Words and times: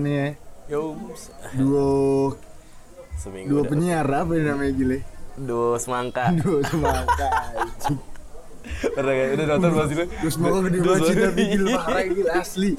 Nih 0.00 0.14
ya. 0.16 0.28
Yo, 0.70 0.96
Duo 1.58 2.38
seminggu 3.20 3.52
duo 3.52 3.62
penyiar 3.68 4.08
apa 4.08 4.32
ya 4.32 4.54
namanya 4.54 4.72
gile? 4.72 4.98
Duo 5.36 5.76
semangka. 5.76 6.32
Duo 6.40 6.64
semangka. 6.64 7.28
Udah 8.96 9.12
kayak 9.12 9.30
udah 9.36 9.46
nonton 9.56 9.70
belum 9.76 9.86
sih 9.92 9.96
lu? 10.00 10.04
Duo 10.08 10.30
semangka 10.32 10.58
gede 10.70 10.78
banget 10.80 11.16
tapi 11.20 11.42
gila 11.52 11.70
parah 11.84 12.04
gila 12.08 12.30
asli. 12.40 12.70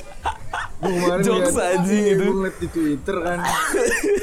Gue 0.82 0.90
kemarin 0.92 1.22
Jokes 1.22 1.54
liat- 1.54 1.70
anjing 1.78 2.02
iya, 2.02 2.12
itu. 2.12 2.24
Gue 2.24 2.34
ngeliat 2.36 2.58
di 2.58 2.68
Twitter 2.68 3.18
kan. 3.20 3.38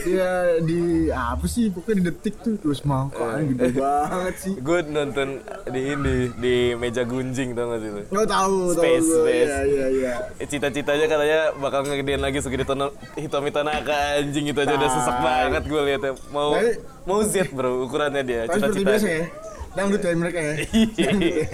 Dia 0.01 0.31
di 0.61 0.81
apa 1.09 1.45
sih 1.45 1.65
pokoknya 1.69 1.95
di 1.95 2.05
detik 2.05 2.35
tuh 2.39 2.53
duo 2.57 2.73
semangka 2.73 3.23
kan 3.23 3.39
Eh. 3.39 3.47
gede 3.49 3.69
banget 3.73 4.35
sih. 4.37 4.53
Gue 4.59 4.79
nonton 4.83 5.29
di 5.67 5.81
ini 5.89 6.15
di 6.35 6.55
meja 6.75 7.03
gunjing 7.03 7.53
tau 7.53 7.67
gak 7.69 7.81
sih 7.81 7.91
lu? 7.91 8.03
Nggak 8.09 8.29
tahu 8.29 8.57
tahu 8.69 8.75
Space, 8.77 9.07
gue. 9.07 9.21
space. 9.21 9.47
Iya 9.47 9.61
iya 9.65 9.87
iya. 9.89 10.15
Cita-citanya 10.43 11.07
katanya 11.07 11.39
bakal 11.57 11.81
ngegedein 11.83 12.19
lagi 12.19 12.39
segede 12.39 12.65
tono 12.65 12.91
Hitomi 13.15 13.49
Tanaka 13.49 13.95
anjing 14.19 14.45
itu 14.47 14.59
aja 14.59 14.75
udah 14.75 14.91
sesek 14.91 15.15
Tai. 15.15 15.25
banget 15.25 15.63
gue 15.65 15.81
liatnya 15.85 16.13
mau 16.29 16.59
mau 17.05 17.21
Z 17.23 17.35
bro 17.51 17.85
ukurannya 17.85 18.23
dia 18.23 18.43
cita-citanya 18.47 18.99
ya. 19.15 19.27
Dangdut 19.71 20.01
ya 20.01 20.11
mereka 20.13 20.39
ya. 20.41 20.55
Iya. 20.99 21.47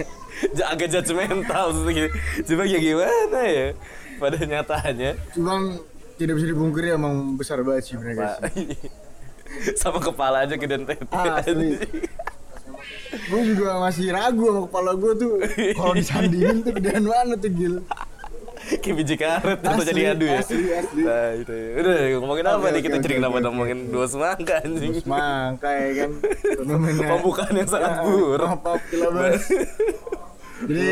Agak 0.65 0.89
judgmental 0.89 1.71
gitu. 1.85 2.09
Cuma 2.43 2.63
ya 2.63 2.75
gimana 2.75 3.39
ya 3.45 3.67
pada 4.17 4.37
nyatanya. 4.41 5.11
Cuman 5.33 5.79
tidak 6.15 6.33
bisa 6.39 6.47
dipungkiri 6.47 6.95
emang 6.95 7.35
besar 7.35 7.59
banget 7.61 7.91
sih 7.91 7.95
mereka 7.99 8.39
sih. 8.51 8.71
sama 9.81 9.99
kepala 10.03 10.43
aja 10.47 10.55
gedean 10.59 10.83
tete. 10.83 11.05
Asli. 11.11 11.79
gue 13.15 13.41
juga 13.55 13.79
masih 13.79 14.11
ragu 14.11 14.43
sama 14.51 14.61
kepala 14.67 14.91
gue 14.95 15.13
tuh. 15.15 15.33
Kalau 15.75 15.93
disandingin 15.99 16.63
tuh 16.63 16.71
gedean 16.75 17.03
mana 17.07 17.35
tuh 17.39 17.51
gil? 17.51 17.75
Kayak 18.65 18.95
biji 18.97 19.15
karet 19.19 19.59
atau 19.61 19.83
jadi 19.85 20.17
adu 20.17 20.25
ya. 20.25 20.41
asli, 20.41 20.73
asli. 20.73 21.01
nah 21.05 21.37
itu 21.37 21.53
ya. 21.53 21.69
udah 21.85 21.95
ngomongin 22.17 22.45
apa 22.49 22.65
nih? 22.73 22.81
kita 22.81 22.97
kenapa 22.97 23.37
oke. 23.37 23.45
ngomongin 23.45 23.79
dua 23.93 24.05
semangka 24.09 24.57
anjing. 24.65 25.05
Semangka 25.05 25.69
ya 25.69 25.89
kan? 26.01 26.11
Fenomena. 26.65 27.01
Pembukaan 27.13 27.53
yang 27.53 27.69
sangat 27.69 27.91
Ya, 27.93 28.01
buruk. 28.01 28.57
jadi 30.65 30.91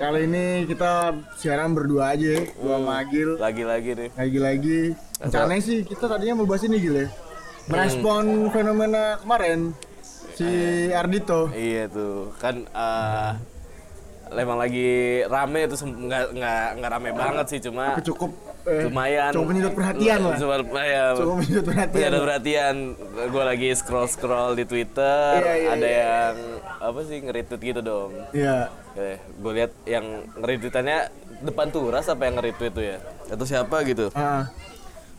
kali 0.00 0.24
ini 0.24 0.64
kita 0.64 1.12
siaran 1.36 1.76
berdua 1.76 2.16
aja 2.16 2.40
ya 2.40 2.42
gua 2.56 2.80
sama 2.80 2.92
Agil. 3.04 3.36
Lagi-lagi 3.36 3.90
nih 3.92 4.08
lagi-lagi. 4.16 4.80
Rencananya 5.20 5.60
sih 5.60 5.84
kita 5.84 6.08
tadinya 6.08 6.40
mau 6.40 6.48
bahas 6.48 6.64
ini 6.64 6.80
gil 6.80 6.96
ya. 6.96 7.06
Merespon 7.68 8.48
fenomena 8.48 9.20
kemarin 9.20 9.76
si 10.34 10.48
Ardito 10.90 11.52
iya 11.52 11.84
tuh 11.86 12.32
kan 12.40 12.64
eh 12.64 13.32
emang 14.32 14.56
lagi 14.56 15.20
rame 15.28 15.68
sem- 15.76 16.08
nggak 16.08 16.32
nggak 16.32 16.66
nggak 16.80 16.90
rame 16.90 17.10
banget 17.12 17.46
sih 17.46 17.60
cuma 17.60 17.92
Tapi 17.92 18.08
cukup 18.08 18.32
eh, 18.66 18.84
lumayan. 18.88 19.30
cukup 19.32 19.48
menyedot 19.52 19.74
perhatian 19.74 20.18
lah. 20.20 20.36
Cuma 20.36 20.54
lumayan 20.60 21.14
cukup 21.16 21.36
menyedot 21.40 21.66
perhatian. 21.66 22.08
Ada 22.10 22.18
perhatian. 22.20 22.74
Gue 23.30 23.42
lagi 23.44 23.68
scroll 23.76 24.08
scroll 24.08 24.52
di 24.56 24.64
twitter. 24.68 25.40
Iya, 25.40 25.54
iya, 25.56 25.68
ada 25.72 25.88
iya. 25.88 26.00
yang 26.00 26.34
apa 26.80 26.98
sih 27.04 27.16
nge-retweet 27.20 27.60
gitu 27.60 27.80
dong. 27.80 28.10
Iya. 28.32 28.56
Gue 29.40 29.52
lihat 29.56 29.72
yang 29.84 30.04
nge-retweetannya 30.36 30.98
depan 31.40 31.66
turas 31.72 32.04
apa 32.08 32.22
yang 32.28 32.34
nge-retweet 32.36 32.72
tuh 32.72 32.84
ya? 32.84 32.98
Atau 33.32 33.44
siapa 33.48 33.76
gitu? 33.86 34.12
Ah. 34.12 34.48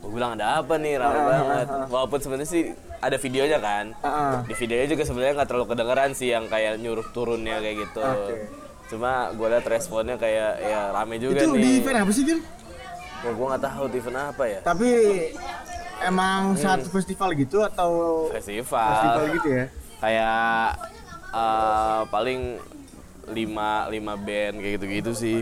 Gue 0.02 0.11
bilang 0.17 0.33
ada 0.33 0.61
apa 0.61 0.81
nih? 0.81 0.98
Rame 0.98 1.22
banget. 1.22 1.67
walaupun 1.94 2.20
sebenarnya 2.22 2.50
sih 2.50 2.64
ada 3.02 3.17
videonya 3.17 3.58
kan. 3.58 3.86
Ah. 4.05 4.42
di 4.45 4.53
videonya 4.53 4.87
juga 4.93 5.04
sebenarnya 5.05 5.33
nggak 5.42 5.49
terlalu 5.49 5.67
kedengeran 5.73 6.11
sih 6.14 6.30
yang 6.30 6.45
kayak 6.45 6.77
nyuruh 6.82 7.05
turunnya 7.14 7.58
kayak 7.61 7.89
gitu. 7.89 8.02
Oke. 8.02 8.36
cuma 8.92 9.32
gue 9.32 9.48
lihat 9.48 9.64
responnya 9.71 10.20
kayak 10.20 10.52
ya 10.67 10.92
rame 10.92 11.16
juga 11.16 11.48
itu 11.48 11.55
di 11.55 11.64
nih. 11.64 11.80
event 11.80 11.98
apa 12.04 12.11
sih 12.11 12.23
Gil? 12.27 12.43
Wah, 13.21 13.33
gue 13.37 13.45
nggak 13.54 13.64
tahu 13.64 13.83
di 13.87 13.98
event 14.02 14.17
apa 14.33 14.43
ya? 14.49 14.59
Tapi 14.65 14.89
emang 16.02 16.58
satu 16.58 16.89
festival 16.89 17.30
gitu 17.37 17.61
atau 17.61 17.92
festival, 18.33 18.89
festival 18.89 19.26
gitu 19.37 19.49
ya? 19.54 19.65
kayak 20.02 20.67
eh, 21.30 22.02
paling 22.10 22.58
lima 23.30 23.86
lima 23.87 24.14
band 24.17 24.58
kayak 24.58 24.73
gitu 24.81 24.86
gitu 24.89 25.11
sih. 25.14 25.39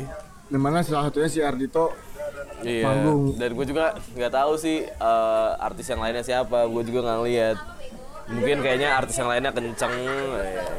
Di 0.51 0.59
mana 0.59 0.84
salah 0.84 1.07
satunya 1.07 1.29
si 1.31 1.39
Ardito 1.39 1.95
iya 2.59 2.84
Panggung. 2.84 3.39
dan 3.39 3.56
gue 3.56 3.66
juga 3.66 3.95
nggak 4.19 4.34
tahu 4.35 4.51
sih 4.59 4.84
eh, 4.84 5.50
artis 5.63 5.88
yang 5.88 6.03
lainnya 6.03 6.23
siapa. 6.28 6.68
Gue 6.68 6.84
juga 6.84 7.00
nggak 7.07 7.19
lihat 7.23 7.57
mungkin 8.29 8.62
kayaknya 8.62 9.00
artis 9.00 9.16
yang 9.16 9.31
lainnya 9.31 9.56
kenceng. 9.56 9.95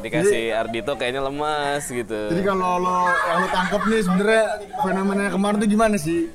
Dikasih 0.05 0.53
Ardito 0.53 0.93
kayaknya 0.93 1.25
lemas 1.25 1.89
gitu. 1.89 2.29
Jadi 2.29 2.43
kalau 2.45 2.77
lo 2.77 3.09
yang 3.09 3.37
lo 3.41 3.47
tangkap 3.49 3.81
nih 3.89 4.01
sebenarnya 4.05 4.45
fenomena 4.77 5.23
kemarin 5.33 5.57
tuh 5.57 5.69
gimana 5.73 5.97
sih? 5.97 6.29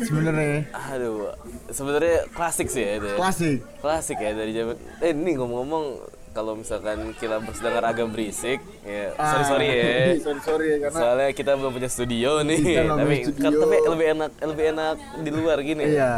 Sebenarnya 0.00 0.68
aduh 0.72 1.32
sebenarnya 1.68 2.28
klasik 2.30 2.66
sih 2.66 2.80
ya 2.80 2.92
itu 2.96 3.06
ya. 3.06 3.16
klasik. 3.16 3.56
klasik 3.78 4.16
ya 4.16 4.30
dari 4.32 4.52
zaman 4.52 4.74
eh 4.98 5.10
ini 5.10 5.32
ngomong-ngomong 5.34 5.84
kalau 6.30 6.54
misalkan 6.54 7.10
kita 7.12 7.38
bersedangkan 7.38 7.84
agak 7.84 8.06
berisik 8.08 8.62
ya 8.82 9.10
sorry 9.16 9.44
sorry 9.44 9.66
ya 9.66 9.82
Ah, 9.90 10.14
sorry 10.20 10.40
sorry 10.40 10.66
ya 10.68 10.76
karena 10.80 10.98
soalnya 11.00 11.28
kita 11.32 11.50
belum 11.54 11.72
punya 11.72 11.88
studio 11.88 12.30
nih 12.42 12.60
tapi 12.78 13.02
punya 13.02 13.24
studio. 13.26 13.42
kan- 13.42 13.58
tapi 13.58 13.76
lebih 13.88 14.06
enak 14.10 14.30
lebih 14.44 14.64
enak 14.70 14.94
di 15.18 15.30
luar 15.32 15.58
gini 15.60 15.84
iya 15.88 16.14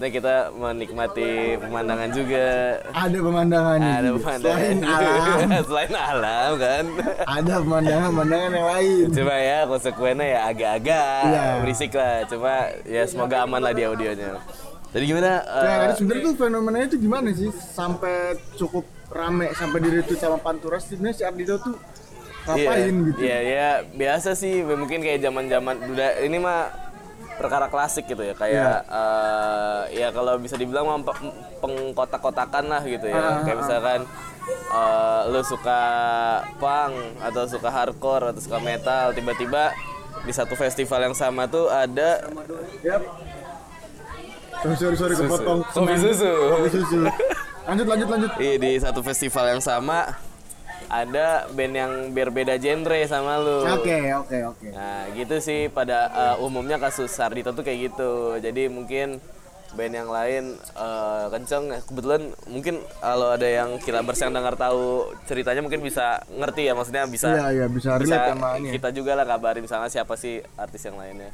maksudnya 0.00 0.16
kita 0.16 0.36
menikmati 0.56 1.30
pemandangan 1.60 2.08
juga. 2.16 2.48
Ada 2.96 3.18
pemandangannya. 3.20 3.92
ada 4.00 4.10
pemandangan 4.16 4.56
Selain 4.56 4.80
alam, 4.80 5.36
selain 5.68 5.92
alam 5.92 6.50
kan? 6.56 6.84
Ada 7.28 7.54
pemandangan-pemandangan 7.60 8.50
yang 8.56 8.68
lain. 8.72 9.06
cuma 9.12 9.34
ya 9.36 9.58
konsekuennya 9.68 10.24
ya 10.24 10.40
agak-agak 10.48 11.20
Iya. 11.28 11.44
berisik 11.60 11.92
lah. 11.92 12.16
Cuma 12.32 12.52
ya 12.88 13.02
semoga 13.04 13.36
aman 13.44 13.60
lah 13.60 13.72
di 13.76 13.84
audionya. 13.84 14.40
Jadi 14.90 15.04
gimana 15.04 15.44
Ya, 15.44 15.68
eh, 15.68 15.76
tadi 15.84 15.92
sebenarnya 16.00 16.24
tuh 16.24 16.34
fenomenanya 16.40 16.86
tuh 16.88 17.00
gimana 17.04 17.28
sih? 17.36 17.50
Sampai 17.52 18.40
cukup 18.56 18.88
rame 19.12 19.52
sampai 19.52 19.78
di 19.84 19.88
retweet 20.00 20.16
sama 20.16 20.40
Panturas 20.40 20.88
sebenarnya 20.88 21.16
si 21.20 21.22
Ardito 21.28 21.60
tuh 21.60 21.76
ngapain 22.48 22.88
iya, 22.88 23.04
gitu? 23.04 23.20
Iya, 23.20 23.38
ya 23.44 23.68
biasa 23.84 24.32
sih 24.32 24.64
mungkin 24.64 25.04
kayak 25.04 25.20
zaman-zaman 25.20 25.76
udah 25.92 26.10
ini 26.24 26.38
mah 26.40 26.89
perkara 27.40 27.66
klasik 27.66 28.04
gitu 28.04 28.20
ya 28.20 28.36
kayak 28.36 28.84
eh, 28.84 29.80
ya 29.96 30.08
kalau 30.12 30.36
bisa 30.36 30.54
dibilang 30.54 31.00
pengkotak-kotakan 31.58 32.68
lah 32.68 32.82
gitu 32.84 33.08
ya 33.08 33.16
Ah, 33.16 33.40
kayak 33.40 33.58
misalkan 33.64 34.00
eh, 34.70 35.20
lu 35.32 35.40
suka 35.40 35.80
punk 36.60 36.92
atau 37.18 37.42
suka 37.48 37.68
hardcore 37.72 38.36
atau 38.36 38.40
suka 38.40 38.60
metal 38.60 39.16
tiba-tiba 39.16 39.72
di 40.20 40.32
satu 40.36 40.52
festival 40.52 41.00
yang 41.00 41.16
sama 41.16 41.48
tuh 41.48 41.66
ada 41.66 42.20
Yap. 42.84 43.02
Sorry 44.60 44.76
sorry 44.76 44.96
sorry 45.00 45.14
kepotong. 45.16 45.64
Kopi 45.72 45.96
susu. 45.96 46.28
Kopi 46.28 46.68
susu. 46.68 46.98
Lanjut 47.64 47.86
lanjut 47.88 48.08
lanjut. 48.12 48.30
Iya 48.36 48.54
di 48.60 48.70
satu 48.76 49.00
festival 49.00 49.56
yang 49.56 49.62
sama 49.64 50.20
ada 50.90 51.46
band 51.54 51.74
yang 51.78 51.92
berbeda 52.10 52.58
genre 52.58 52.98
sama 53.06 53.38
lu. 53.38 53.62
Oke 53.78 54.10
oke 54.10 54.38
oke. 54.50 54.68
Nah 54.74 55.06
gitu 55.14 55.38
sih 55.38 55.70
pada 55.70 56.10
uh, 56.10 56.36
umumnya 56.42 56.76
kasus 56.76 57.14
Sardito 57.14 57.54
tuh 57.54 57.62
kayak 57.62 57.94
gitu. 57.94 58.34
Jadi 58.42 58.66
mungkin 58.66 59.22
band 59.70 59.94
yang 59.94 60.10
lain 60.10 60.58
uh, 60.74 61.30
kenceng. 61.30 61.70
Kebetulan 61.86 62.34
mungkin 62.50 62.82
kalau 62.98 63.30
ada 63.30 63.46
yang 63.46 63.78
kilabers 63.78 64.18
yang 64.18 64.34
dengar 64.34 64.58
tahu 64.58 65.14
ceritanya 65.30 65.62
mungkin 65.62 65.78
bisa 65.78 66.26
ngerti 66.26 66.66
ya. 66.66 66.74
Maksudnya 66.74 67.06
bisa 67.06 67.28
Iya 67.30 67.46
iya 67.54 67.66
bisa 67.70 67.94
relate 67.94 68.34
sama 68.34 68.58
ini. 68.58 68.74
kita 68.74 68.90
juga 68.90 69.14
lah 69.14 69.22
kabarin 69.30 69.62
misalnya 69.62 69.86
siapa 69.86 70.18
sih 70.18 70.42
artis 70.58 70.82
yang 70.82 70.98
lainnya. 70.98 71.30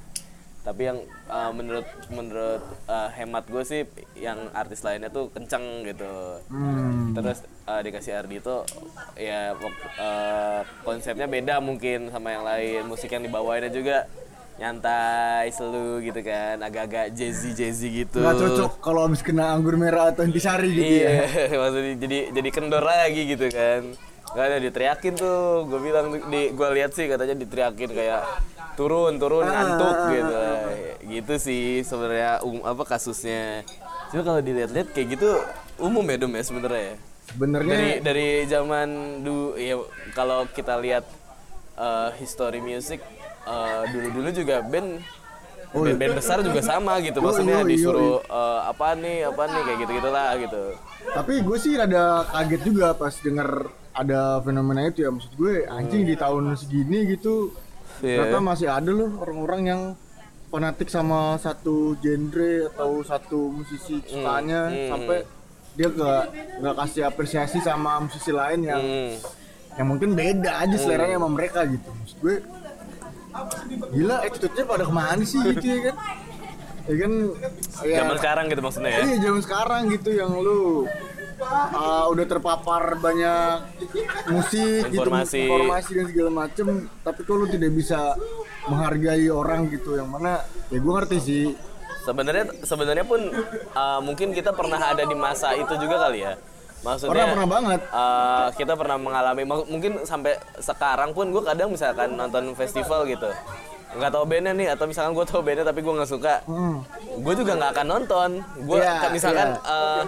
Tapi 0.67 0.83
yang 0.83 0.99
uh, 1.31 1.55
menurut 1.55 1.87
menurut 2.11 2.59
uh, 2.91 3.07
hemat 3.15 3.47
gue 3.47 3.63
sih 3.63 3.87
yang 4.19 4.51
artis 4.51 4.83
lainnya 4.83 5.15
tuh 5.15 5.31
kenceng 5.31 5.87
gitu. 5.87 6.43
Hmm. 6.51 7.15
terus 7.15 7.47
uh, 7.71 7.79
dikasih 7.79 8.19
Ardito 8.19 8.67
ya 9.15 9.55
wak- 9.55 9.87
uh, 9.97 10.61
konsepnya 10.83 11.31
beda 11.31 11.63
mungkin 11.63 12.11
sama 12.11 12.35
yang 12.35 12.43
lain. 12.43 12.83
Musik 12.91 13.15
yang 13.15 13.23
dibawainnya 13.23 13.71
juga 13.71 14.11
nyantai 14.59 15.55
selu 15.55 16.03
gitu 16.03 16.19
kan. 16.27 16.59
Agak-agak 16.59 17.15
jazzy 17.15 17.55
jazzy 17.55 17.89
gitu. 18.03 18.19
Gak 18.27 18.35
cocok 18.35 18.73
kalau 18.83 19.07
habis 19.07 19.23
kena 19.23 19.55
anggur 19.55 19.79
merah 19.79 20.11
atau 20.11 20.27
intisari 20.27 20.75
gitu 20.75 21.07
iya 21.07 21.31
ya. 21.31 21.55
maksudnya 21.63 21.95
jadi 21.95 22.19
jadi 22.35 22.49
kendor 22.51 22.83
lagi 22.83 23.23
gitu 23.23 23.47
kan. 23.55 23.95
Gak 24.35 24.45
ada 24.51 24.59
diteriakin 24.59 25.15
tuh 25.15 25.71
gue 25.71 25.79
bilang 25.79 26.11
di 26.27 26.51
gue 26.51 26.69
lihat 26.75 26.91
sih 26.91 27.07
katanya 27.07 27.39
diteriakin 27.39 27.91
kayak 27.95 28.23
turun 28.77 29.17
turun 29.17 29.49
ngantuk 29.49 29.97
gitu. 30.13 30.41
gitu 31.07 31.35
sih 31.41 31.83
sebenarnya 31.83 32.45
um, 32.45 32.61
apa 32.63 32.85
kasusnya. 32.85 33.65
Cuma 34.13 34.23
kalau 34.23 34.41
dilihat-lihat 34.45 34.95
kayak 34.95 35.19
gitu 35.19 35.41
umum 35.81 36.05
ya 36.07 36.17
dom 36.21 36.33
ya 36.37 36.43
sebenarnya 36.45 36.83
ya. 36.93 36.97
Sebenarnya 37.27 37.73
dari 37.75 37.91
dari 38.05 38.29
zaman 38.47 38.89
dulu 39.27 39.59
ya 39.59 39.75
kalau 40.15 40.47
kita 40.47 40.79
lihat 40.79 41.05
eh, 41.75 42.09
history 42.21 42.63
music 42.63 43.03
eh, 43.49 43.83
dulu-dulu 43.91 44.29
juga 44.31 44.63
band 44.63 45.03
Oh, 45.75 45.83
iya. 45.83 45.93
band, 45.93 45.99
band 45.99 46.15
besar 46.23 46.39
juga 46.41 46.61
sama 46.63 46.97
gitu. 47.03 47.19
Yoi, 47.21 47.27
maksudnya 47.27 47.59
yoi, 47.61 47.71
disuruh 47.75 48.23
eh, 48.23 48.61
apa 48.71 48.97
nih 48.97 49.29
apa 49.29 49.43
nih 49.51 49.61
kayak 49.67 49.79
gitu 49.83 49.93
gitulah 49.99 50.31
gitu. 50.39 50.63
Tapi 51.11 51.33
gue 51.43 51.59
sih 51.59 51.73
rada 51.77 52.25
kaget 52.33 52.61
juga 52.65 52.87
pas 52.97 53.13
denger 53.13 53.51
ada 53.93 54.41
fenomena 54.41 54.89
itu 54.89 55.05
ya. 55.05 55.11
Maksud 55.13 55.33
gue 55.37 55.67
anjing 55.69 56.07
di 56.07 56.15
tahun 56.17 56.55
segini 56.55 57.19
gitu 57.19 57.51
Iya. 58.01 58.17
ternyata 58.23 58.39
masih 58.41 58.69
ada 58.69 58.91
loh 58.91 59.11
orang-orang 59.21 59.63
yang 59.65 59.83
fanatik 60.47 60.89
sama 60.89 61.37
satu 61.37 61.97
genre 61.99 62.71
atau 62.71 62.91
satu 63.03 63.39
musisi 63.51 63.99
kesukaannya 64.01 64.63
hmm. 64.69 64.89
sampai 64.89 65.19
dia 65.77 65.89
gak 65.93 66.23
nggak 66.61 66.75
kasih 66.81 67.03
apresiasi 67.05 67.59
sama 67.61 68.01
musisi 68.01 68.33
lain 68.33 68.61
yang 68.65 68.81
Hmm. 68.81 69.13
yang 69.77 69.87
mungkin 69.87 70.17
beda 70.17 70.65
aja 70.65 70.77
seleranya 70.77 71.21
sama 71.21 71.31
mereka 71.31 71.61
gitu 71.69 71.89
maksud 71.93 72.17
gue 72.21 72.37
gila 73.93 74.17
attitude-nya 74.25 74.65
pada 74.65 74.85
ke 74.89 74.95
mana 74.95 75.23
sih 75.23 75.41
gitu 75.53 75.67
ya 75.69 75.79
kan 75.85 75.97
ya 76.87 76.95
kan 77.03 77.13
ya, 77.85 77.97
Zaman 78.01 78.17
sekarang 78.17 78.45
gitu 78.49 78.61
maksudnya 78.65 78.91
ya. 78.95 79.01
iya 79.05 79.17
zaman 79.21 79.41
sekarang 79.45 79.81
gitu 79.93 80.11
yang 80.17 80.33
lu 80.33 80.89
uh, 81.41 82.05
udah 82.13 82.25
terpapar 82.25 82.97
banyak 82.99 83.77
musik 84.33 84.89
Informasi. 84.91 85.43
gitu 85.43 85.53
informasi. 85.53 85.91
dan 85.93 86.05
segala 86.11 86.31
macem. 86.33 86.67
Tapi 87.05 87.21
kok 87.25 87.35
lu 87.37 87.47
tidak 87.49 87.71
bisa 87.77 88.17
menghargai 88.67 89.29
orang 89.31 89.69
gitu? 89.71 89.97
Yang 89.97 90.09
mana 90.11 90.33
ya 90.73 90.79
gue 90.81 90.93
ngerti 90.93 91.19
sih. 91.21 91.45
Sebenarnya 92.07 92.45
sebenarnya 92.63 93.03
pun 93.03 93.19
uh, 93.75 94.01
mungkin 94.01 94.31
kita 94.31 94.55
pernah 94.55 94.79
ada 94.79 95.03
di 95.03 95.17
masa 95.19 95.53
itu 95.59 95.75
juga 95.77 96.07
kali 96.07 96.23
ya. 96.23 96.35
Maksudnya 96.87 97.11
pernah 97.11 97.33
pernah 97.35 97.49
banget. 97.51 97.81
uh, 97.91 98.49
kita 98.55 98.73
pernah 98.79 98.95
mengalami 99.01 99.43
mungkin 99.49 100.07
sampai 100.07 100.39
sekarang 100.63 101.17
pun 101.17 101.35
gue 101.35 101.43
kadang 101.43 101.75
misalkan 101.75 102.15
nonton 102.15 102.55
festival 102.55 103.09
gitu 103.11 103.27
nggak 103.97 104.11
tahu 104.11 104.25
bandnya 104.25 104.53
nih 104.53 104.69
atau 104.71 104.85
misalkan 104.85 105.13
gue 105.13 105.25
tahu 105.25 105.41
bandnya 105.41 105.65
tapi 105.65 105.81
gue 105.81 105.93
nggak 105.93 106.09
suka 106.09 106.35
Hmm. 106.45 106.85
gue 107.17 107.35
juga 107.35 107.53
nggak 107.55 107.71
akan 107.73 107.87
nonton 107.87 108.31
gue 108.59 108.79
Iya, 108.79 109.09
misalkan 109.09 109.49
iya. 109.53 109.67
uh, 109.67 110.03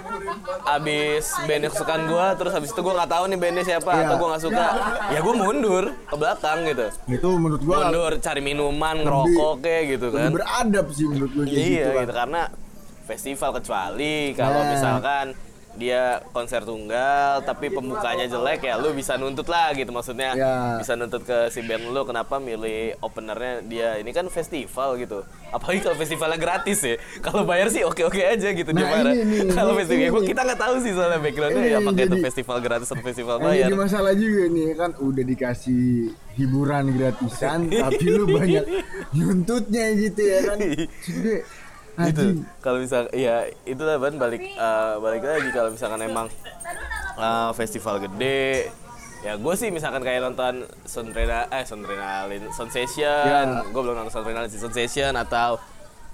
abis 0.70 1.25
band 1.40 1.62
yang 1.62 1.73
kesukaan 1.73 2.02
gue 2.05 2.26
terus 2.37 2.52
habis 2.52 2.69
itu 2.69 2.79
gue 2.79 2.94
nggak 2.94 3.08
tahu 3.08 3.25
nih 3.26 3.38
bandnya 3.38 3.64
siapa 3.67 3.90
Iya. 3.90 4.02
atau 4.05 4.14
gue 4.14 4.29
nggak 4.29 4.44
suka 4.44 4.67
ya 5.08 5.19
gue 5.19 5.35
mundur 5.35 5.85
ke 6.02 6.14
belakang 6.14 6.58
gitu 6.64 6.87
itu 7.08 7.29
menurut 7.32 7.61
gue 7.61 7.75
mundur 7.75 8.12
cari 8.19 8.40
minuman 8.40 8.96
ngerokok 8.99 9.55
kayak 9.58 9.82
gitu 9.91 10.06
kan 10.08 10.20
lebih 10.23 10.37
beradab 10.37 10.87
sih 10.91 11.05
menurut 11.05 11.31
gue 11.32 11.44
Iya 11.46 11.56
gitu 11.58 11.88
kan. 11.88 12.02
gitu 12.02 12.12
karena 12.14 12.43
festival 13.02 13.50
kecuali 13.55 14.17
kalau 14.32 14.61
Nah. 14.61 14.69
misalkan 14.69 15.26
dia 15.78 16.02
konser 16.28 16.60
tunggal 16.60 17.40
tapi 17.40 17.70
pembukanya 17.70 18.26
jelek 18.26 18.60
ya 18.60 18.75
lu 18.75 18.90
bisa 18.90 19.14
nuntut 19.14 19.46
lah 19.46 19.70
gitu 19.72 19.88
maksudnya 19.88 20.34
Ya. 20.34 20.76
bisa 20.76 20.92
nuntut 20.92 21.22
ke 21.22 21.48
si 21.48 21.60
band 21.60 21.86
lu 21.86 22.02
kenapa 22.02 22.36
milih 22.38 22.76
openernya 22.98 23.62
dia 23.62 23.88
ini 23.96 24.10
kan 24.10 24.26
festival 24.28 24.94
gitu 24.96 25.22
apalagi 25.48 25.80
kalau 25.80 25.96
festivalnya 25.96 26.36
gratis 26.36 26.78
ya 26.80 26.94
kalau 27.20 27.42
bayar 27.42 27.69
sih 27.69 27.80
oke 27.80 28.02
oke 28.02 28.19
aja 28.19 28.50
gitu 28.50 28.69
dia 28.69 28.80
Nah, 28.80 28.90
marah 28.92 29.12
ini 29.12 29.25
nih, 29.25 29.50
kalau 29.50 29.72
ini, 29.72 29.78
festival 29.80 30.02
ini 30.02 30.19
nih. 30.19 30.28
kita 30.28 30.40
nggak 30.42 30.60
tahu 30.60 30.75
sih 30.78 30.92
soalnya 30.92 31.20
backgroundnya 31.20 31.62
Ini 31.62 31.70
ya 31.70 31.81
pakai 31.81 32.02
itu 32.02 32.10
jadi- 32.10 32.24
festival 32.24 32.56
gratis 32.58 32.88
atau 32.88 33.04
festival 33.04 33.36
bayar 33.38 33.64
jadi 33.64 33.76
masalah 33.78 34.12
juga 34.12 34.42
nih 34.48 34.69
kan 34.74 34.90
udah 34.98 35.24
dikasih 35.24 35.84
hiburan 36.34 36.84
gratisan 36.92 37.58
tapi 37.82 38.04
lu 38.08 38.24
banyak 38.26 38.64
nuntutnya 39.10 39.86
gitu 39.96 40.20
ya 40.22 40.38
kan. 40.44 40.58
Gue, 41.19 41.36
gitu 42.00 42.22
anjing. 42.22 42.36
kalau 42.58 42.78
misal 42.78 43.02
ya 43.10 43.36
itulah 43.64 43.98
ban 43.98 44.14
balik 44.14 44.42
eh, 44.44 44.94
balik 44.96 45.22
lagi 45.22 45.48
kalau 45.50 45.68
misalkan 45.68 46.00
emang 46.00 46.26
eh, 47.16 47.50
festival 47.52 47.98
gede 47.98 48.70
ya 49.18 49.34
gue 49.34 49.54
sih 49.54 49.68
misalkan 49.68 49.98
kayak 50.00 50.22
nonton 50.22 50.62
Sondrena 50.86 51.50
eh 51.50 51.66
Sondrenalin 51.66 52.54
Sensation 52.54 53.26
Ya. 53.26 53.66
gue 53.66 53.80
belum 53.82 53.98
nonton 53.98 54.14
Sondrenalin 54.14 54.46
Sensation 54.46 55.10
atau 55.12 55.58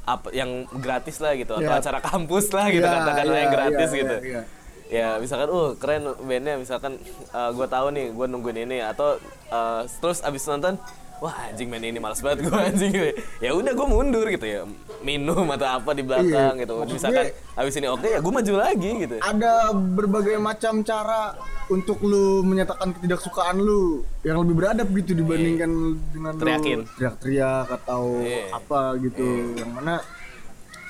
apa 0.05 0.33
yang 0.33 0.65
gratis 0.81 1.21
lah 1.21 1.33
gitu 1.33 1.53
atau 1.53 1.69
Ya. 1.69 1.81
acara 1.81 2.01
kampus 2.01 2.49
lah 2.49 2.69
gitu 2.69 2.81
Ya, 2.81 2.93
katakanlah 2.95 3.37
ya, 3.37 3.43
yang 3.45 3.53
gratis 3.53 3.89
ya, 3.89 3.99
gitu 4.01 4.17
ya, 4.17 4.33
ya. 4.33 4.43
ya 4.89 5.09
misalkan 5.17 5.49
uh 5.49 5.71
keren 5.77 6.03
bandnya 6.25 6.57
misalkan 6.57 6.97
gue 7.29 7.67
tahu 7.69 7.87
nih 7.93 8.07
gue 8.09 8.27
nungguin 8.27 8.59
ini 8.65 8.81
atau 8.81 9.21
eh, 9.53 9.83
terus 10.01 10.25
abis 10.25 10.49
nonton 10.49 10.81
wah 11.25 11.33
anjing 11.43 11.67
band 11.67 11.81
ini 11.83 11.97
malas 11.97 12.21
banget 12.21 12.45
gue 12.45 12.53
anjing 12.69 12.93
ya 13.41 13.51
udah 13.51 13.73
gue 13.73 13.87
mundur 13.89 14.29
gitu 14.29 14.45
ya 14.45 14.61
minum 15.01 15.49
atau 15.49 15.69
apa 15.75 15.91
di 15.91 16.03
belakang 16.03 16.29
Iya, 16.55 16.61
gitu 16.61 16.73
misalkan 16.87 17.25
gue- 17.25 17.57
abis 17.57 17.75
ini 17.75 17.89
oke 17.89 18.05
ya 18.07 18.19
gue 18.19 18.29
maju 18.31 18.53
lagi 18.55 18.91
gitu 19.01 19.17
Ada 19.19 19.53
berbagai 19.73 20.37
macam 20.39 20.81
cara 20.81 21.33
untuk 21.67 21.97
lu 22.03 22.25
menyatakan 22.43 22.93
ketidaksukaan 22.93 23.57
lu 23.57 24.05
yang 24.21 24.37
lebih 24.39 24.55
beradab 24.55 24.89
gitu 24.93 25.13
dibandingkan 25.15 25.71
dengan 26.07 26.33
lu 26.35 26.41
Teriakin. 26.41 26.79
teriak-teriak 26.91 27.67
atau 27.75 28.03
Iya. 28.21 28.45
apa 28.53 28.81
gitu. 28.99 29.25
Yang 29.55 29.71
mana 29.73 29.95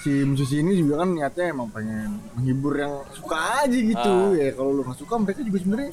si 0.00 0.10
musisi 0.20 0.58
ini 0.58 0.74
juga 0.76 1.00
kan 1.00 1.14
niatnya 1.14 1.46
emang 1.48 1.70
pengen 1.70 2.10
menghibur 2.34 2.74
yang 2.74 2.90
suka 3.12 3.38
aja 3.62 3.78
gitu. 3.78 4.14
Ah. 4.26 4.34
Ya 4.34 4.50
kalau 4.50 4.70
lu 4.72 4.82
nggak 4.82 4.98
suka 4.98 5.14
mereka 5.16 5.40
juga 5.40 5.58
sebenarnya 5.58 5.90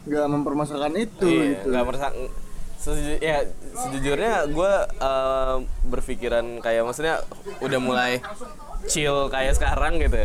nggak 0.00 0.26
mempermasalahkan 0.28 0.94
itu 0.96 1.26
Iya, 1.26 1.42
gitu. 1.52 1.66
nggak 1.68 1.84
merasa 1.84 2.06
seju- 2.80 3.20
ya 3.20 3.44
sejujurnya 3.76 4.48
gue 4.48 4.72
eh, 4.98 5.56
berpikiran 5.84 6.58
kayak 6.58 6.82
maksudnya 6.82 7.20
udah 7.60 7.78
mulai 7.78 8.12
chill 8.86 9.28
kayak 9.28 9.52
sekarang 9.52 9.98
gitu 9.98 10.24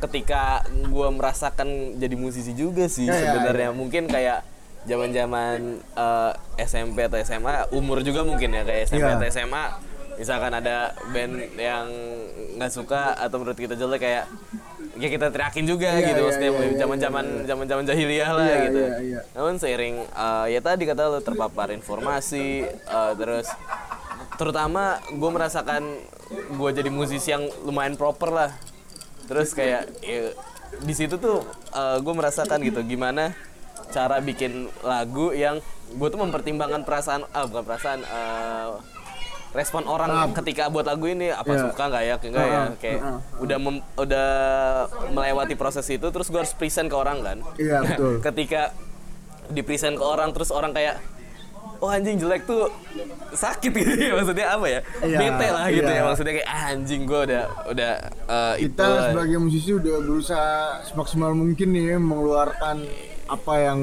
ketika 0.00 0.60
gue 0.66 1.08
merasakan 1.08 1.68
jadi 1.96 2.14
musisi 2.14 2.50
juga 2.52 2.84
sih 2.86 3.04
Ya, 3.04 3.14
ya, 3.14 3.20
sebenarnya. 3.30 3.70
mungkin 3.70 4.04
kayak 4.04 4.42
zaman 4.84 5.10
zaman 5.10 5.58
SMP 6.58 7.00
atau 7.00 7.16
SMA 7.18 7.70
umur 7.70 8.00
juga 8.00 8.20
mungkin 8.20 8.50
ya 8.50 8.62
kayak 8.62 8.84
SMP 8.86 9.00
Iya. 9.00 9.16
atau 9.16 9.26
SMA 9.26 9.64
misalkan 10.18 10.52
ada 10.54 10.94
band 11.10 11.34
yang 11.58 11.86
nggak 12.58 12.72
suka 12.72 13.18
atau 13.18 13.42
menurut 13.42 13.58
kita 13.58 13.74
jelek 13.74 14.00
kayak 14.02 14.24
ya 14.94 15.08
kita 15.10 15.26
teriakin 15.34 15.66
juga 15.66 15.90
Iya, 15.90 16.14
gitu 16.14 16.20
iya, 16.22 16.26
maksudnya 16.26 16.50
iya, 16.54 16.62
iya, 16.70 16.78
zaman 16.78 16.98
zaman 17.02 17.24
zaman 17.50 17.64
zaman 17.66 17.84
jahiliyah 17.84 18.30
lah 18.30 18.46
Iya, 18.46 18.56
gitu. 18.70 18.78
iya, 18.78 18.98
iya. 19.02 19.20
namun 19.34 19.54
seiring 19.58 19.96
uh, 20.14 20.46
ya 20.46 20.60
tadi 20.62 20.82
kata 20.86 21.02
lo 21.10 21.18
terpapar 21.18 21.74
informasi 21.74 22.62
uh, 22.86 23.12
terus 23.18 23.50
terutama 24.38 24.98
gue 25.10 25.30
merasakan 25.30 25.82
gue 26.54 26.70
jadi 26.74 26.90
musisi 26.90 27.30
yang 27.30 27.46
lumayan 27.62 27.94
proper 27.94 28.30
lah. 28.32 28.50
Terus 29.30 29.54
kayak 29.54 29.88
ya, 30.02 30.34
di 30.82 30.94
situ 30.94 31.16
tuh 31.22 31.46
gue 31.74 32.14
merasakan 32.14 32.58
gitu 32.66 32.82
gimana 32.82 33.30
cara 33.94 34.18
bikin 34.18 34.66
lagu 34.82 35.30
yang 35.30 35.62
gue 35.94 36.08
tuh 36.10 36.18
mempertimbangkan 36.18 36.82
perasaan 36.82 37.22
ah 37.30 37.46
bukan 37.46 37.62
perasaan 37.62 38.00
uh, 38.02 38.82
respon 39.54 39.86
orang 39.86 40.10
ketika 40.34 40.66
buat 40.66 40.82
lagu 40.82 41.06
ini 41.06 41.30
apa 41.30 41.46
Iya. 41.48 41.60
suka 41.64 41.82
nggak 41.86 42.02
ya 42.02 42.14
enggak 42.20 42.42
ya 42.44 42.58
Heeh, 42.58 42.68
kayak 42.76 43.00
heeh. 43.00 43.18
udah 43.38 43.58
mem- 43.60 43.86
udah 43.96 44.28
melewati 45.08 45.54
proses 45.54 45.86
itu 45.88 46.02
terus 46.04 46.26
gue 46.26 46.36
harus 46.36 46.52
present 46.52 46.86
ke 46.86 46.96
orang 46.96 47.18
kan 47.20 47.38
Iya, 47.56 47.78
betul. 47.86 48.18
ketika 48.20 48.74
di 49.46 49.60
present 49.60 49.94
ke 49.94 50.04
orang 50.04 50.30
terus 50.30 50.50
orang 50.50 50.70
kayak 50.70 50.98
oh 51.76 51.86
anjing 51.86 52.16
jelek 52.16 52.42
tuh 52.44 52.66
sakit 53.30 53.70
gitu 53.76 53.92
ya 53.94 54.12
maksudnya 54.12 54.46
apa 54.50 54.66
ya 54.66 54.80
Iya, 55.00 55.18
bete 55.18 55.46
lah 55.48 55.66
gitu 55.68 55.86
iya. 55.86 55.96
ya 55.96 56.02
maksudnya 56.04 56.32
kayak 56.34 56.48
ah, 56.48 56.64
anjing 56.70 57.02
gue 57.04 57.20
udah 57.24 57.42
udah 57.68 57.92
itu 58.56 58.72
kita 58.72 58.84
lah. 58.84 59.02
sebagai 59.08 59.38
musisi 59.38 59.70
udah 59.70 59.96
berusaha 60.00 60.54
semaksimal 60.84 61.30
mungkin 61.32 61.68
nih 61.70 61.84
ya, 61.88 61.98
mengeluarkan 62.00 62.76
apa 63.24 63.54
yang 63.56 63.80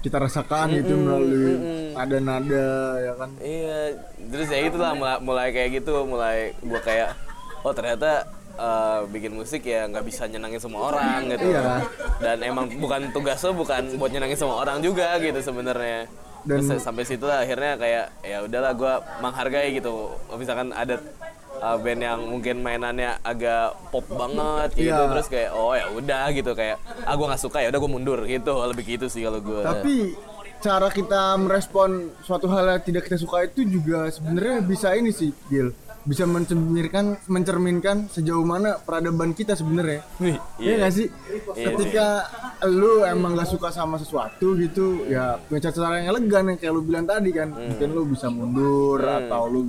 kita 0.00 0.16
rasakan 0.16 0.72
gitu 0.74 0.96
melalui 0.96 1.54
nada-nada 1.92 2.68
ya 2.98 3.12
kan? 3.14 3.30
Iya 3.36 3.78
terus 4.26 4.48
ya 4.48 4.58
itulah 4.62 4.92
mulai, 4.92 5.16
mulai 5.20 5.48
kayak 5.50 5.70
gitu 5.76 6.04
mulai 6.04 6.56
gue 6.56 6.80
kayak 6.80 7.12
oh 7.60 7.70
ternyata 7.70 8.24
eh, 8.54 8.98
bikin 9.06 9.32
musik 9.32 9.60
ya 9.62 9.84
nggak 9.86 10.00
bisa 10.02 10.24
nyenangin 10.24 10.56
semua 10.58 10.88
orang 10.88 11.28
gitu. 11.28 11.52
Iya. 11.52 11.84
dan 12.18 12.36
emang 12.40 12.68
bukan 12.74 13.08
tugas 13.10 13.40
lo 13.40 13.52
bukan 13.54 13.96
buat 13.96 14.08
nyenangin 14.08 14.36
semua 14.36 14.60
orang 14.60 14.80
juga 14.80 15.16
gitu 15.16 15.36
sebenarnya. 15.38 16.08
Dan- 16.40 16.64
Terus 16.64 16.80
sampai 16.80 17.04
situ 17.04 17.24
lah 17.24 17.44
akhirnya 17.44 17.76
kayak 17.76 18.06
ya 18.22 18.40
udahlah 18.40 18.72
gue 18.72 18.92
menghargai 19.20 19.68
gitu. 19.74 20.08
Misalkan 20.32 20.72
ada 20.72 20.96
uh, 21.60 21.76
band 21.76 22.00
yang 22.00 22.20
mungkin 22.22 22.58
mainannya 22.58 23.20
agak 23.22 23.62
pop 23.88 24.04
banget 24.06 24.68
gitu 24.74 24.90
Iya. 24.90 25.08
terus 25.08 25.26
kayak 25.26 25.50
oh 25.52 25.72
ya 25.72 25.86
udah 25.88 26.24
gitu 26.30 26.50
kayak 26.52 26.76
ah 27.00 27.12
gue 27.12 27.26
nggak 27.26 27.40
suka 27.40 27.58
ya 27.60 27.68
udah 27.68 27.78
gue 27.78 27.90
mundur 27.90 28.18
gitu 28.24 28.52
lebih 28.64 28.84
gitu 28.90 29.06
sih 29.06 29.22
kalau 29.22 29.38
gue 29.38 29.60
tapi 29.60 29.94
cara 30.58 30.88
kita 30.88 31.36
merespon 31.36 31.90
suatu 32.20 32.44
hal 32.46 32.68
yang 32.68 32.82
tidak 32.82 33.02
kita 33.02 33.16
suka 33.16 33.44
itu 33.44 33.64
juga 33.64 34.08
sebenarnya 34.08 34.60
bisa 34.60 34.92
ini 34.92 35.08
sih 35.10 35.32
Gil. 35.46 35.72
Bisa 36.00 36.24
mencerminkan 36.24 37.20
mencerminkan 37.26 38.08
sejauh 38.08 38.40
mana 38.42 38.76
peradaban 38.78 39.32
kita 39.32 39.52
sebenarnya. 39.52 40.00
Iya 40.56 40.72
nggak 40.78 40.92
sih? 40.94 41.08
Iya. 41.54 41.66
Ketika 41.66 42.06
lu 42.66 43.04
emang 43.04 43.32
gak 43.34 43.44
suka 43.46 43.68
sama 43.68 43.96
sesuatu 43.96 44.52
gitu, 44.54 45.04
ya 45.06 45.36
punya 45.38 45.60
cara 45.62 46.00
yang 46.00 46.08
elegan 46.10 46.44
yang 46.46 46.58
kayak 46.58 46.72
lu 46.72 46.80
bilang 46.82 47.04
tadi 47.04 47.30
kan, 47.30 47.48
Hmm. 47.50 47.68
mungkin 47.68 47.88
lu 47.90 48.02
bisa 48.06 48.28
mundur 48.28 49.00
atau 49.00 49.44
lu 49.46 49.68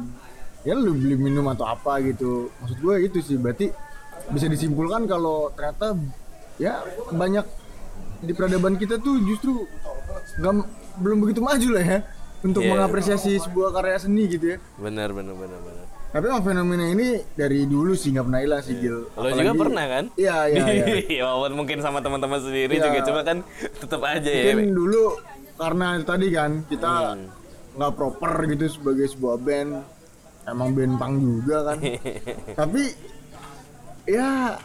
ya 0.62 0.74
lu 0.74 0.94
beli 0.94 1.16
minum 1.16 1.46
atau 1.48 1.66
apa 1.66 2.02
gitu. 2.02 2.50
Maksud 2.58 2.78
gue 2.78 2.96
itu 3.04 3.20
sih, 3.20 3.36
berarti 3.36 3.70
bisa 4.28 4.46
disimpulkan 4.46 5.04
kalau 5.04 5.50
ternyata 5.52 5.98
ya 6.56 6.80
banyak 7.10 7.44
di 8.20 8.32
peradaban 8.32 8.76
kita 8.76 8.98
tuh 8.98 9.18
justru 9.20 9.66
nggak 10.38 10.54
belum 10.98 11.18
begitu 11.20 11.40
maju 11.40 11.68
lah 11.72 11.84
ya 11.84 12.00
untuk 12.40 12.62
Iya. 12.62 12.70
mengapresiasi 12.72 13.32
sebuah 13.40 13.70
karya 13.72 13.98
seni 13.98 14.24
gitu 14.28 14.46
ya. 14.46 14.58
bener 14.78 15.10
bener 15.10 15.34
bener 15.34 15.58
bener 15.58 15.86
Tapi 16.12 16.28
emang 16.28 16.44
fenomena 16.44 16.86
ini 16.86 17.08
dari 17.32 17.64
dulu 17.66 17.94
sih 17.94 18.12
nggak 18.12 18.26
pernah 18.26 18.42
hilang 18.42 18.62
sih 18.62 18.76
Gil. 18.76 19.08
lo 19.08 19.26
juga 19.26 19.32
Apalagi- 19.48 19.58
pernah 19.58 19.86
kan 19.88 20.04
Iya 20.14 20.38
iya. 20.52 20.64
iya. 21.02 21.22
walaupun 21.26 21.54
mungkin 21.56 21.78
sama 21.80 21.98
teman-teman 22.00 22.40
sendiri 22.40 22.74
Iya. 22.74 22.84
juga 22.84 23.00
cuma 23.02 23.22
kan 23.24 23.38
tetap 23.74 24.02
aja 24.04 24.28
ya 24.28 24.44
mungkin 24.52 24.70
dulu 24.72 25.04
karena 25.56 25.88
tadi 26.02 26.28
kan 26.30 26.52
kita 26.66 26.92
Hmm. 27.16 27.26
nggak 27.74 27.92
proper 27.96 28.32
gitu 28.48 28.66
sebagai 28.70 29.08
sebuah 29.08 29.36
band 29.38 29.72
emang 30.52 30.76
band 30.76 30.96
punk 31.00 31.14
juga 31.18 31.58
kan. 31.72 31.78
Tapi 32.60 32.84
ya 34.06 34.60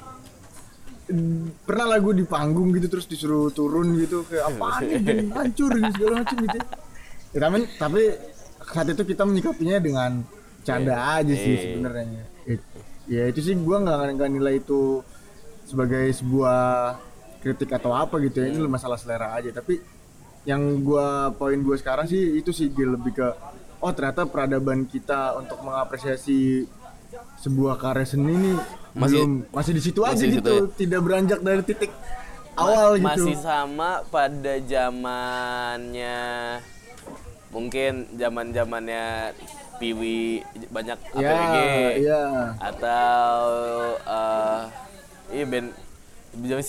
pernah 1.63 1.87
lagu 1.87 2.11
di 2.11 2.27
panggung 2.27 2.75
gitu 2.75 2.91
terus 2.91 3.07
disuruh 3.07 3.55
turun 3.55 3.95
gitu 3.95 4.27
kayak 4.27 4.51
apaan 4.51 4.83
nih 4.91 5.31
hancur 5.31 5.71
gitu 5.71 5.91
segala 5.95 6.15
macam 6.27 6.37
gitu. 6.43 6.59
Ya, 7.31 7.39
tapi 7.47 7.59
tapi 7.79 8.03
saat 8.67 8.89
itu 8.91 9.03
kita 9.07 9.23
menyikapinya 9.23 9.79
dengan 9.79 10.11
canda 10.67 11.23
aja 11.23 11.31
sih 11.31 11.55
Iya. 11.55 11.63
sebenarnya. 11.63 12.23
Ya 13.07 13.23
itu 13.31 13.39
sih 13.39 13.55
gua 13.63 13.87
nggak 13.87 14.19
nggak 14.19 14.31
nilai 14.35 14.55
itu 14.59 14.99
sebagai 15.63 16.11
sebuah 16.11 16.59
kritik 17.39 17.71
atau 17.71 17.95
apa 17.95 18.19
gitu 18.19 18.43
ya 18.43 18.51
ini 18.51 18.59
masalah 18.67 18.99
selera 18.99 19.39
aja. 19.39 19.55
Tapi 19.55 19.79
yang 20.43 20.83
gua 20.83 21.31
poin 21.31 21.63
gua 21.63 21.79
sekarang 21.79 22.11
sih 22.11 22.35
itu 22.35 22.51
sih 22.51 22.67
Gil, 22.75 22.99
lebih 22.99 23.15
ke 23.15 23.29
oh 23.87 23.93
ternyata 23.95 24.27
peradaban 24.27 24.83
kita 24.91 25.39
untuk 25.39 25.63
mengapresiasi 25.63 26.67
sebuah 27.39 27.79
karya 27.79 28.03
seni 28.03 28.35
ini 28.35 28.53
masih 28.99 29.23
belum, 29.23 29.33
masih 29.55 29.73
di 29.79 29.83
situ 29.85 30.01
aja 30.03 30.25
gitu, 30.27 30.67
ya? 30.67 30.75
tidak 30.75 31.01
beranjak 31.07 31.39
dari 31.39 31.63
titik 31.63 31.93
awal 32.59 32.99
gitu. 32.99 33.07
Masih 33.31 33.37
sama 33.39 34.03
pada 34.11 34.59
zamannya 34.67 36.19
mungkin 37.55 38.11
zaman-zamannya 38.19 39.33
Piwi 39.77 40.41
banyak 40.73 40.99
yeah, 41.21 41.37
APG 41.37 41.57
ya, 41.61 41.77
ya. 42.01 42.23
atau 42.65 43.37
uh, 44.09 44.61
iya 45.29 45.45
band 45.45 45.69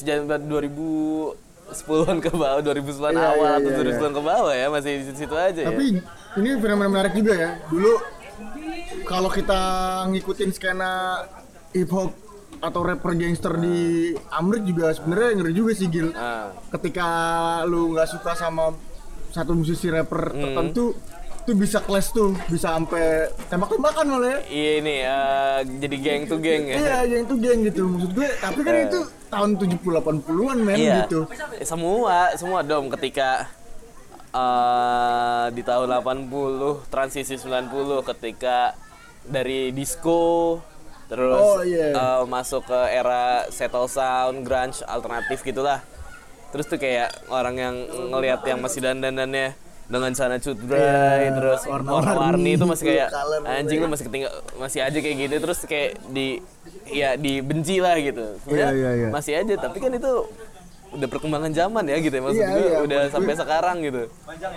zaman 0.04 0.42
2000 0.44 1.47
sepuluh 1.74 2.08
sepuluhan 2.08 2.18
ke 2.24 2.32
bawah, 2.32 2.62
dua 2.64 2.76
ribu 2.76 2.92
iya, 2.96 3.36
awal 3.36 3.52
iya, 3.52 3.60
atau 3.60 3.70
iya, 3.72 3.96
iya. 3.96 4.10
ke 4.12 4.22
bawah 4.24 4.54
ya, 4.56 4.68
masih 4.72 4.92
di 5.04 5.16
situ 5.16 5.36
aja 5.36 5.62
ya. 5.62 5.68
Tapi 5.72 5.86
ya. 6.00 6.02
ini 6.40 6.50
fenomena 6.64 6.90
menarik 6.90 7.14
juga 7.16 7.34
ya. 7.36 7.50
Dulu 7.68 7.92
kalau 9.04 9.30
kita 9.32 9.62
ngikutin 10.12 10.50
skena 10.56 11.24
hip 11.76 11.92
hop 11.92 12.12
atau 12.58 12.82
rapper 12.82 13.14
gangster 13.14 13.54
di 13.62 14.12
Amrik 14.34 14.66
juga 14.66 14.90
sebenarnya 14.96 15.44
ngeri 15.44 15.54
juga 15.54 15.72
sih 15.78 15.88
Gil. 15.92 16.10
Ah. 16.16 16.56
Ketika 16.74 17.08
lu 17.70 17.94
nggak 17.94 18.08
suka 18.10 18.34
sama 18.34 18.74
satu 19.30 19.54
musisi 19.54 19.92
rapper 19.92 20.34
hmm. 20.34 20.42
tertentu, 20.42 20.86
tuh 21.48 21.56
bisa 21.56 21.80
clash 21.80 22.12
tuh 22.12 22.36
bisa 22.46 22.76
sampai 22.76 23.32
tembak-tembakan 23.48 24.06
malah 24.06 24.30
ya 24.30 24.40
iya 24.52 24.72
ini 24.78 24.96
eh, 25.00 25.58
jadi 25.80 25.96
geng 25.98 26.22
tuh 26.28 26.38
geng 26.38 26.64
ya 26.66 26.76
iya 26.76 26.98
yang 27.08 27.24
itu 27.24 27.36
geng 27.38 27.60
gitu 27.64 27.82
maksud 27.88 28.12
gue 28.12 28.28
tapi 28.38 28.60
kan 28.62 28.76
itu 28.84 29.00
tahun 29.28 29.50
70 29.56 29.80
80-an 29.80 30.58
men 30.60 30.76
Iya. 30.76 30.96
gitu 31.02 31.20
Eh, 31.56 31.64
Semua, 31.64 32.36
semua 32.36 32.60
dong 32.62 32.92
ketika 32.92 33.48
eh, 34.30 35.46
di 35.52 35.64
tahun 35.64 35.88
80, 35.96 36.28
transisi 36.88 37.36
90 37.36 37.72
ketika 38.06 38.76
dari 39.24 39.72
disco 39.72 40.60
terus 41.08 41.40
Oh, 41.40 41.64
iya. 41.64 41.92
eh, 41.92 42.24
masuk 42.26 42.68
ke 42.68 42.80
era 42.90 43.48
settle 43.48 43.88
sound, 43.88 44.44
grunge, 44.44 44.84
alternatif 44.84 45.40
gitulah. 45.42 45.80
Terus 46.48 46.68
tuh 46.68 46.76
kayak 46.76 47.12
orang 47.28 47.56
yang 47.56 47.76
ngelihat 48.10 48.44
yang 48.44 48.60
masih 48.60 48.80
dandanannya 48.82 49.56
dengan 49.88 50.12
sana 50.12 50.36
cut 50.36 50.60
Iya, 50.64 51.32
terus 51.32 51.62
warna-warni, 51.64 52.54
itu 52.54 52.66
masih 52.66 52.86
kayak 52.86 53.08
color, 53.16 53.40
anjing 53.46 53.80
lu 53.80 53.88
masih 53.88 54.06
ketinggal 54.06 54.32
masih 54.58 54.80
aja 54.82 54.98
kayak 54.98 55.16
gitu 55.18 55.36
terus 55.40 55.60
kayak 55.64 55.92
di 56.08 56.44
ya 56.86 57.16
dibenci 57.16 57.80
lah 57.80 57.96
gitu. 57.98 58.36
Sebenarnya 58.42 58.68
Iya, 58.68 58.76
iya, 58.76 58.92
iya. 58.98 59.08
masih 59.10 59.34
aja 59.34 59.54
tapi 59.58 59.78
kan 59.78 59.92
itu 59.92 60.12
udah 60.88 61.04
perkembangan 61.06 61.52
zaman 61.52 61.84
ya 61.84 62.00
gitu 62.00 62.14
ya 62.14 62.22
maksud 62.22 62.38
Iya, 62.38 62.48
gue 62.50 62.64
iya, 62.66 62.80
udah 62.82 63.00
maksud 63.02 63.14
sampai 63.14 63.34
gue- 63.34 63.42
sekarang 63.42 63.78
gitu 63.82 64.04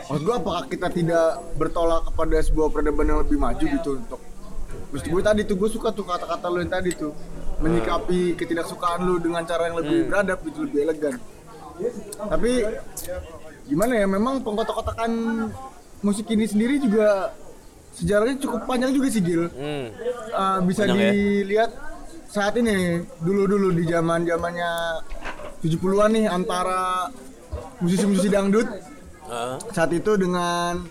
Maksud 0.04 0.22
gue 0.22 0.34
apakah 0.36 0.62
kita 0.66 0.86
tidak 0.88 1.26
bertolak 1.54 2.02
kepada 2.06 2.36
sebuah 2.40 2.68
peradaban 2.68 3.06
yang 3.06 3.18
lebih 3.20 3.36
maju 3.36 3.64
gitu 3.66 3.90
untuk 3.96 4.20
Maksud 4.90 5.06
gue 5.08 5.22
tadi 5.24 5.40
tuh 5.44 5.56
gue 5.56 5.68
suka 5.68 5.90
tuh 5.90 6.02
kata-kata 6.02 6.46
lu 6.46 6.58
yang 6.58 6.70
tadi 6.72 6.90
tuh 6.92 7.14
menyikapi 7.58 8.34
ketidaksukaan 8.34 8.98
lu 9.00 9.18
dengan 9.18 9.42
cara 9.42 9.66
yang 9.66 9.76
lebih 9.76 10.06
beradab 10.06 10.38
gitu 10.42 10.64
lebih 10.64 10.78
elegan. 10.82 11.14
Tapi 12.24 12.50
gimana 13.70 13.92
ya 13.94 14.06
memang 14.10 14.42
pengkotak-kotakan 14.42 15.10
musik 16.02 16.26
ini 16.34 16.44
sendiri 16.50 16.82
juga 16.82 17.30
sejarahnya 17.94 18.36
cukup 18.42 18.66
panjang 18.66 18.90
juga 18.90 19.06
sih 19.14 19.22
Gil. 19.22 19.46
hmm. 19.46 19.86
Uh, 20.34 20.58
bisa 20.66 20.86
Panjang 20.86 20.98
ya? 20.98 21.12
dilihat 21.14 21.70
saat 22.30 22.54
ini 22.58 23.02
dulu-dulu 23.22 23.74
di 23.74 23.86
zaman 23.86 24.26
zamannya 24.26 24.72
70-an 25.62 26.10
nih 26.14 26.26
antara 26.30 27.10
musisi-musisi 27.82 28.28
dangdut 28.30 28.66
Heeh. 28.70 29.54
saat 29.74 29.90
itu 29.94 30.14
dengan 30.18 30.82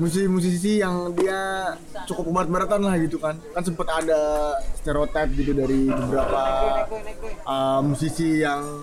musisi-musisi 0.00 0.80
yang 0.80 1.12
dia 1.12 1.74
cukup 2.08 2.32
barat-baratan 2.32 2.80
lah 2.82 2.94
gitu 2.98 3.20
kan 3.20 3.36
kan 3.52 3.62
sempat 3.62 3.86
ada 4.00 4.56
stereotip 4.80 5.28
gitu 5.36 5.52
dari 5.54 5.92
beberapa 5.92 6.42
uh, 7.44 7.80
musisi 7.84 8.40
yang 8.42 8.82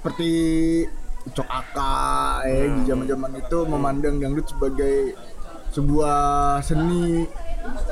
seperti 0.00 0.32
Ucok 1.20 1.48
Aka 1.48 2.40
eh 2.48 2.64
di 2.70 2.82
zaman-zaman 2.88 3.36
itu 3.36 3.58
memandang 3.68 4.16
dangdut 4.16 4.48
sebagai 4.48 5.12
sebuah 5.70 6.18
seni 6.64 7.28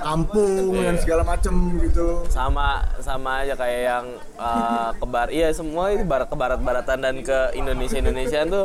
kampung 0.00 0.72
dan 0.74 0.96
segala 0.96 1.22
macem 1.22 1.52
gitu. 1.84 2.24
Sama 2.32 2.82
sama 3.04 3.44
aja 3.44 3.52
kayak 3.54 3.80
yang 3.84 4.06
uh, 4.40 4.90
kebar 4.96 5.28
iya 5.28 5.52
semua 5.52 5.92
itu 5.92 6.02
barat 6.02 6.26
ke 6.26 6.36
barat 6.36 6.58
baratan 6.58 6.98
dan 7.04 7.16
ke 7.20 7.52
Indonesia 7.52 8.00
Indonesia 8.00 8.40
tuh 8.48 8.64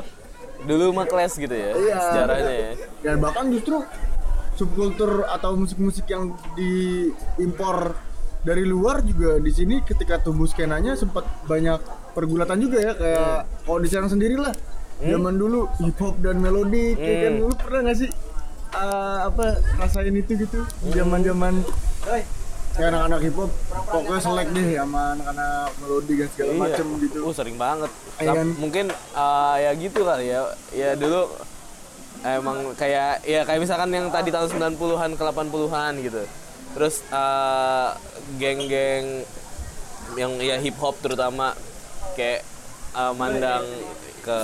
dulu 0.64 0.96
mah 0.96 1.06
kelas 1.06 1.36
gitu 1.36 1.52
ya 1.52 1.76
Iya. 1.76 1.98
sejarahnya 2.00 2.54
ya. 2.56 2.72
Dan 3.04 3.16
bahkan 3.20 3.52
justru 3.52 3.84
subkultur 4.56 5.28
atau 5.28 5.60
musik-musik 5.60 6.08
yang 6.08 6.40
diimpor 6.56 8.00
dari 8.44 8.64
luar 8.64 9.04
juga 9.04 9.40
di 9.40 9.52
sini 9.52 9.84
ketika 9.84 10.20
tumbuh 10.20 10.48
skenanya 10.48 10.96
sempat 10.96 11.28
banyak 11.48 11.80
pergulatan 12.14 12.58
juga 12.62 12.78
ya 12.80 12.94
kayak 12.94 13.36
kalau 13.66 13.80
di 13.82 13.90
Serang 13.90 14.10
sendiri 14.10 14.38
lah. 14.38 14.54
Zaman 15.04 15.36
dulu 15.36 15.68
hip 15.84 16.00
hop 16.00 16.16
dan 16.24 16.40
melodi 16.40 16.96
kayak 16.96 17.20
kan. 17.28 17.34
Lu 17.44 17.52
pernah 17.60 17.80
nggak 17.84 17.98
sih 17.98 18.10
uh, 18.72 19.28
apa 19.28 19.60
rasain 19.82 20.16
itu 20.16 20.32
gitu? 20.40 20.64
Zaman 20.96 21.20
zaman 21.28 21.60
kayak 22.08 22.26
anak-anak 22.74 23.20
hip 23.22 23.36
hop 23.36 23.52
pokoknya 23.92 24.22
selek 24.24 24.48
deh 24.56 24.68
sama 24.80 25.02
anak-anak 25.20 25.68
melodi 25.84 26.14
dan 26.24 26.30
segala 26.32 26.52
macem 26.56 26.88
gitu. 27.04 27.20
Uh, 27.26 27.34
sering 27.36 27.58
banget. 27.60 27.92
Iya 28.22 28.32
kan? 28.32 28.48
Mungkin 28.56 28.86
uh, 29.18 29.56
ya 29.60 29.72
gitu 29.76 30.00
kali 30.08 30.26
ya. 30.32 30.42
Ya 30.72 30.90
dulu 30.96 31.28
emang 32.24 32.72
kayak 32.80 33.28
ya 33.28 33.44
kayak 33.44 33.60
misalkan 33.60 33.92
yang 33.92 34.08
tadi 34.08 34.32
tahun 34.32 34.48
90-an 34.56 35.12
ke 35.20 35.24
80-an 35.26 35.94
gitu. 36.00 36.24
Terus 36.80 37.04
uh, 37.12 37.92
geng-geng 38.40 39.28
yang 40.16 40.32
ya 40.40 40.62
hip 40.64 40.78
hop 40.80 40.96
terutama 41.04 41.58
kayak 42.14 42.42
uh, 42.94 43.14
mandang 43.14 43.66
ke 44.24 44.40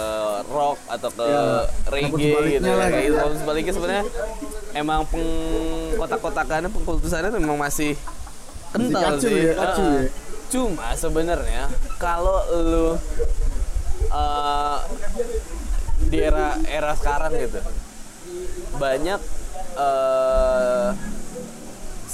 rock 0.51 0.77
atau 0.91 1.09
ke 1.15 1.23
Ya, 1.23 1.63
reggae 1.87 2.59
gitu 2.59 2.67
ya. 2.67 2.75
Kayak 2.91 3.05
gitu. 3.07 3.15
gitu. 3.15 3.35
sebaliknya 3.39 3.73
sebenarnya 3.73 4.05
emang 4.75 5.07
pengkotak-kotakannya 5.07 6.69
pengkultusannya 6.69 7.31
memang 7.39 7.55
masih 7.55 7.95
kental 8.75 9.15
kacau 9.17 9.29
sih. 9.31 9.39
ya, 9.49 9.53
kacau 9.55 9.85
Heeh. 9.87 10.03
ya. 10.03 10.11
Cuma 10.49 10.87
sebenarnya 10.97 11.63
kalau 12.01 12.37
lu 12.59 12.87
uh, 14.11 14.77
di 16.09 16.17
era 16.19 16.57
era 16.67 16.91
sekarang 16.97 17.31
gitu 17.37 17.61
banyak 18.81 19.19
uh, 19.77 20.91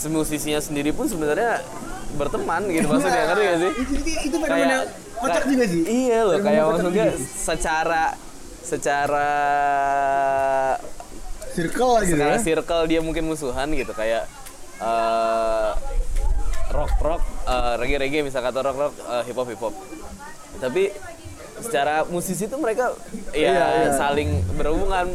musisinya 0.05 0.61
sendiri 0.61 0.93
pun 0.93 1.09
sebenarnya 1.09 1.65
berteman 2.13 2.69
gitu 2.69 2.85
maksudnya 2.85 3.23
ngerti 3.33 3.43
gak 3.43 3.57
sih? 3.57 3.71
itu, 3.73 3.93
itu, 3.97 4.11
itu 4.29 4.35
fenomena 4.37 4.85
kocak 5.25 5.43
juga 5.45 5.65
sih. 5.65 5.81
Iya 5.83 6.19
loh, 6.23 6.37
kayak 6.39 6.63
maksudnya 6.67 7.05
secara 7.19 8.03
secara 8.61 9.31
circle 11.53 11.91
lah 11.91 12.01
gitu 12.03 12.17
secara 12.17 12.35
ya. 12.35 12.41
circle 12.41 12.83
dia 12.85 12.99
mungkin 12.99 13.23
musuhan 13.23 13.69
gitu 13.71 13.93
kayak 13.93 14.25
eh, 14.77 15.69
rock 16.69 16.93
rock 16.99 17.21
eh, 17.45 17.73
reggae 17.77 17.97
reggae 17.97 18.21
misalkan 18.21 18.51
atau 18.51 18.63
rock 18.63 18.77
rock 18.79 18.93
eh, 18.99 19.21
hip 19.23 19.37
hop 19.37 19.47
hip 19.47 19.61
hop 19.61 19.73
tapi 20.57 20.89
secara 21.55 22.03
musisi 22.05 22.45
itu 22.45 22.57
mereka 22.57 22.91
ya 23.31 23.51
Iya, 23.51 23.65
iya. 23.85 23.89
saling 23.95 24.29
berhubungan. 24.55 25.07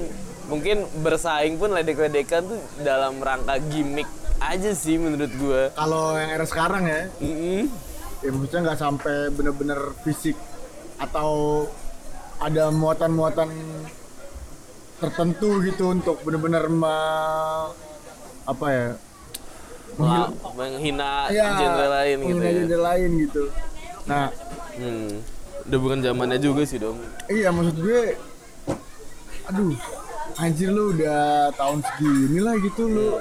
Mungkin 0.46 0.82
bersaing 0.98 1.56
pun 1.56 1.70
ledek-ledekan 1.70 2.42
tuh 2.42 2.58
dalam 2.80 3.22
rangka 3.22 3.62
gimmick 3.70 4.08
aja 4.40 4.74
sih 4.74 4.98
menurut 4.98 5.30
gue 5.30 5.70
kalau 5.72 6.18
yang 6.18 6.26
era 6.26 6.42
sekarang 6.42 6.88
ya. 6.88 7.06
Mm-mm. 7.22 7.70
Ya 8.20 8.30
maksudnya 8.30 8.60
nggak 8.62 8.78
sampai 8.78 9.14
bener-bener 9.30 9.80
fisik 10.00 10.36
atau 10.96 11.64
ada 12.38 12.68
muatan-muatan 12.70 13.48
tertentu 14.98 15.60
gitu 15.62 15.90
untuk 15.90 16.20
bener-bener 16.20 16.68
ma- 16.68 17.72
apa 18.44 18.66
ya 18.68 18.88
Wah, 19.92 20.28
menghina 20.54 21.28
ya, 21.28 21.56
genre 21.56 21.86
lain 21.90 22.16
gitu 22.18 22.28
menghina 22.30 22.46
ya. 22.46 22.54
genre 22.62 22.78
lain 22.86 23.10
gitu 23.18 23.42
nah 24.06 24.28
Hmm. 24.72 25.20
Udah 25.62 25.76
bukan 25.78 26.00
zamannya 26.00 26.38
juga 26.38 26.64
sih 26.64 26.80
dong. 26.80 26.96
iya 27.28 27.52
maksud 27.52 27.76
gue 27.76 28.16
aduh 29.44 29.76
anjir 30.34 30.72
lu 30.72 30.96
udah 30.96 31.20
tahun 31.52 31.84
segini 31.84 32.38
lah 32.38 32.56
gitu 32.56 32.88
lu 32.88 33.20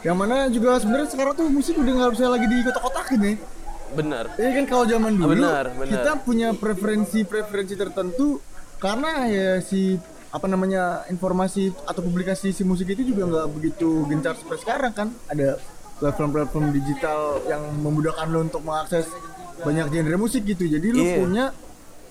yang 0.00 0.14
mana 0.14 0.46
juga 0.46 0.78
sebenarnya 0.78 1.08
sekarang 1.08 1.34
tuh 1.34 1.50
musik 1.50 1.74
udah 1.74 1.90
nggak 1.90 2.12
bisa 2.14 2.30
lagi 2.30 2.46
di 2.46 2.62
kotak-kotakin 2.62 3.20
ya 3.20 3.34
bener 3.92 4.24
Iya 4.34 4.50
kan 4.52 4.64
kalau 4.66 4.84
zaman 4.84 5.12
dulu 5.14 5.34
Benar, 5.34 5.64
benar. 5.72 5.92
kita 5.92 6.12
punya 6.20 6.48
preferensi-preferensi 6.52 7.74
tertentu 7.74 8.38
karena 8.76 9.26
ya 9.26 9.50
si 9.58 9.98
apa 10.28 10.46
namanya 10.46 10.82
informasi 11.06 11.74
atau 11.84 12.00
publikasi 12.00 12.50
si 12.50 12.62
musik 12.62 12.86
itu 12.88 13.02
juga 13.04 13.26
nggak 13.26 13.46
begitu 13.50 14.06
gencar 14.06 14.34
seperti 14.34 14.62
sekarang 14.62 14.92
kan 14.92 15.08
ada 15.26 15.58
platform-platform 15.98 16.70
digital 16.72 17.20
yang 17.44 17.60
memudahkan 17.76 18.26
lo 18.26 18.40
untuk 18.40 18.62
mengakses 18.62 19.10
banyak 19.60 19.90
genre 19.90 20.16
musik 20.16 20.42
gitu 20.44 20.64
jadi 20.64 20.86
lo 20.88 21.02
Iya. 21.02 21.16
punya 21.18 21.44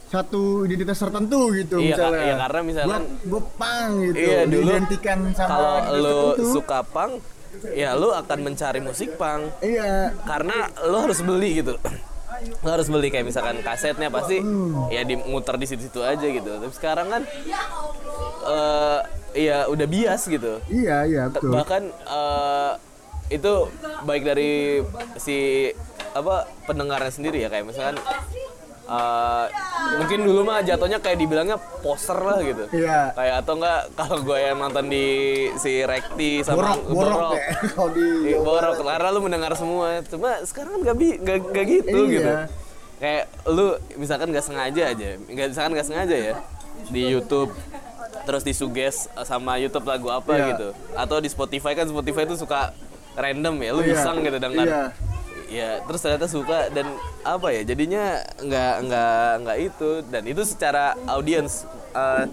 satu 0.05 0.41
identitas 0.62 0.98
tertentu 1.00 1.53
gitu 1.53 1.77
Iya, 1.77 1.86
misalnya. 1.88 2.21
Iya, 2.24 2.36
karena 2.39 2.59
misalkan- 2.62 3.07
gue 3.24 3.41
pang 3.55 3.89
gitu 4.03 4.17
Iya, 4.19 4.39
dulu 4.43 4.62
diidentikan 4.67 5.19
sama 5.31 5.48
kalau 5.48 5.69
lu 5.95 6.09
tertentu. 6.33 6.43
suka 6.51 6.79
punk 6.83 7.13
ya 7.72 7.94
lu 7.94 8.10
akan 8.10 8.39
mencari 8.41 8.79
musik 8.79 9.15
punk. 9.15 9.50
Iya. 9.60 10.13
Karena 10.24 10.68
lo 10.84 10.98
harus 11.01 11.20
beli 11.20 11.60
gitu. 11.60 11.75
Lo 12.63 12.70
harus 12.72 12.88
beli 12.88 13.10
kayak 13.10 13.27
misalkan 13.27 13.60
kasetnya 13.60 14.08
pasti 14.08 14.39
Hmm. 14.39 14.88
ya 14.88 15.03
dimuter 15.03 15.56
di 15.56 15.65
situ-situ 15.65 16.00
aja 16.00 16.24
gitu. 16.24 16.51
Tapi 16.56 16.74
sekarang 16.74 17.08
kan 17.10 17.22
eh 18.46 19.00
ya 19.36 19.68
udah 19.68 19.86
bias 19.86 20.25
gitu. 20.25 20.58
Iya 20.68 21.06
iya 21.06 21.24
betul. 21.27 21.51
bahkan 21.51 21.84
eh, 21.89 22.72
itu 23.29 23.53
baik 24.03 24.24
dari 24.25 24.82
si 25.15 25.70
apa 26.10 26.50
pendengarnya 26.65 27.13
sendiri 27.13 27.38
ya 27.39 27.50
kayak 27.50 27.70
misalkan 27.70 28.01
eh, 28.89 29.46
mungkin 29.96 30.19
dulu 30.22 30.41
mah 30.41 30.60
jatuhnya 30.60 30.98
kayak 30.98 31.17
dibilangnya 31.17 31.58
poster 31.79 32.17
lah 32.17 32.41
gitu 32.41 32.65
Iya. 32.72 33.13
kayak 33.13 33.36
atau 33.39 33.53
enggak 33.55 33.79
kalau 33.93 34.17
gue 34.19 34.38
yang 34.39 34.58
nonton 34.58 34.86
di 34.86 35.05
si 35.55 35.81
Rekti 35.81 36.41
sama 36.41 36.74
borok 36.74 36.79
borok 36.89 37.31
ya 37.31 37.46
kalau 37.74 37.89
di 37.91 38.08
Iya, 38.27 38.38
borok 38.39 38.74
karena 38.79 39.10
lu 39.10 39.19
mendengar 39.22 39.53
semua 39.53 39.88
cuma 40.03 40.29
sekarang 40.43 40.72
kan 40.75 40.81
gak, 40.84 40.96
gak, 41.22 41.39
gak 41.48 41.65
gitu 41.67 42.00
Iya. 42.00 42.12
gitu 42.12 42.31
kayak 42.98 43.24
lu 43.48 43.65
misalkan 43.96 44.27
gak 44.29 44.43
sengaja 44.43 44.84
aja 44.89 45.10
nggak 45.17 45.48
misalkan 45.48 45.72
gak 45.72 45.88
sengaja 45.88 46.15
ya 46.15 46.34
di 46.86 47.01
YouTube 47.08 47.53
terus 48.22 48.41
disuges 48.41 48.96
sama 49.24 49.55
YouTube 49.55 49.86
lagu 49.86 50.10
apa 50.10 50.31
Iya. 50.31 50.46
gitu 50.51 50.67
atau 50.93 51.17
di 51.17 51.27
Spotify 51.27 51.74
kan 51.74 51.86
Spotify 51.86 52.25
itu 52.25 52.36
suka 52.36 52.74
random 53.13 53.55
ya 53.58 53.69
lu 53.72 53.81
Iya. 53.81 53.96
iseng 53.96 54.17
gitu 54.22 54.38
denger 54.38 54.65
Iya. 54.65 54.84
Ya 55.50 55.82
terus 55.84 56.00
ternyata 56.06 56.29
suka 56.29 56.70
dan 56.70 56.86
apa 57.25 57.50
ya 57.50 57.62
jadinya 57.65 58.22
nggak 58.39 58.75
nggak 58.86 59.29
nggak 59.44 59.58
itu. 59.60 59.91
Dan 60.08 60.24
itu 60.29 60.41
secara 60.46 60.94
audiens 61.10 61.65
eh, 61.94 62.25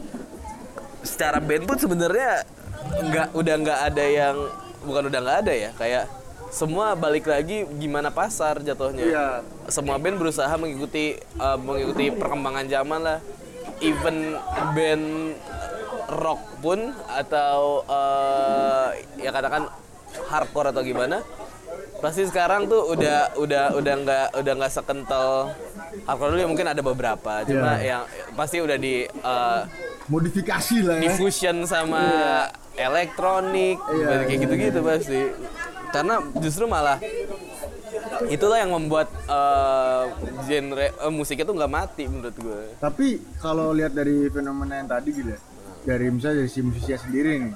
secara 1.02 1.40
band 1.40 1.64
pun 1.64 1.80
sebenarnya 1.80 2.44
nggak 2.87 3.28
udah 3.35 3.54
nggak 3.61 3.80
ada 3.92 4.04
yang 4.04 4.37
bukan 4.87 5.11
udah 5.11 5.20
nggak 5.25 5.38
ada 5.42 5.52
ya 5.52 5.70
kayak 5.75 6.04
semua 6.46 6.94
balik 6.94 7.26
lagi 7.26 7.66
gimana 7.80 8.14
pasar 8.14 8.62
jatuhnya. 8.62 9.02
Iya. 9.02 9.28
semua 9.66 9.99
band 9.99 10.20
berusaha 10.20 10.52
mengikuti 10.54 11.18
eh, 11.18 11.58
mengikuti 11.58 12.12
perkembangan 12.14 12.66
zaman 12.70 13.00
lah. 13.02 13.18
Even 13.82 14.38
band 14.73 15.37
rock 16.06 16.40
pun 16.62 16.94
atau 17.11 17.82
eh, 17.85 18.88
ya 19.20 19.30
katakan 19.35 19.68
hardcore 20.30 20.73
atau 20.73 20.80
gimana 20.80 21.20
pasti 22.06 22.22
sekarang 22.22 22.70
tuh 22.70 22.94
udah 22.94 23.34
udah 23.34 23.75
udah 23.75 23.94
nggak 23.98 24.26
udah 24.38 24.52
nggak 24.54 24.70
sekental 24.70 25.50
hardcore 26.06 26.30
dulu 26.30 26.38
ya 26.38 26.46
mungkin 26.46 26.66
ada 26.70 26.78
beberapa. 26.78 27.42
Cuma 27.42 27.83
Iya. 27.83 27.98
yang 27.98 28.02
pasti 28.38 28.62
udah 28.62 28.78
di 28.78 29.02
eh, 29.11 29.61
modifikasi 30.07 30.87
lah 30.87 31.02
ya. 31.02 31.11
diffusion 31.11 31.66
sama 31.66 32.02
elektronik 32.78 33.83
Iya, 33.90 34.22
kayak 34.22 34.38
gitu-gitu 34.38 34.81
pasti. 34.87 35.20
Karena 35.90 36.22
justru 36.38 36.70
malah 36.70 37.02
itulah 38.31 38.62
yang 38.62 38.70
membuat 38.70 39.11
eh, 39.26 40.02
genre 40.46 40.87
eh, 40.94 41.11
musiknya 41.11 41.42
tuh 41.42 41.59
nggak 41.59 41.72
mati 41.74 42.07
menurut 42.07 42.37
gue. 42.38 42.62
Tapi 42.78 43.18
kalau 43.42 43.74
lihat 43.74 43.90
dari 43.90 44.31
fenomena 44.31 44.78
yang 44.78 44.87
tadi 44.87 45.11
gitu 45.11 45.35
ya, 45.35 45.40
dari 45.83 46.07
misalnya 46.07 46.46
dari 46.46 46.50
si 46.54 46.62
musisinya 46.62 47.02
sendiri 47.02 47.31
nih. 47.42 47.54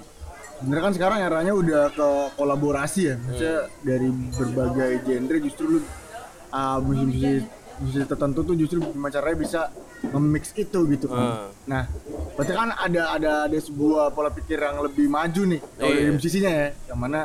Sebenarnya 0.60 0.84
kan 0.84 0.94
sekarang 0.94 1.18
eranya 1.24 1.52
udah 1.56 1.82
ke 1.88 2.08
kolaborasi 2.36 3.00
ya. 3.08 3.16
Maksudnya 3.16 3.58
dari 3.80 4.08
berbagai 4.12 4.90
genre 5.08 5.38
justru 5.40 5.64
lu 5.72 5.78
uh, 6.52 6.78
musisi 6.84 7.40
musisi 7.80 8.04
tertentu 8.04 8.44
tuh 8.44 8.54
justru 8.60 8.76
gimana 8.84 9.08
caranya 9.08 9.38
bisa 9.40 9.60
nge-mix 10.04 10.52
itu 10.52 10.80
gitu 10.92 11.06
kan. 11.08 11.24
Hmm. 11.24 11.48
Nah, 11.64 11.82
berarti 12.36 12.52
kan 12.52 12.68
ada 12.76 13.02
ada 13.16 13.32
ada 13.48 13.58
sebuah 13.58 14.12
pola 14.12 14.28
pikir 14.28 14.60
yang 14.60 14.84
lebih 14.84 15.08
maju 15.08 15.42
nih 15.48 15.60
kalau 15.64 15.88
Iya. 15.88 15.96
dari 16.04 16.12
musisinya 16.12 16.50
ya. 16.52 16.68
Yang 16.92 17.00
mana 17.00 17.20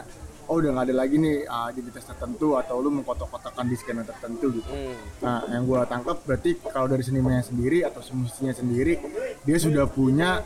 oh 0.45 0.55
udah 0.61 0.69
nggak 0.71 0.85
ada 0.87 0.95
lagi 0.95 1.15
nih 1.19 1.35
uh, 1.43 1.67
identitas 1.75 2.05
tertentu 2.07 2.55
atau 2.55 2.79
lu 2.79 2.87
mengkotak-kotakan 2.93 3.65
di 3.67 3.75
skena 3.75 4.07
tertentu 4.07 4.47
gitu. 4.55 4.69
Hmm. 4.71 4.95
Nah, 5.19 5.43
yang 5.51 5.67
gua 5.67 5.83
tangkap 5.83 6.23
berarti 6.23 6.55
kalau 6.71 6.87
dari 6.87 7.03
senimannya 7.03 7.43
sendiri 7.43 7.83
atau 7.83 7.99
musisinya 8.15 8.55
sendiri, 8.55 8.95
dia 9.43 9.57
sudah 9.59 9.91
punya 9.91 10.39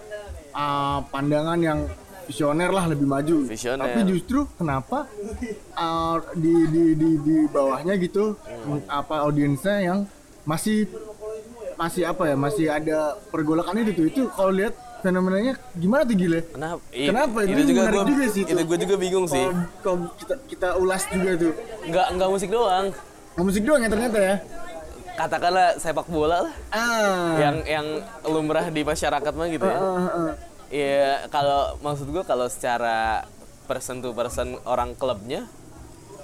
uh, 0.58 1.06
pandangan 1.06 1.60
yang 1.62 1.86
visioner 2.30 2.70
lah 2.70 2.86
lebih 2.86 3.10
maju. 3.10 3.38
Visioner. 3.50 3.90
Tapi 3.90 4.02
justru 4.06 4.46
kenapa 4.54 5.10
uh, 5.74 6.22
di, 6.38 6.54
di 6.70 6.84
di 6.94 7.10
di 7.18 7.36
bawahnya 7.50 7.98
gitu 7.98 8.38
apa 8.86 9.26
audiensnya 9.26 9.82
yang 9.82 10.00
masih 10.46 10.86
masih 11.74 12.06
apa 12.06 12.24
ya 12.30 12.36
masih 12.38 12.66
ada 12.70 13.18
pergolakan 13.34 13.82
itu 13.82 13.92
tuh 13.96 14.06
itu 14.06 14.22
kalau 14.30 14.52
lihat 14.52 14.76
fenomenanya 15.00 15.56
gimana 15.74 16.04
tuh 16.04 16.16
gile? 16.16 16.40
Kenapa? 16.52 16.80
I- 16.92 17.08
Kenapa? 17.08 17.38
Itu, 17.48 17.52
Itu 17.56 17.62
juga 17.66 17.82
menarik 17.82 17.98
gue 17.98 18.12
juga 18.12 18.26
sih 18.30 18.42
itu. 18.44 18.52
itu 18.52 18.62
gue 18.62 18.78
juga 18.84 18.96
bingung 19.00 19.26
sih. 19.26 19.46
Kalau 19.82 19.98
kita 20.20 20.34
kita 20.46 20.68
ulas 20.78 21.04
juga 21.08 21.30
tuh. 21.40 21.54
Nggak 21.88 22.08
nggak 22.14 22.30
musik 22.30 22.50
doang. 22.52 22.86
Oh, 23.40 23.44
musik 23.48 23.64
doang 23.64 23.82
ya 23.82 23.90
ternyata 23.90 24.20
ya. 24.20 24.36
Katakanlah 25.16 25.76
sepak 25.80 26.08
bola 26.08 26.48
lah. 26.48 26.54
Ah. 26.72 27.36
Yang 27.40 27.56
yang 27.68 27.88
lumrah 28.28 28.68
di 28.68 28.82
masyarakat 28.84 29.32
mah 29.32 29.48
gitu 29.48 29.66
ya. 29.66 29.76
Ah, 29.76 29.88
ah, 29.88 30.10
ah. 30.12 30.32
Iya, 30.70 31.26
kalau 31.34 31.82
maksud 31.82 32.14
gue 32.14 32.22
kalau 32.22 32.46
secara 32.46 33.26
person 33.66 34.06
to 34.06 34.14
person 34.14 34.58
orang 34.70 34.94
klubnya 34.94 35.50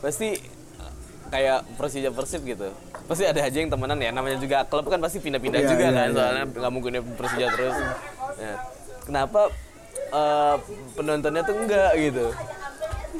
pasti 0.01 0.37
kayak 1.33 1.65
Persija 1.77 2.13
Persib 2.13 2.45
gitu. 2.45 2.69
Pasti 3.09 3.25
ada 3.25 3.41
aja 3.41 3.57
yang 3.57 3.69
temenan 3.73 3.97
ya. 3.97 4.13
Namanya 4.13 4.37
juga 4.37 4.61
klub 4.69 4.85
kan 4.85 5.01
pasti 5.01 5.17
pindah-pindah 5.17 5.61
Iya, 5.65 5.69
juga 5.69 5.85
iya, 5.89 5.97
kan. 5.97 6.07
iya. 6.09 6.15
Soalnya 6.15 6.43
nggak 6.45 6.71
mungkin 6.73 6.89
dia 6.93 7.03
Persija 7.03 7.47
terus. 7.53 7.75
Nah, 8.37 8.57
kenapa 9.05 9.41
eh, 10.13 10.55
penontonnya 10.93 11.41
tuh 11.41 11.55
enggak 11.57 11.91
gitu? 11.97 12.25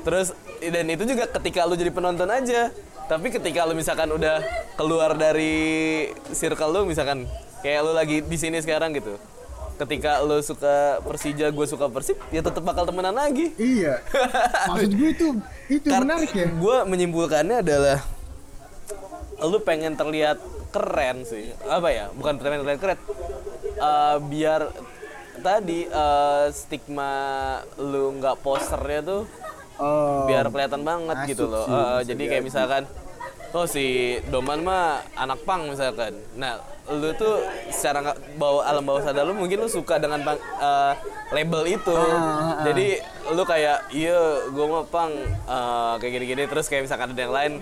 Terus 0.05 0.27
dan 0.61 0.85
itu 0.89 1.03
juga 1.09 1.25
ketika 1.29 1.65
lu 1.65 1.73
jadi 1.73 1.89
penonton 1.89 2.29
aja. 2.29 2.69
Tapi 3.05 3.29
ketika 3.29 3.65
lu 3.65 3.73
misalkan 3.73 4.09
udah 4.09 4.41
keluar 4.77 5.13
dari 5.13 6.09
circle 6.33 6.69
lu 6.73 6.81
misalkan 6.89 7.25
kayak 7.61 7.81
lu 7.81 7.93
lagi 7.93 8.21
di 8.21 8.38
sini 8.38 8.61
sekarang 8.61 8.93
gitu. 8.93 9.17
Ketika 9.75 10.23
lu 10.23 10.39
suka 10.39 11.03
Persija, 11.03 11.51
gue 11.51 11.65
suka 11.67 11.91
Persib, 11.91 12.15
ya 12.31 12.39
tetap 12.39 12.63
bakal 12.63 12.88
temenan 12.88 13.11
lagi. 13.11 13.51
Iya. 13.55 13.99
Maksud 14.71 14.91
gue 14.95 15.09
itu 15.11 15.27
itu 15.67 15.88
menarik 15.91 16.31
ya. 16.31 16.47
Gue 16.47 16.77
menyimpulkannya 16.88 17.59
adalah 17.59 17.99
lu 19.43 19.59
pengen 19.59 19.99
terlihat 19.99 20.39
keren 20.71 21.27
sih. 21.27 21.51
Apa 21.67 21.91
ya? 21.91 22.05
Bukan 22.15 22.39
pengen 22.39 22.63
terlihat 22.63 22.79
keren. 22.79 22.99
Eh, 23.75 24.17
biar 24.31 24.71
tadi 25.43 25.83
eh, 25.83 26.45
stigma 26.55 27.11
lu 27.75 28.15
nggak 28.15 28.39
posternya 28.39 29.01
tuh 29.03 29.23
Oh. 29.75 30.23
biar 30.23 30.47
kelihatan 30.47 30.88
banget 30.88 31.35
gitu 31.35 31.51
loh. 31.51 31.67
bisa 31.67 32.07
jadi 32.07 32.23
kayak 32.31 32.43
misalkan 32.47 32.83
oh 33.55 33.63
si 33.65 33.85
Doman 34.27 34.59
mah 34.61 34.83
anak 35.15 35.39
pang 35.41 35.71
misalkan. 35.71 36.11
Nah, 36.35 36.59
lu 36.91 37.15
tuh 37.15 37.39
secara 37.71 38.03
nggak 38.03 38.35
bawa 38.35 38.67
alam 38.67 38.83
bawah 38.83 39.01
sadar 39.01 39.23
lu 39.23 39.31
mungkin 39.31 39.57
lu 39.57 39.71
suka 39.71 39.95
dengan 39.95 40.19
pang- 40.21 40.43
eh, 40.59 40.93
label 41.31 41.63
itu. 41.65 41.95
Ah, 41.95 42.03
ah, 42.03 42.19
ah. 42.19 42.55
Jadi 42.61 42.99
lu 43.31 43.41
kayak 43.41 43.89
iya 43.89 44.19
gua 44.51 44.65
mah 44.69 44.83
pang 44.85 45.11
eh, 45.47 45.93
kayak 45.97 46.11
gini-gini 46.13 46.43
terus 46.45 46.67
kayak 46.67 46.83
misalkan 46.83 47.15
ada 47.15 47.21
yang 47.21 47.33
lain 47.33 47.53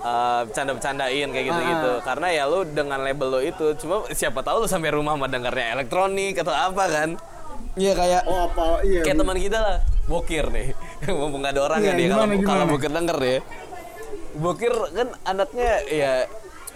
eh, 0.00 0.40
bercanda-bercandain 0.46 1.28
kayak 1.28 1.44
gitu-gitu. 1.44 1.92
Ah. 1.92 2.02
Karena 2.06 2.26
ya 2.30 2.42
lu 2.46 2.62
dengan 2.62 3.02
label 3.02 3.28
lu 3.28 3.40
itu 3.42 3.66
cuma 3.76 4.06
siapa 4.14 4.40
tahu 4.40 4.62
lu 4.62 4.68
sampai 4.70 4.94
rumah 4.94 5.18
mah 5.18 5.26
dengarnya 5.26 5.74
elektronik 5.74 6.38
atau 6.38 6.54
apa 6.54 6.86
kan. 6.86 7.10
Iya 7.76 7.92
kayak 7.92 8.22
Oh 8.24 8.48
apa 8.48 8.80
iya. 8.88 9.04
kayak 9.04 9.20
teman 9.20 9.36
kita 9.36 9.58
lah 9.60 9.76
bokir 10.06 10.48
nih 10.48 10.72
mumpung 11.18 11.42
gak 11.42 11.52
ada 11.52 11.62
orang 11.66 11.78
Iya, 11.82 11.88
kan 11.88 11.94
dia 11.98 12.08
kalau 12.08 12.26
kalau 12.40 12.64
bokir 12.72 12.88
denger 12.88 13.18
ya 13.20 13.38
bokir 14.36 14.72
kan 14.92 15.08
anaknya 15.24 15.72
ya 15.88 16.12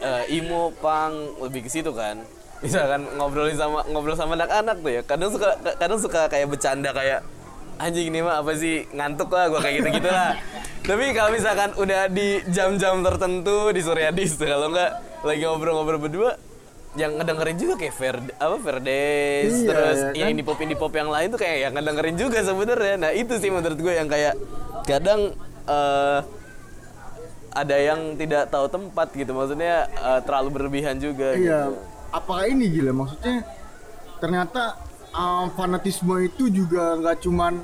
eh, 0.00 0.36
imo 0.40 0.72
pang 0.80 1.12
lebih 1.40 1.68
ke 1.68 1.70
situ 1.70 1.92
kan. 1.92 2.20
Misalkan 2.64 3.08
ngobrolin 3.16 3.56
sama 3.56 3.84
ngobrol 3.88 4.16
sama 4.16 4.36
anak-anak 4.36 4.76
tuh 4.84 4.92
ya. 4.92 5.02
Kadang 5.04 5.30
suka 5.32 5.56
kadang 5.80 6.00
suka 6.00 6.20
kayak 6.28 6.48
bercanda 6.48 6.92
kayak 6.92 7.24
anjing 7.80 8.12
ini 8.12 8.20
mah 8.20 8.44
apa 8.44 8.52
sih? 8.56 8.84
Ngantuk 8.92 9.32
lah 9.32 9.48
gua 9.48 9.60
kayak 9.64 9.74
gitu 9.80 9.88
gitu 10.00 10.10
lah. 10.12 10.36
Tapi 10.88 11.04
kalau 11.12 11.30
misalkan 11.32 11.70
udah 11.76 12.08
di 12.08 12.40
jam-jam 12.48 13.04
tertentu 13.04 13.68
di 13.72 13.80
Suryadis 13.84 14.36
tuh 14.40 14.48
kalau 14.48 14.72
nggak 14.72 14.90
lagi 15.24 15.44
ngobrol-ngobrol 15.44 16.00
berdua 16.00 16.32
yang 16.98 17.14
ngedengerin 17.20 17.54
juga 17.54 17.74
kayak 17.78 17.94
Ver 17.94 18.16
apa 18.42 18.56
Verdes 18.58 19.52
Iya, 19.62 19.68
terus 19.70 19.98
ya 20.10 20.24
yang 20.24 20.26
kan? 20.26 20.32
indie 20.34 20.46
pop 20.48 20.58
indie 20.58 20.74
pop 20.74 20.90
yang 20.90 21.06
lain 21.06 21.30
tuh 21.30 21.38
kayak 21.38 21.58
yang 21.68 21.72
ngedengerin 21.78 22.16
juga 22.18 22.38
sebenarnya. 22.42 22.94
Nah 22.98 23.10
itu 23.14 23.32
sih 23.38 23.46
menurut 23.52 23.78
gue 23.78 23.94
yang 23.94 24.08
kayak 24.10 24.34
kadang 24.88 25.30
eh, 25.70 26.18
ada 27.50 27.76
yang 27.76 28.14
tidak 28.14 28.48
tahu 28.48 28.66
tempat 28.70 29.10
gitu. 29.12 29.30
Maksudnya 29.34 29.86
eh, 29.90 30.20
terlalu 30.22 30.48
berlebihan 30.54 30.96
juga 30.98 31.34
Iya, 31.34 31.70
gitu. 31.70 31.78
apakah 32.10 32.44
ini 32.46 32.70
gila? 32.70 32.92
Maksudnya 32.94 33.42
ternyata 34.20 34.76
uh, 35.16 35.48
fanatisme 35.56 36.12
itu 36.20 36.52
juga 36.52 36.92
nggak 37.00 37.24
cuman 37.24 37.56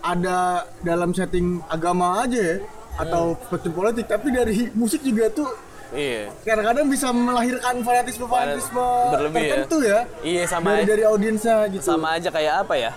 ada 0.00 0.64
dalam 0.80 1.12
setting 1.12 1.60
agama 1.68 2.24
aja 2.24 2.40
ya 2.40 2.56
atau 2.96 3.36
perspektif 3.36 3.72
politik 3.76 4.06
tapi 4.08 4.32
dari 4.32 4.72
musik 4.72 5.04
juga 5.04 5.28
tuh 5.28 5.48
iya. 5.92 6.32
kadang-kadang 6.40 6.88
bisa 6.88 7.12
melahirkan 7.12 7.84
fanatisme 7.84 8.24
fanatisme 8.24 8.80
berlebih 9.12 9.40
ya. 9.40 9.50
tertentu 9.52 9.78
ya, 9.84 9.98
Iya, 10.24 10.42
sama 10.48 10.72
dari 10.72 10.80
aja. 10.80 10.88
dari 10.96 11.02
audiensnya 11.04 11.56
gitu. 11.68 11.84
Sama 11.84 12.16
aja 12.16 12.28
kayak 12.32 12.54
apa 12.64 12.74
ya? 12.80 12.92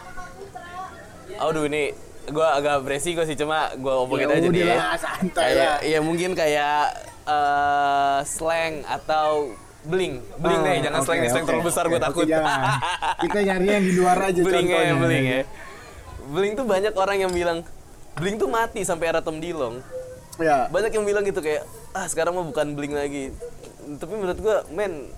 Aduh 1.43 1.67
ini 1.67 1.91
gua 2.29 2.55
agak 2.55 2.81
beresiko 2.81 3.21
sih 3.23 3.33
cuma 3.33 3.73
gua 3.75 3.99
ngomongin 3.99 4.27
Ya 4.27 4.33
aja 4.33 4.41
deh 4.45 4.63
udahlah, 4.63 4.95
santai 4.95 5.43
kayak 5.43 5.59
lah. 5.59 5.77
ya 5.83 5.99
mungkin 5.99 6.29
kayak 6.31 6.77
eh, 7.25 8.19
slang 8.23 8.73
atau 8.83 9.51
bling. 9.83 10.23
Bling 10.37 10.59
Ah, 10.59 10.65
deh 10.65 10.75
jangan 10.81 10.99
oke, 10.99 11.05
slang 11.05 11.19
nih 11.19 11.29
slang 11.29 11.43
terlalu 11.43 11.63
besar 11.65 11.83
oke, 11.83 11.89
gue 11.89 11.99
oke, 11.99 12.05
takut 12.05 12.25
kita 13.19 13.39
nyari 13.41 13.65
yang 13.69 13.83
di 13.83 13.93
luar 13.93 14.17
aja 14.21 14.39
bling 14.39 14.63
ya 14.63 14.79
contohnya 14.79 14.95
bling 14.97 15.25
ya 15.25 15.41
bling 16.25 16.51
tuh 16.53 16.63
banyak 16.63 16.93
orang 16.93 17.17
yang 17.19 17.31
bilang 17.31 17.59
bling 18.13 18.35
tuh 18.37 18.47
mati 18.47 18.81
sampai 18.81 19.09
era 19.09 19.19
Tom 19.19 19.37
Dilong. 19.37 19.83
Ya. 20.35 20.65
Banyak 20.65 20.89
yang 20.89 21.03
bilang 21.03 21.21
gitu 21.21 21.39
kayak 21.39 21.61
ah 21.91 22.05
sekarang 22.05 22.33
mah 22.33 22.41
bukan 22.43 22.73
bling 22.73 22.89
lagi. 22.89 23.29
Tapi 23.93 24.13
menurut 24.13 24.37
gua 24.37 24.63
men 24.69 25.11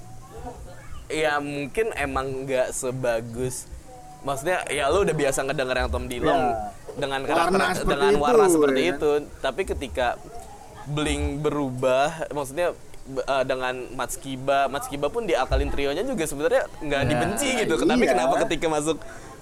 ya 1.07 1.37
mungkin 1.37 1.93
emang 1.93 2.43
nggak 2.43 2.71
sebagus. 2.71 3.69
Maksudnya 4.21 4.65
ya 4.67 4.89
lu 4.89 5.03
udah 5.03 5.13
biasa 5.13 5.43
ngedenger 5.43 5.77
yang 5.77 5.89
Tom 5.89 6.05
Dilong. 6.07 6.43
Ya. 6.49 6.55
Dengan 6.95 7.21
Warna 7.23 7.35
karakter 7.51 7.75
seperti 7.75 7.99
dengan 7.99 8.13
itu, 8.13 8.23
warna 8.23 8.45
seperti 8.47 8.81
ya. 8.81 8.91
itu. 8.95 9.11
Tapi 9.39 9.61
ketika 9.63 10.07
bling 10.85 11.23
berubah 11.41 12.29
maksudnya 12.29 12.67
eh, 13.09 13.43
dengan 13.43 13.73
Matskiba 13.93 14.69
Matskiba 14.69 15.07
pun 15.09 15.25
di 15.25 15.33
Alkaline 15.33 15.73
Trio-nya 15.73 16.05
juga 16.05 16.23
sebenarnya 16.23 16.63
nggak 16.79 17.01
Ya, 17.01 17.09
dibenci 17.09 17.49
gitu. 17.57 17.73
tapi 17.81 18.05
iya. 18.05 18.11
kenapa 18.13 18.35
ketika 18.45 18.69
masuk 18.69 18.97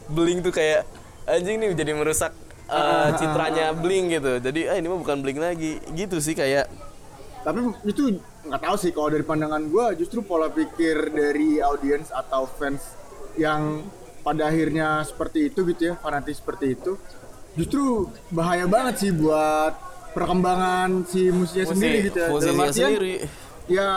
bling 0.08 0.40
tuh 0.40 0.52
kayak 0.52 0.88
anjing 1.26 1.60
nih 1.60 1.72
jadi 1.74 1.94
merusak 1.94 2.32
Ah, 2.64 3.12
citranya 3.20 3.76
bling 3.76 4.08
gitu. 4.08 4.40
Jadi 4.40 4.72
ah 4.72 4.80
ini 4.80 4.88
mah 4.88 4.98
bukan 4.98 5.20
bling 5.20 5.36
lagi. 5.36 5.84
Gitu 5.94 6.18
sih 6.24 6.32
kayak 6.32 6.72
tapi 7.44 7.60
itu 7.84 8.18
nggak 8.48 8.62
tahu 8.64 8.76
sih 8.80 8.96
kalau 8.96 9.12
dari 9.12 9.22
pandangan 9.22 9.68
gua 9.68 9.92
justru 9.92 10.24
pola 10.24 10.48
pikir 10.48 11.12
dari 11.12 11.60
audiens 11.60 12.08
atau 12.08 12.48
fans 12.48 12.96
yang 13.36 13.84
pada 14.24 14.48
akhirnya 14.48 15.04
seperti 15.04 15.52
itu 15.52 15.68
gitu 15.68 15.92
ya 15.92 15.94
fanatis 16.00 16.40
seperti 16.40 16.80
itu 16.80 16.96
justru 17.54 17.84
bahaya 18.30 18.66
banget 18.66 18.96
sih 19.00 19.12
buat 19.12 19.74
perkembangan 20.14 21.06
si 21.06 21.30
musiknya 21.30 21.66
Musi- 21.66 21.74
sendiri 21.74 21.98
gitu 22.04 22.18
ya 22.18 22.28
Dalam 22.30 22.58
artian, 22.60 22.90
sendiri. 22.90 23.14
ya 23.66 23.88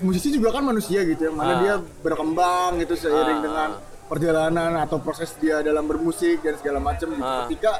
musisi 0.00 0.28
juga 0.30 0.48
kan 0.50 0.62
manusia 0.62 1.00
gitu 1.02 1.20
ya 1.20 1.30
mana 1.30 1.52
Ah. 1.52 1.58
dia 1.58 1.74
berkembang 2.00 2.76
gitu 2.78 2.94
seiring 2.94 3.38
Ah. 3.38 3.44
dengan 3.44 3.68
perjalanan 4.06 4.72
atau 4.78 4.98
proses 4.98 5.30
dia 5.36 5.60
dalam 5.60 5.84
bermusik 5.84 6.40
dan 6.40 6.56
segala 6.56 6.78
macam 6.78 7.08
gitu 7.08 7.22
Ah. 7.22 7.44
ketika 7.44 7.72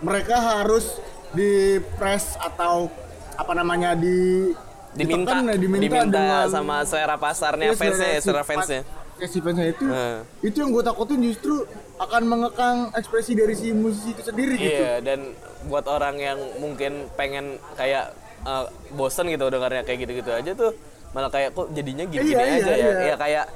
mereka 0.00 0.36
harus 0.36 1.00
di 1.30 1.76
press 1.96 2.36
atau 2.36 2.88
apa 3.34 3.52
namanya 3.52 3.92
di 3.94 4.52
diminta 4.94 5.34
ditekan, 5.34 5.58
diminta, 5.58 5.82
diminta, 5.82 6.14
dengan 6.14 6.46
sama 6.46 6.76
selera 6.84 7.16
pasarnya 7.16 7.68
Iya, 7.68 7.74
fansnya 7.74 8.08
ya, 8.08 8.14
si- 8.14 8.24
selera 8.24 8.44
fansnya 8.44 8.80
si 9.26 9.38
fansnya 9.38 9.68
itu 9.68 9.84
Nah. 9.84 10.22
itu 10.40 10.56
yang 10.56 10.70
gue 10.70 10.82
takutin 10.82 11.20
justru 11.20 11.64
akan 11.96 12.22
mengekang 12.24 12.76
ekspresi 12.92 13.32
dari 13.32 13.52
si 13.52 13.70
musisi 13.70 14.10
itu 14.10 14.22
sendiri 14.22 14.54
gitu 14.54 14.78
iya 14.78 14.98
dan 14.98 15.32
buat 15.64 15.86
orang 15.86 16.16
yang 16.16 16.38
mungkin 16.56 16.92
pengen 17.12 17.46
kayak 17.74 18.12
eh, 18.42 18.64
bosen 18.90 19.26
gitu 19.26 19.46
dengarnya 19.46 19.82
kayak 19.82 19.98
gitu-gitu 20.02 20.30
aja 20.30 20.52
tuh 20.52 20.72
malah 21.10 21.28
kayak 21.28 21.50
kok 21.50 21.70
jadinya 21.70 22.04
gini-gini 22.04 22.34
Iya, 22.34 22.42
iya, 22.42 22.58
aja 22.58 22.72
ya 22.72 22.76
iya. 22.76 22.92
ya 23.04 23.16
kayak 23.16 23.46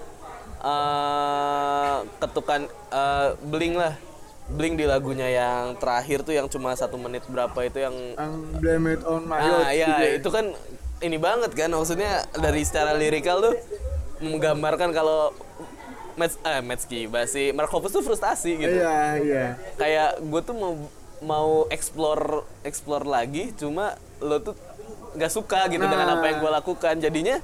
eh, 0.62 1.96
ketukan 2.18 2.60
eh, 2.90 3.28
bling 3.42 3.74
lah 3.74 3.94
bling 4.48 4.74
di 4.74 4.84
lagunya 4.84 5.28
yang 5.28 5.76
terakhir 5.76 6.22
tuh 6.22 6.32
yang 6.32 6.48
cuma 6.48 6.72
satu 6.72 6.96
menit 6.96 7.20
berapa 7.26 7.52
itu 7.60 7.78
yang 7.78 7.92
yang 8.14 8.32
blame 8.56 8.86
it 8.90 9.02
on 9.04 9.22
my 9.22 9.36
Nah, 9.36 9.68
ya 9.70 9.86
gitu 9.90 10.02
ya. 10.02 10.12
itu 10.16 10.28
kan 10.30 10.44
ini 10.98 11.16
banget 11.16 11.52
kan 11.52 11.70
maksudnya 11.70 12.12
dari 12.32 12.64
secara 12.64 12.90
lirikal 12.92 13.38
tuh 13.40 13.54
menggambarkan 14.18 14.90
kalau 14.90 15.30
Mets 16.18 16.34
eh 16.42 16.60
Metski 16.60 17.06
si 17.30 17.54
Mark 17.54 17.70
Hoppus 17.70 17.94
tuh 17.94 18.02
frustasi 18.02 18.58
gitu. 18.58 18.74
iya 18.82 19.14
iya. 19.22 19.44
Kayak 19.78 20.18
gue 20.18 20.40
tuh 20.42 20.54
mau 20.58 20.72
mau 21.22 21.50
explore 21.70 22.46
explore 22.66 23.06
lagi 23.06 23.54
cuma 23.54 23.94
lo 24.18 24.42
tuh 24.42 24.54
nggak 25.14 25.32
suka 25.32 25.70
gitu 25.70 25.82
dengan 25.86 26.18
apa 26.18 26.24
yang 26.26 26.38
gue 26.42 26.50
lakukan. 26.50 26.94
Jadinya 26.98 27.38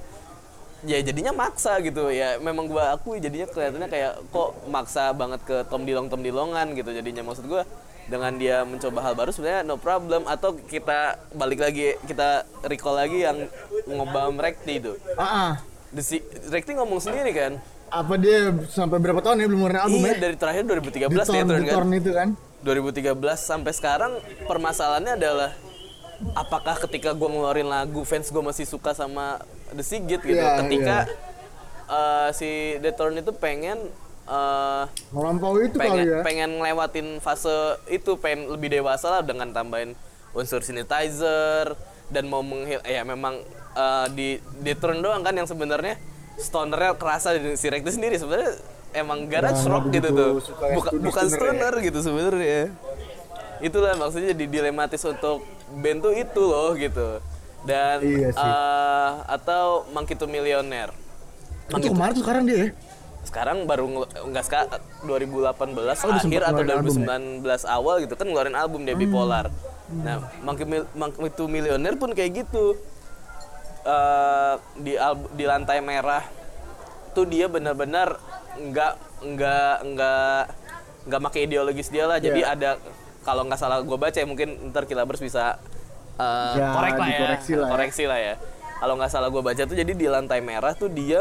ya 0.84 0.98
jadinya 1.00 1.30
maksa 1.30 1.78
gitu. 1.86 2.10
Ya 2.10 2.42
memang 2.42 2.66
gue 2.66 2.82
akui 2.82 3.22
jadinya 3.22 3.46
kelihatannya 3.46 3.88
kayak 3.88 4.12
kok 4.34 4.50
maksa 4.66 5.14
banget 5.14 5.40
ke 5.46 5.56
Tom 5.70 5.86
Dilong 5.86 6.10
Tom 6.10 6.26
Dilongan 6.26 6.74
gitu 6.74 6.90
jadinya. 6.90 7.22
Maksud 7.22 7.46
gue 7.46 7.62
dengan 8.04 8.36
dia 8.36 8.68
mencoba 8.68 9.00
hal 9.00 9.14
baru 9.14 9.30
sebenarnya 9.30 9.62
no 9.62 9.78
problem. 9.78 10.26
Atau 10.26 10.58
kita 10.66 11.22
balik 11.30 11.62
lagi 11.62 11.94
kita 12.10 12.42
recall 12.66 12.98
lagi 12.98 13.22
yang 13.22 13.46
ngobam 13.86 14.34
Rekti 14.34 14.82
itu. 14.82 14.98
Ah. 15.14 15.62
The 15.94 16.02
si 16.02 16.18
Rekti 16.50 16.74
ngomong 16.74 16.98
sendiri 16.98 17.30
kan 17.30 17.62
apa 17.94 18.14
dia 18.18 18.50
sampai 18.74 18.98
berapa 18.98 19.22
tahun 19.22 19.38
ya 19.38 19.46
belum 19.46 19.60
ngeluarin 19.62 19.82
album 19.86 20.00
iya 20.02 20.10
ya? 20.10 20.14
dari 20.18 20.36
terakhir 20.36 20.62
2013 20.66 20.90
di 20.90 21.38
ya 21.38 21.44
turun 21.46 21.62
kan. 21.62 21.94
itu 21.94 22.10
kan? 22.10 22.28
2013 22.66 23.14
sampai 23.38 23.72
sekarang 23.76 24.12
permasalahannya 24.50 25.14
adalah 25.14 25.50
apakah 26.34 26.74
ketika 26.82 27.14
gue 27.14 27.28
ngeluarin 27.30 27.70
lagu 27.70 28.02
fans 28.02 28.34
gue 28.34 28.42
masih 28.42 28.66
suka 28.66 28.98
sama 28.98 29.38
The 29.70 29.84
Sigit 29.86 30.26
gitu? 30.26 30.42
Iya, 30.42 30.58
ketika 30.64 30.96
eh, 31.86 32.28
si 32.34 32.50
The 32.82 32.90
Turn 32.98 33.14
itu 33.14 33.30
pengen 33.30 33.78
eh, 34.26 34.84
melampaui 35.14 35.70
itu 35.70 35.78
kali 35.78 35.86
pengen 35.86 36.06
ya? 36.10 36.20
pengen 36.26 36.50
ngelewatin 36.58 37.06
fase 37.22 37.78
itu 37.86 38.18
pengen 38.18 38.50
lebih 38.50 38.74
dewasa 38.74 39.20
lah 39.20 39.22
dengan 39.22 39.54
tambahin 39.54 39.94
unsur 40.34 40.66
synthesizer 40.66 41.78
dan 42.10 42.26
mau 42.26 42.42
menghil 42.42 42.82
ya 42.82 43.06
memang 43.06 43.38
di 44.14 44.38
di 44.62 44.72
turn 44.78 45.02
doang 45.02 45.26
kan 45.26 45.34
yang 45.34 45.50
sebenarnya 45.50 45.98
stonernya 46.36 46.94
kerasa 46.94 47.34
di 47.34 47.54
si 47.54 47.66
Rekti 47.66 47.90
sendiri 47.90 48.16
sebenarnya 48.16 48.58
emang 48.92 49.26
garage 49.26 49.62
Nah, 49.62 49.72
rock 49.72 49.84
gitu 49.90 50.08
tuh 50.08 50.30
yang 50.64 51.02
bukan 51.02 51.24
ya. 51.24 51.32
stoner 51.32 51.74
gitu 51.80 51.98
sebenarnya 52.00 52.62
itulah 53.58 53.94
maksudnya 53.94 54.34
jadi 54.34 54.44
dilematis 54.46 55.02
untuk 55.02 55.46
band 55.72 55.98
tuh 56.00 56.12
itu 56.12 56.42
loh 56.42 56.74
gitu 56.74 57.22
dan 57.64 57.98
Iya 57.98 58.28
sih. 58.30 58.44
eh, 58.44 59.10
atau 59.26 59.88
Monkey 59.90 60.14
to 60.14 60.26
Millionaire 60.26 60.92
itu 61.72 61.88
kemarin 61.88 62.12
tuh 62.12 62.22
sekarang 62.22 62.42
dia 62.44 62.58
ya 62.58 62.68
sekarang 63.24 63.64
baru 63.64 63.88
nggak 64.04 64.44
sekarang 64.44 64.68
2018 65.08 66.04
Oh, 66.04 66.12
akhir 66.12 66.40
atau 66.44 66.60
ngeluarin 66.60 66.76
album 66.76 66.92
ya? 66.92 67.06
2019 67.40 67.64
awal 67.64 67.94
gitu 68.04 68.14
kan 68.14 68.26
ngeluarin 68.28 68.52
album 68.54 68.80
dia 68.84 68.92
bipolar. 68.94 69.48
Nah, 69.84 70.28
to 71.30 71.44
Millionaire 71.44 71.96
pun 71.96 72.12
kayak 72.12 72.44
gitu. 72.44 72.76
Eh, 73.84 74.54
di 74.80 74.96
alb- 74.96 75.28
di 75.30 75.44
lantai 75.44 75.78
merah 75.78 76.24
tuh 77.12 77.24
dia 77.24 77.46
benar-benar 77.46 78.16
nggak 78.56 78.92
nggak 79.22 79.76
nggak 79.86 80.40
nggak 81.04 81.20
pakai 81.22 81.40
ideologis 81.44 81.88
dia 81.88 82.04
lah. 82.04 82.16
Jadi 82.16 82.40
Iya. 82.40 82.54
ada 82.54 82.70
kalau 83.20 83.44
nggak 83.44 83.56
salah 83.56 83.80
gue 83.80 83.92
baca 83.94 84.14
ya 84.14 84.24
mungkin 84.24 84.72
ntar 84.72 84.84
Kilabers 84.84 85.20
bisa 85.20 85.60
eh, 86.16 86.54
Ya, 86.56 86.72
korek 86.72 86.94
lah 86.94 87.08
ya, 87.08 87.18
lah 87.28 87.36
ya. 87.36 87.64
koreksi 87.68 88.04
lah 88.06 88.18
ya. 88.18 88.34
Kalau 88.74 88.96
nggak 88.96 89.10
salah 89.10 89.28
gue 89.28 89.42
baca 89.42 89.62
tuh 89.62 89.76
jadi 89.76 89.92
di 89.92 90.06
lantai 90.06 90.40
merah 90.40 90.72
tuh 90.72 90.88
dia 90.88 91.20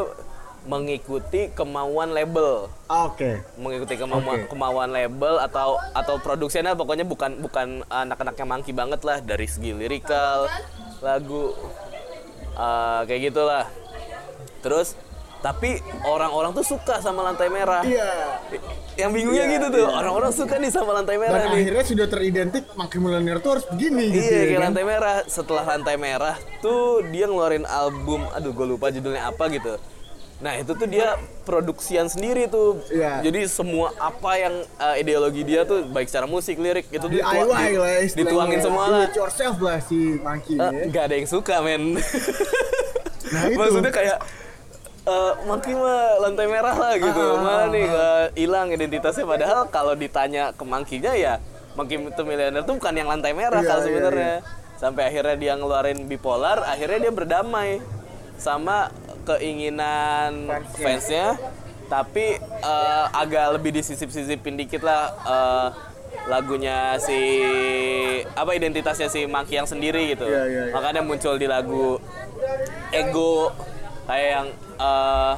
mengikuti 0.64 1.52
kemauan 1.52 2.16
label 2.16 2.72
Ah, 2.88 3.04
oke 3.06 3.44
mengikuti 3.60 4.00
kemauan 4.00 4.24
Oke. 4.40 4.48
kemauan 4.48 4.90
label 4.90 5.36
atau 5.38 5.76
atau 5.92 6.16
produksinya 6.18 6.72
pokoknya 6.72 7.04
bukan 7.04 7.36
bukan 7.38 7.84
anak-anaknya 7.86 8.46
mangki 8.46 8.72
banget 8.72 9.04
lah 9.04 9.20
dari 9.20 9.44
segi 9.44 9.76
lirikal 9.76 10.48
lagu 11.04 11.52
eh, 12.54 13.00
kayak 13.06 13.22
gitulah 13.30 13.66
terus 14.62 14.96
tapi 15.44 15.76
orang-orang 16.08 16.56
tuh 16.56 16.64
suka 16.64 17.04
sama 17.04 17.20
lantai 17.20 17.52
merah 17.52 17.84
iya 17.84 18.40
yang 18.96 19.12
bingungnya 19.12 19.44
Iya, 19.44 19.54
gitu 19.60 19.68
tuh 19.76 19.84
iya. 19.84 19.92
orang-orang 19.92 20.32
suka 20.32 20.56
nih 20.56 20.72
sama 20.72 20.96
lantai 20.96 21.20
dan 21.20 21.24
merah 21.28 21.44
nih 21.52 21.62
akhirnya 21.68 21.84
sudah 21.84 22.08
teridentik 22.08 22.64
Monkey 22.80 22.98
Millionaire 23.02 23.44
tuh 23.44 23.60
harus 23.60 23.66
begini 23.68 24.08
gitu 24.08 24.24
Iya 24.24 24.32
ya 24.32 24.44
kayak 24.48 24.56
kan? 24.56 24.66
lantai 24.72 24.86
merah. 24.88 25.18
Setelah 25.28 25.64
lantai 25.68 25.96
merah 26.00 26.36
tuh 26.64 27.04
dia 27.12 27.26
ngeluarin 27.28 27.68
album, 27.68 28.24
aduh 28.32 28.56
gue 28.56 28.68
lupa 28.70 28.88
judulnya 28.88 29.28
apa 29.28 29.52
gitu. 29.52 29.76
Nah 30.44 30.54
itu 30.54 30.72
tuh 30.72 30.86
dia 30.86 31.16
produksian 31.42 32.06
sendiri 32.06 32.46
tuh. 32.46 32.84
Iya. 32.90 33.24
Jadi 33.24 33.48
semua 33.48 33.96
apa 33.96 34.36
yang 34.36 34.52
uh, 34.76 34.96
ideologi 34.96 35.42
dia 35.42 35.64
tuh 35.64 35.88
baik 35.88 36.06
secara 36.06 36.28
musik, 36.28 36.56
lirik 36.58 36.86
itu 36.88 37.00
tuh 37.00 37.08
DIY 37.10 37.24
ditua- 37.24 37.80
lah 37.80 38.04
dituangin 38.06 38.60
semua 38.60 38.84
Do 38.84 38.92
lah. 38.94 39.04
it 39.04 39.16
yourself 39.16 39.56
lah 39.58 39.80
si 39.80 40.20
Monkey 40.20 40.54
Eh, 40.54 40.60
ya. 40.60 40.84
Nggak 40.86 41.04
ada 41.06 41.16
yang 41.16 41.28
suka 41.28 41.56
men. 41.60 41.96
Nah, 41.96 43.44
itu. 43.48 43.56
Maksudnya 43.56 43.90
kayak 43.90 44.18
eh 45.04 45.32
Monkey 45.44 45.74
mah 45.74 46.00
lantai 46.22 46.46
merah 46.46 46.76
lah 46.76 46.94
gitu. 46.98 47.24
Ah, 47.24 47.32
ah, 47.32 47.40
Mana 47.40 47.66
nih 47.70 47.84
nggak 47.86 48.24
hilang 48.36 48.68
identitasnya 48.70 49.26
padahal 49.26 49.60
kalau 49.68 49.94
ditanya 49.94 50.52
ke 50.52 50.64
Monkey-nya 50.64 51.14
ya 51.14 51.34
Monkey 51.74 51.98
itu 51.98 52.22
Millionaire 52.22 52.62
tuh 52.62 52.76
bukan 52.76 52.94
yang 52.94 53.08
lantai 53.08 53.32
merah 53.32 53.58
Iya, 53.58 53.68
kalau 53.68 53.82
iya, 53.82 53.88
sebenarnya. 53.90 54.34
sampai 54.76 55.04
akhirnya 55.06 55.36
dia 55.36 55.54
ngeluarin 55.54 56.04
bipolar 56.04 56.60
akhirnya 56.62 57.00
dia 57.02 57.14
berdamai 57.14 57.80
sama 58.36 58.92
keinginan 59.26 60.48
Fansnya. 60.48 60.80
fansnya 60.80 61.28
tapi 61.86 62.26
eh, 62.42 63.06
agak 63.12 63.54
lebih 63.54 63.76
disisip-sisipin 63.76 64.56
dikit 64.56 64.82
lah 64.82 65.02
eh, 65.24 65.68
lagunya 66.24 66.96
si 66.98 67.20
apa 68.32 68.54
identitasnya 68.54 69.08
si 69.08 69.26
Maki 69.26 69.60
yang 69.60 69.68
sendiri 69.68 70.16
gitu 70.16 70.24
Iya, 70.24 70.44
iya, 70.46 70.62
iya. 70.70 70.74
makanya 70.74 71.02
muncul 71.04 71.36
di 71.36 71.46
lagu 71.46 72.00
ego 72.90 73.52
kayak 74.06 74.30
yang 74.32 74.48
eh, 74.80 75.34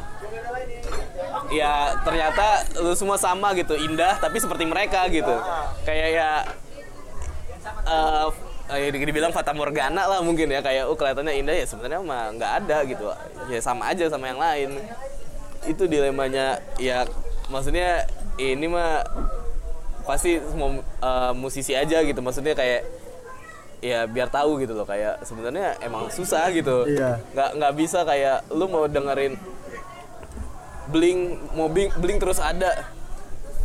ya 1.52 1.74
ternyata 2.02 2.45
lu 2.80 2.93
semua 2.93 3.17
sama 3.17 3.54
gitu 3.54 3.74
indah 3.76 4.17
tapi 4.17 4.38
seperti 4.38 4.65
mereka 4.65 5.06
gitu 5.10 5.34
kayak 5.86 6.10
ya 6.12 6.32
eh 7.86 8.28
eh, 8.73 8.89
dibilang 8.89 9.30
fata 9.30 9.54
morgana 9.54 10.10
lah 10.10 10.19
mungkin 10.25 10.49
ya 10.49 10.62
kayak 10.63 10.89
oh 10.89 10.97
kelihatannya 10.97 11.34
indah. 11.38 11.56
Ya 11.56 11.65
sebenarnya 11.67 12.01
mah 12.01 12.34
nggak 12.34 12.51
ada 12.63 12.78
gitu. 12.88 13.06
Ya 13.51 13.60
sama 13.62 13.91
aja 13.91 14.10
sama 14.10 14.32
yang 14.32 14.41
lain. 14.41 14.69
Itu 15.65 15.86
dilemanya 15.86 16.62
ya 16.82 17.06
maksudnya 17.49 18.10
ini 18.41 18.65
mah 18.65 19.06
pasti 20.06 20.38
semua 20.41 20.82
eh, 20.82 21.32
musisi 21.38 21.73
aja 21.78 22.01
gitu. 22.01 22.19
Maksudnya 22.21 22.58
kayak 22.58 22.82
ya 23.86 24.10
biar 24.10 24.34
tahu 24.34 24.65
gitu 24.65 24.73
loh 24.73 24.88
kayak 24.88 25.21
sebenarnya 25.21 25.78
emang 25.86 26.10
susah 26.10 26.49
gitu. 26.49 26.89
Iya. 26.89 27.21
nggak 27.38 27.49
nggak 27.62 27.73
bisa 27.78 28.01
kayak 28.01 28.41
lu 28.49 28.65
mau 28.65 28.89
dengerin 28.89 29.38
bling 30.89 31.38
mau 31.58 31.67
bling, 31.69 31.89
bling 31.97 32.17
terus 32.21 32.38
ada 32.38 32.86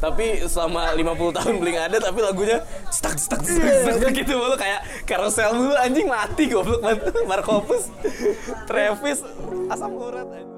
tapi 0.00 0.40
selama 0.48 0.96
50 0.96 1.36
tahun 1.36 1.54
bling 1.60 1.76
ada 1.76 1.96
tapi 2.00 2.24
lagunya 2.24 2.64
stuck 2.88 3.20
stuck 3.20 3.44
stuck, 3.44 4.00
stuck, 4.00 4.12
gitu 4.16 4.32
mulu 4.32 4.56
kayak 4.56 4.80
carousel 5.04 5.52
dulu 5.52 5.76
anjing 5.76 6.08
mati 6.08 6.48
goblok 6.48 6.80
Markopus 7.30 7.92
Travis 8.64 9.20
asam 9.68 9.92
urat 10.00 10.24
anjing. 10.24 10.48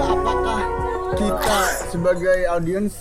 apakah 0.00 0.60
kita 1.14 1.58
sebagai 1.94 2.38
audiens 2.50 2.94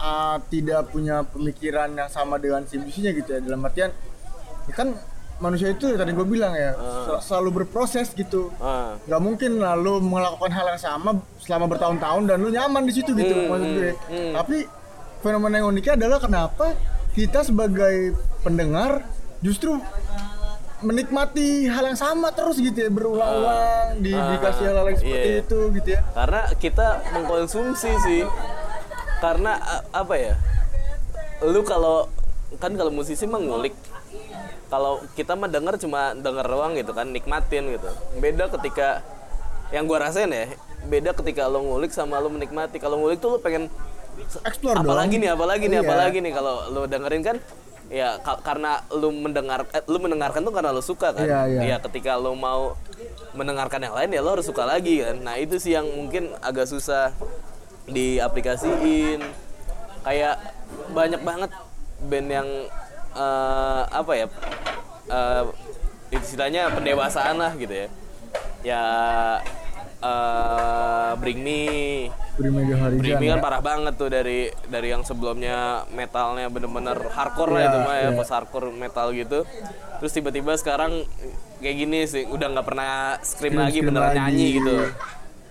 uh, 0.00 0.42
tidak 0.50 0.90
punya 0.90 1.22
pemikiran 1.22 1.92
yang 1.94 2.10
sama 2.10 2.40
dengan 2.40 2.66
si 2.66 2.80
gitu 2.80 3.30
ya? 3.30 3.38
Dalam 3.38 3.62
artian 3.62 3.92
ya 4.66 4.74
kan 4.74 4.88
manusia 5.38 5.68
itu 5.68 5.96
tadi 5.96 6.12
gue 6.12 6.26
bilang 6.26 6.52
ya 6.52 6.76
sel- 6.76 7.22
selalu 7.22 7.64
berproses 7.64 8.12
gitu. 8.12 8.52
Ah. 8.58 9.00
nggak 9.00 9.20
mungkin 9.20 9.56
lalu 9.56 9.96
melakukan 9.98 10.50
hal 10.50 10.66
yang 10.68 10.76
sama 10.78 11.10
selama 11.38 11.64
bertahun-tahun 11.66 12.22
dan 12.26 12.36
lu 12.36 12.48
nyaman 12.48 12.84
di 12.84 12.92
situ 12.92 13.14
gitu 13.14 13.48
maksud 13.48 13.70
gue. 13.70 13.90
tapi 14.30 14.68
fenomena 15.20 15.58
yang 15.58 15.68
uniknya 15.68 15.96
adalah 15.96 16.18
kenapa 16.18 16.76
kita 17.10 17.40
sebagai 17.40 18.12
pendengar 18.40 19.00
justru 19.40 19.80
menikmati 20.80 21.68
hal 21.68 21.84
yang 21.86 21.98
sama 21.98 22.32
terus 22.32 22.56
gitu 22.56 22.72
ya 22.78 22.88
berulang-ulang 22.88 24.00
di, 24.00 24.12
Ah. 24.12 24.32
dikasih 24.32 24.64
hal-hal 24.66 24.86
yang 24.86 24.98
seperti 24.98 25.28
Iya. 25.30 25.42
itu 25.42 25.58
gitu 25.74 25.88
ya. 25.90 26.00
Karena 26.10 26.40
kita 26.56 26.86
mengkonsumsi 27.12 27.90
sih. 28.00 28.22
Karena 29.20 29.60
apa 29.90 30.14
ya? 30.16 30.34
Lu 31.42 31.60
kalau 31.62 32.08
kan 32.56 32.72
kalau 32.72 32.88
musisi 32.90 33.24
mah 33.24 33.36
ngulik 33.38 33.76
kalau 34.70 34.92
kita 35.12 35.34
mah 35.34 35.46
denger 35.46 35.74
cuma 35.76 36.14
denger 36.14 36.46
doang 36.46 36.72
gitu 36.72 36.90
kan 36.90 37.06
nikmatin 37.06 37.68
gitu. 37.70 37.90
Beda 38.16 38.46
ketika 38.48 39.02
yang 39.70 39.84
gua 39.84 40.02
rasain 40.04 40.30
ya 40.30 40.50
beda 40.80 41.12
ketika 41.12 41.44
lo 41.44 41.60
ngulik 41.60 41.90
sama 41.90 42.16
lo 42.16 42.26
menikmati. 42.26 42.78
Kalau 42.78 42.96
ngulik 42.96 43.18
tuh 43.18 43.34
lo 43.34 43.38
pengen 43.38 43.66
explore 44.40 44.76
dong. 44.76 44.86
apalagi 44.86 45.18
nih 45.18 45.30
apalagi 45.30 45.66
nih 45.66 45.78
Iya. 45.78 45.84
apalagi 45.84 46.18
nih. 46.20 46.32
Kalau 46.32 46.54
lo 46.70 46.80
dengerin 46.86 47.20
kan 47.20 47.36
ya 47.90 48.16
ka- 48.18 48.38
karena 48.40 48.86
lu 48.88 49.10
mendengar 49.10 49.66
eh, 49.68 49.82
lu 49.84 49.98
mendengarkan 49.98 50.40
tuh 50.40 50.50
karena 50.50 50.70
lo 50.70 50.80
suka 50.80 51.10
kan. 51.10 51.26
Iya, 51.26 51.40
iya. 51.50 51.60
Ya, 51.66 51.76
ketika 51.80 52.14
lo 52.14 52.32
mau 52.32 52.78
mendengarkan 53.30 53.78
yang 53.80 53.92
lain 53.92 54.10
ya 54.10 54.22
lo 54.22 54.34
harus 54.34 54.46
suka 54.46 54.62
lagi 54.64 55.02
kan. 55.02 55.18
Nah 55.18 55.34
itu 55.34 55.58
sih 55.58 55.74
yang 55.74 55.86
mungkin 55.86 56.30
agak 56.38 56.64
susah 56.64 57.10
diaplikasiin. 57.86 59.20
Kayak 60.00 60.34
banyak 60.90 61.20
banget 61.20 61.50
band 62.00 62.28
yang 62.30 62.48
eh, 63.12 63.82
apa 63.86 64.12
ya 64.12 64.26
eh, 65.06 65.44
istilahnya 66.12 66.70
pendewasaan 66.70 67.36
lah 67.36 67.52
gitu 67.54 67.74
ya 67.76 67.88
ya 68.62 68.82
eh, 70.00 71.10
Bring 71.16 71.38
Me 71.38 71.62
Mega 72.40 72.76
Harizan 72.78 72.98
Bring 72.98 73.16
Me 73.16 73.26
ya. 73.26 73.30
kan 73.30 73.40
parah 73.40 73.60
banget 73.60 73.94
tuh 73.94 74.08
dari 74.08 74.38
dari 74.64 74.88
yang 74.88 75.02
sebelumnya 75.02 75.58
metalnya 75.90 76.46
bener-bener 76.46 76.96
hardcore 77.10 77.50
lah 77.50 77.60
Iya, 77.60 77.68
itu 77.68 77.78
mah 77.80 77.94
ya 77.94 78.02
iya. 78.02 78.10
post 78.12 78.30
hardcore 78.30 78.68
metal 78.70 79.08
gitu 79.12 79.44
terus 79.98 80.12
tiba-tiba 80.12 80.52
sekarang 80.54 81.04
kayak 81.58 81.76
gini 81.76 81.98
sih 82.04 82.24
udah 82.24 82.46
nggak 82.50 82.66
pernah 82.66 82.92
scream, 83.20 83.52
Scream- 83.52 83.60
lagi 83.60 83.72
scream 83.74 83.88
beneran 83.90 84.08
lagi. 84.08 84.18
nyanyi 84.18 84.46
gitu 84.56 84.76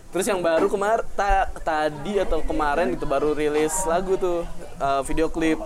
terus 0.10 0.26
yang 0.26 0.42
baru 0.42 0.66
kemar 0.66 1.06
ta- 1.14 1.54
tadi 1.56 2.18
atau 2.18 2.42
kemarin 2.42 2.90
gitu 2.90 3.06
baru 3.06 3.30
rilis 3.32 3.86
lagu 3.86 4.18
tuh 4.18 4.42
uh, 4.80 5.02
video 5.04 5.30
klip 5.30 5.62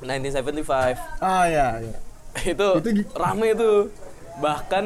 1975 0.00 1.22
ah 1.22 1.44
ya, 1.48 1.80
ya. 1.80 1.96
itu, 2.52 2.68
Itu 2.84 2.90
rame 3.16 3.56
tuh. 3.56 3.88
Bahkan 4.36 4.84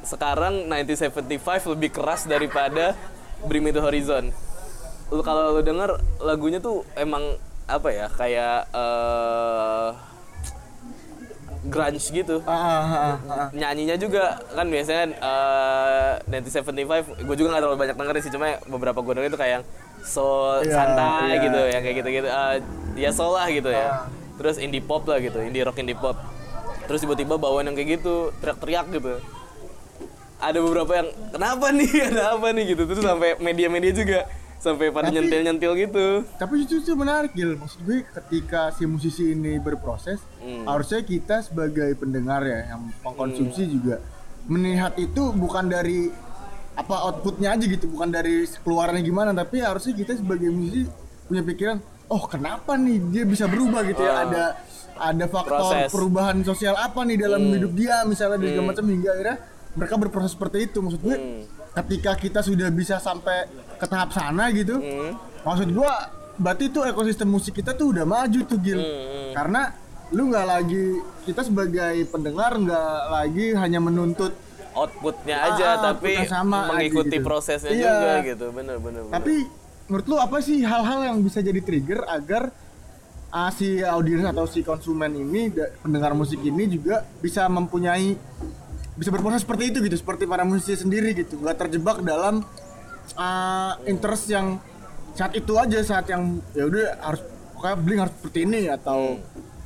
sekarang 0.00 0.64
1975 0.70 1.72
lebih 1.76 1.90
keras 1.92 2.24
daripada 2.24 2.96
Bring 3.44 3.60
Me 3.60 3.74
to 3.74 3.84
Horizon. 3.84 4.32
Lu 5.12 5.20
kalau 5.20 5.52
lu 5.52 5.60
denger 5.60 6.00
lagunya 6.24 6.56
tuh 6.58 6.88
emang 6.96 7.36
apa 7.66 7.88
ya 7.90 8.06
kayak 8.08 8.70
eh 8.72 9.88
grunge 11.66 12.14
gitu. 12.14 12.40
Ah, 12.46 12.54
ah, 12.54 12.84
ah, 12.86 13.14
ah. 13.26 13.48
nyanyinya 13.50 13.98
juga 13.98 14.38
kan 14.54 14.70
biasanya 14.70 15.18
eh 15.18 16.12
1975 16.30 17.26
gue 17.26 17.36
juga 17.36 17.58
gak 17.58 17.62
terlalu 17.66 17.78
banyak 17.82 17.96
dengerin 17.98 18.22
sih 18.22 18.32
cuma 18.32 18.46
beberapa 18.70 18.98
gue 19.02 19.12
dengerin 19.18 19.32
itu 19.34 19.40
kayak 19.40 19.52
yang 19.60 19.64
soul 20.06 20.62
Iya, 20.62 20.70
santai 20.70 21.26
iya. 21.34 21.42
gitu 21.42 21.60
yang 21.66 21.82
kayak 21.82 21.96
gitu-gitu. 22.00 22.28
Eh, 22.30 22.54
ya 22.94 23.10
soul 23.10 23.34
lah 23.34 23.50
gitu 23.50 23.68
ya 23.68 24.06
terus 24.36 24.56
indie 24.56 24.80
pop 24.80 25.04
lah 25.04 25.18
gitu 25.18 25.40
indie 25.40 25.60
rock 25.60 25.76
indie 25.76 25.96
pop 25.96 26.16
terus 26.86 27.00
tiba-tiba 27.00 27.36
bawaan 27.36 27.66
yang 27.66 27.74
kayak 27.74 27.98
gitu 27.98 28.30
teriak-teriak 28.38 28.86
gitu 28.90 29.18
ada 30.36 30.58
beberapa 30.60 30.92
yang 30.94 31.08
kenapa 31.32 31.66
nih 31.72 31.90
ada 32.12 32.22
apa 32.36 32.46
nih 32.52 32.64
gitu 32.70 32.82
terus 32.84 33.02
sampai 33.02 33.40
media-media 33.40 33.92
juga 33.92 34.20
sampai 34.56 34.88
pada 34.88 35.08
nyentil-nyentil 35.08 35.72
gitu 35.78 36.06
Tapi 36.36 36.64
itu 36.64 36.80
itu 36.80 36.92
menarik 36.92 37.30
Gil. 37.32 37.54
Maksud 37.54 37.80
gue 37.82 38.02
ketika 38.02 38.72
si 38.72 38.82
musisi 38.84 39.30
ini 39.30 39.60
berproses, 39.60 40.18
Hmm. 40.40 40.64
harusnya 40.64 41.02
kita 41.02 41.42
sebagai 41.42 41.92
pendengar 41.94 42.40
ya 42.40 42.72
yang 42.72 42.88
pengkonsumsi 42.98 43.62
Hmm. 43.62 43.72
juga 43.72 43.96
melihat 44.46 44.94
itu 44.96 45.30
bukan 45.30 45.66
dari 45.66 46.08
apa 46.72 46.96
outputnya 47.04 47.52
aja 47.52 47.62
gitu, 47.62 47.86
bukan 47.86 48.08
dari 48.08 48.42
keluarannya 48.60 49.02
gimana, 49.02 49.30
tapi 49.32 49.58
harusnya 49.58 49.92
kita 49.92 50.14
sebagai 50.14 50.48
musisi 50.48 50.86
punya 51.24 51.42
pikiran, 51.42 51.76
oh 52.08 52.22
kenapa 52.24 52.74
nih 52.74 52.98
dia 53.10 53.24
bisa 53.24 53.44
berubah 53.46 53.82
gitu 53.84 54.00
ya? 54.00 54.12
Ah. 54.12 54.22
Ada 54.22 54.44
ada 54.96 55.24
faktor 55.26 55.60
Proses. 55.60 55.90
perubahan 55.92 56.40
sosial 56.40 56.72
apa 56.72 57.02
nih 57.02 57.18
dalam 57.18 57.42
hidup 57.46 57.72
dia 57.72 58.00
misalnya 58.02 58.38
dan 58.38 58.48
segala 58.48 58.66
macam 58.66 58.84
hingga 58.86 59.10
akhirnya 59.12 59.36
mereka 59.72 59.94
berproses 59.96 60.32
seperti 60.32 60.58
itu. 60.64 60.78
Maksud 60.80 61.00
gue 61.00 61.16
ketika 61.74 62.12
kita 62.14 62.40
sudah 62.40 62.68
bisa 62.70 62.96
sampai 62.96 63.44
ke 63.74 63.84
tahap 63.84 64.08
sana 64.10 64.48
gitu, 64.50 64.80
maksud 65.42 65.68
gua 65.70 65.92
berarti 66.34 66.68
tuh 66.68 66.84
ekosistem 66.84 67.28
musik 67.28 67.52
kita 67.54 67.72
tuh 67.72 67.92
udah 67.92 68.04
maju 68.04 68.40
tuh 68.42 68.56
Gil 68.58 68.80
karena 69.32 69.72
lu 70.08 70.28
nggak 70.28 70.46
lagi 70.46 70.84
kita 71.24 71.40
sebagai 71.42 71.96
pendengar 72.06 72.54
nggak 72.54 72.88
lagi 73.10 73.46
hanya 73.52 73.76
menuntut 73.78 74.32
outputnya 74.72 75.32
Ah, 75.34 75.48
aja 75.50 75.66
ah, 75.66 75.76
tapi 75.82 76.12
sama 76.24 76.68
mengikuti 76.70 77.16
gitu. 77.16 77.24
prosesnya 77.24 77.72
Iya. 77.72 77.88
juga 77.90 78.12
gitu 78.22 78.46
bener 78.52 78.76
bener, 78.76 79.00
bener. 79.02 79.16
Menurut 79.86 80.06
lu 80.06 80.16
apa 80.18 80.42
sih 80.42 80.62
hal-hal 80.66 81.06
yang 81.06 81.18
bisa 81.22 81.38
jadi 81.38 81.62
trigger 81.62 82.02
agar 82.10 82.50
ah, 83.30 83.50
si 83.54 83.82
audiens 83.82 84.26
atau 84.26 84.46
si 84.50 84.66
konsumen 84.66 85.14
ini 85.14 85.54
pendengar 85.82 86.14
musik 86.14 86.42
ini 86.42 86.66
juga 86.66 87.06
bisa 87.22 87.46
mempunyai 87.46 88.18
bisa 88.96 89.12
berproses 89.12 89.44
seperti 89.44 89.70
itu 89.70 89.78
gitu 89.84 89.96
seperti 90.00 90.24
para 90.24 90.42
musisi 90.42 90.74
sendiri 90.74 91.14
gitu. 91.14 91.38
Nggak 91.38 91.66
terjebak 91.66 92.02
dalam 92.02 92.42
ah, 93.14 93.78
interest 93.86 94.26
yang 94.30 94.58
saat 95.14 95.32
itu 95.38 95.54
aja 95.56 95.80
saat 95.86 96.10
yang 96.10 96.42
ya 96.52 96.66
udah 96.66 96.86
harus 97.00 97.22
pokoknya 97.56 97.76
bling 97.80 98.00
harus 98.02 98.14
seperti 98.18 98.38
ini 98.42 98.60
atau 98.68 99.00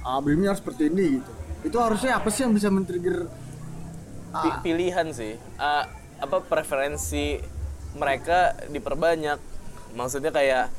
ah, 0.04 0.18
bling 0.20 0.44
harus 0.44 0.60
seperti 0.60 0.92
ini 0.92 1.06
gitu. 1.18 1.30
Itu 1.60 1.76
harusnya 1.80 2.20
apa 2.20 2.28
sih 2.32 2.44
yang 2.44 2.52
bisa 2.56 2.68
men-trigger 2.68 3.28
Pi- 4.30 4.58
pilihan 4.62 5.10
sih. 5.10 5.34
Eh, 5.36 5.84
apa 6.20 6.36
preferensi 6.44 7.40
mereka 7.98 8.54
diperbanyak 8.70 9.49
maksudnya 9.94 10.30
kayak 10.30 10.70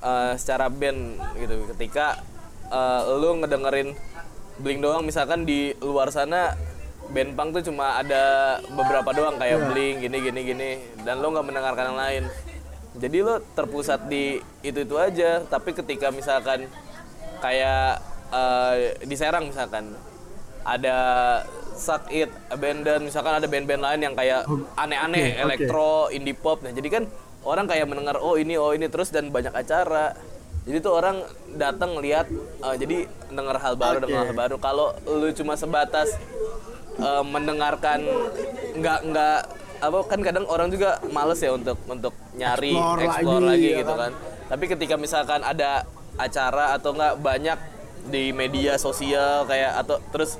eh, 0.00 0.32
secara 0.36 0.66
band 0.68 1.18
gitu 1.38 1.66
ketika 1.74 2.20
eh, 2.68 3.00
lu 3.18 3.42
ngedengerin 3.42 3.94
Blink 4.60 4.84
doang 4.84 5.02
misalkan 5.02 5.48
di 5.48 5.72
luar 5.80 6.12
sana 6.12 6.54
band 7.08 7.34
punk 7.34 7.56
tuh 7.56 7.72
cuma 7.72 7.98
ada 7.98 8.56
beberapa 8.72 9.10
doang 9.10 9.40
kayak 9.40 9.58
Iya. 9.58 9.66
Blink 9.68 9.96
gini 10.00 10.18
gini 10.22 10.40
gini 10.44 10.70
dan 11.02 11.18
lo 11.18 11.32
nggak 11.32 11.46
mendengarkan 11.46 11.84
yang 11.92 11.98
lain 11.98 12.24
jadi 12.92 13.18
lo 13.24 13.34
terpusat 13.56 14.06
di 14.06 14.36
itu 14.60 14.84
itu 14.84 14.96
aja 15.00 15.40
tapi 15.48 15.72
ketika 15.72 16.12
misalkan 16.12 16.68
kayak 17.40 17.98
eh, 18.30 18.74
di 19.02 19.16
Serang 19.16 19.48
misalkan 19.48 19.96
ada 20.62 20.96
Suck 21.72 22.06
It, 22.12 22.30
Abandon, 22.52 23.02
misalkan 23.02 23.42
ada 23.42 23.48
band-band 23.48 23.82
lain 23.82 24.00
yang 24.04 24.14
kayak 24.14 24.46
aneh-aneh, 24.76 25.24
oke, 25.24 25.34
oke. 25.34 25.42
elektro, 25.42 25.92
indie 26.12 26.36
pop. 26.36 26.60
Nah, 26.62 26.70
jadi 26.70 26.86
kan 26.86 27.04
orang 27.42 27.66
kayak 27.66 27.86
mendengar 27.90 28.18
oh 28.18 28.38
ini 28.38 28.54
oh 28.58 28.72
ini 28.74 28.86
terus 28.86 29.10
dan 29.10 29.30
banyak 29.30 29.52
acara. 29.52 30.14
Jadi 30.62 30.78
tuh 30.78 30.94
orang 30.94 31.26
datang 31.58 31.98
lihat 31.98 32.30
eh, 32.62 32.76
jadi 32.78 33.10
dengar 33.34 33.58
hal 33.58 33.74
baru, 33.74 33.98
Oke. 33.98 34.06
dengar 34.06 34.22
hal 34.30 34.36
baru. 34.36 34.56
Kalau 34.62 34.94
lu 35.10 35.28
cuma 35.34 35.58
sebatas 35.58 36.14
eh, 36.98 37.24
mendengarkan 37.26 38.06
nggak 38.78 38.98
nggak 39.10 39.38
apa 39.82 39.98
kan 40.06 40.20
kadang 40.22 40.46
orang 40.46 40.70
juga 40.70 41.02
males 41.10 41.42
ya 41.42 41.50
untuk 41.58 41.74
untuk 41.90 42.14
nyari 42.38 42.70
Explore 42.70 43.02
explore, 43.02 43.42
lagi, 43.42 43.50
lagi, 43.50 43.66
ya 43.66 43.78
gitu 43.82 43.94
kan? 43.98 43.98
kan. 43.98 44.12
Tapi 44.54 44.64
ketika 44.70 44.94
misalkan 44.94 45.40
ada 45.42 45.82
acara 46.14 46.78
atau 46.78 46.94
nggak 46.94 47.18
banyak 47.18 47.58
di 48.02 48.34
media 48.34 48.78
sosial 48.78 49.46
kayak 49.46 49.78
atau 49.82 49.98
terus 50.10 50.38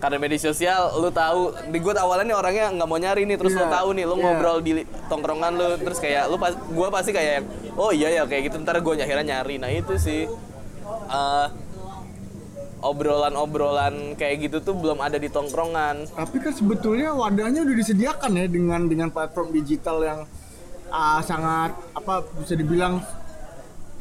karena 0.00 0.16
media 0.16 0.40
sosial 0.40 0.96
lu 0.96 1.12
tahu. 1.12 1.52
Di 1.68 1.78
gue 1.78 1.92
awalnya 1.92 2.32
nih 2.32 2.36
orangnya 2.40 2.66
nggak 2.72 2.88
mau 2.88 2.98
nyari 2.98 3.22
nih 3.28 3.36
terus 3.36 3.52
lu 3.52 3.62
Iya, 3.62 3.70
tahu 3.70 3.88
nih 3.92 4.04
lu 4.08 4.14
iya. 4.16 4.22
ngobrol 4.24 4.58
di 4.64 4.72
tongkrongan 5.12 5.52
lu 5.54 5.68
terus 5.76 5.98
kayak 6.00 6.24
lu 6.32 6.36
pas 6.40 6.56
gue 6.56 6.88
pasti 6.88 7.10
kayak 7.12 7.44
oh 7.76 7.92
iya 7.92 8.08
ya 8.08 8.22
kayak 8.24 8.50
gitu. 8.50 8.56
Ntar 8.64 8.80
gue 8.80 8.94
akhirnya 8.96 9.36
nyari. 9.36 9.60
Nah 9.60 9.68
itu 9.68 9.94
sih 10.00 10.24
eh, 11.12 11.46
obrolan-obrolan 12.80 14.16
kayak 14.16 14.48
gitu 14.48 14.56
tuh 14.64 14.74
belum 14.74 15.04
ada 15.04 15.20
di 15.20 15.28
tongkrongan. 15.28 16.08
Tapi 16.16 16.36
kan 16.40 16.52
sebetulnya 16.56 17.12
wadahnya 17.12 17.60
udah 17.60 17.76
disediakan 17.76 18.40
ya 18.40 18.46
dengan 18.48 18.88
dengan 18.88 19.08
platform 19.12 19.52
digital 19.52 20.00
yang 20.00 20.20
ah, 20.88 21.20
sangat 21.20 21.76
apa 21.92 22.24
bisa 22.40 22.56
dibilang 22.56 23.04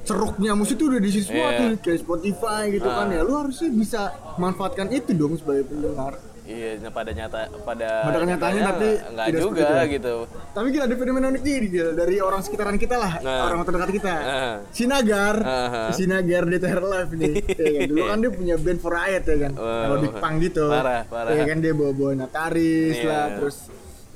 ceruknya 0.09 0.51
musik 0.53 0.73
itu 0.73 0.85
udah 0.87 0.97
di 0.99 1.09
situ 1.11 1.25
semua 1.27 1.47
Iya. 1.47 1.59
tuh 1.59 1.69
kayak 1.79 1.99
Spotify 2.01 2.63
gitu 2.71 2.87
kan 2.87 3.07
ya. 3.07 3.21
Lu 3.21 3.33
harusnya 3.37 3.69
bisa 3.71 4.01
manfaatkan 4.35 4.89
itu 4.89 5.13
dong 5.13 5.35
sebagai 5.35 5.63
pendengar. 5.65 6.17
iya 6.41 6.81
nah, 6.81 6.89
pada 6.89 7.13
nyata 7.13 7.45
pada 7.61 8.09
Pada 8.09 8.17
kenyataannya 8.19 8.63
tapi 8.65 8.87
nggak 9.07 9.25
tidak 9.29 9.37
juga 9.39 9.61
itu. 9.61 9.93
gitu 9.93 10.13
Tapi 10.49 10.67
gila 10.67 10.83
ada 10.83 10.95
fenomena 10.97 11.25
unik 11.29 11.41
nih 11.43 11.69
Gil, 11.69 11.89
dari 11.93 12.15
orang 12.19 12.41
sekitaran 12.41 12.73
kita 12.75 12.97
lah, 12.97 13.13
Nah. 13.21 13.45
orang 13.45 13.61
terdekat 13.61 13.89
kita. 13.93 14.15
Nah. 14.17 14.55
Sinagar, 14.73 15.35
Aha. 15.39 15.83
Sinagar 15.93 16.43
DTR 16.43 16.81
Live 16.81 17.11
nih. 17.13 17.33
ya 17.45 17.69
kan? 17.69 17.81
Dulu 17.85 18.01
kan 18.03 18.17
dia 18.17 18.31
punya 18.33 18.55
band 18.57 18.79
for 18.79 18.91
Riot 18.91 19.23
ya 19.23 19.37
kan, 19.39 19.51
kalau 19.53 19.95
Big 19.99 20.13
Pang 20.15 20.35
gitu. 20.39 20.65
Parah, 20.67 21.01
parah. 21.05 21.31
Ya 21.31 21.43
kan 21.45 21.57
dia 21.59 21.69
bawa-bawa 21.71 22.11
Nataris 22.17 22.97
Iya. 22.97 23.05
lah, 23.05 23.25
terus 23.37 23.57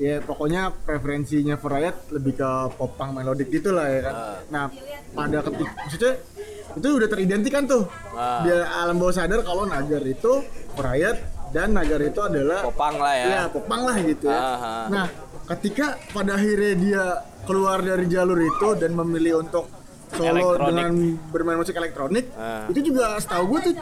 ya 0.03 0.15
pokoknya 0.19 0.61
preferensinya 0.83 1.55
Riot 1.55 2.11
lebih 2.11 2.35
ke 2.35 2.49
pop 2.75 2.91
punk 2.93 3.15
melodik 3.15 3.47
gitu 3.47 3.71
lah 3.71 3.87
ya 3.87 3.99
kan. 4.03 4.13
Ah. 4.13 4.37
Nah, 4.49 4.65
pada 5.09 5.39
ketik 5.39 5.69
maksudnya 5.71 6.13
itu 6.73 6.87
udah 6.89 7.07
teridentikan 7.07 7.63
tuh. 7.63 7.83
Ah. 8.11 8.43
Dia 8.43 8.57
alam 8.77 8.99
bawah 8.99 9.15
sadar 9.15 9.39
kalau 9.41 9.63
Nagar 9.63 10.03
itu 10.03 10.43
Riot 10.75 11.17
dan 11.49 11.71
Nagar 11.71 12.01
itu 12.01 12.19
adalah 12.19 12.67
popang 12.67 12.95
lah 12.97 13.13
ya 13.13 13.25
Iya, 13.25 13.41
popang 13.47 13.81
lah 13.85 13.95
gitu 13.97 14.25
ya. 14.27 14.41
Aha. 14.41 14.75
Nah, 14.89 15.05
ketika 15.47 15.95
pada 16.11 16.35
akhirnya 16.35 16.73
dia 16.75 17.03
keluar 17.43 17.79
dari 17.79 18.05
jalur 18.05 18.39
itu 18.39 18.67
dan 18.75 18.91
memilih 18.93 19.39
untuk 19.39 19.71
solo 20.09 20.29
Elektronik. 20.53 20.67
dengan 20.67 20.91
bermain 21.31 21.57
musik 21.57 21.73
elektronik, 21.73 22.25
Ah. 22.33 22.67
itu 22.67 22.91
juga 22.91 23.17
setahu 23.17 23.49
gue 23.49 23.59
tuh 23.65 23.73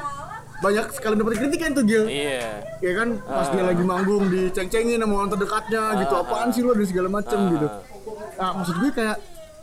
banyak 0.61 0.85
sekali 0.93 1.13
mendapat 1.17 1.33
kritikan 1.39 1.69
tuh 1.73 1.83
Gil. 1.83 2.05
iya 2.05 2.61
Ya 2.77 2.91
kan, 2.93 3.17
pas 3.19 3.49
dia 3.49 3.63
lagi 3.63 3.81
manggung 3.81 4.29
diceng-cengin 4.29 4.97
sama 4.97 5.13
orang 5.15 5.29
terdekatnya 5.29 5.83
gitu, 5.99 6.13
apaan 6.15 6.49
sih 6.49 6.61
lo 6.61 6.71
dan 6.71 6.85
segala 6.85 7.09
macem 7.11 7.39
gitu. 7.49 7.67
Nah, 8.37 8.49
maksud 8.55 8.75
gue 8.77 8.91
kayak 8.91 9.17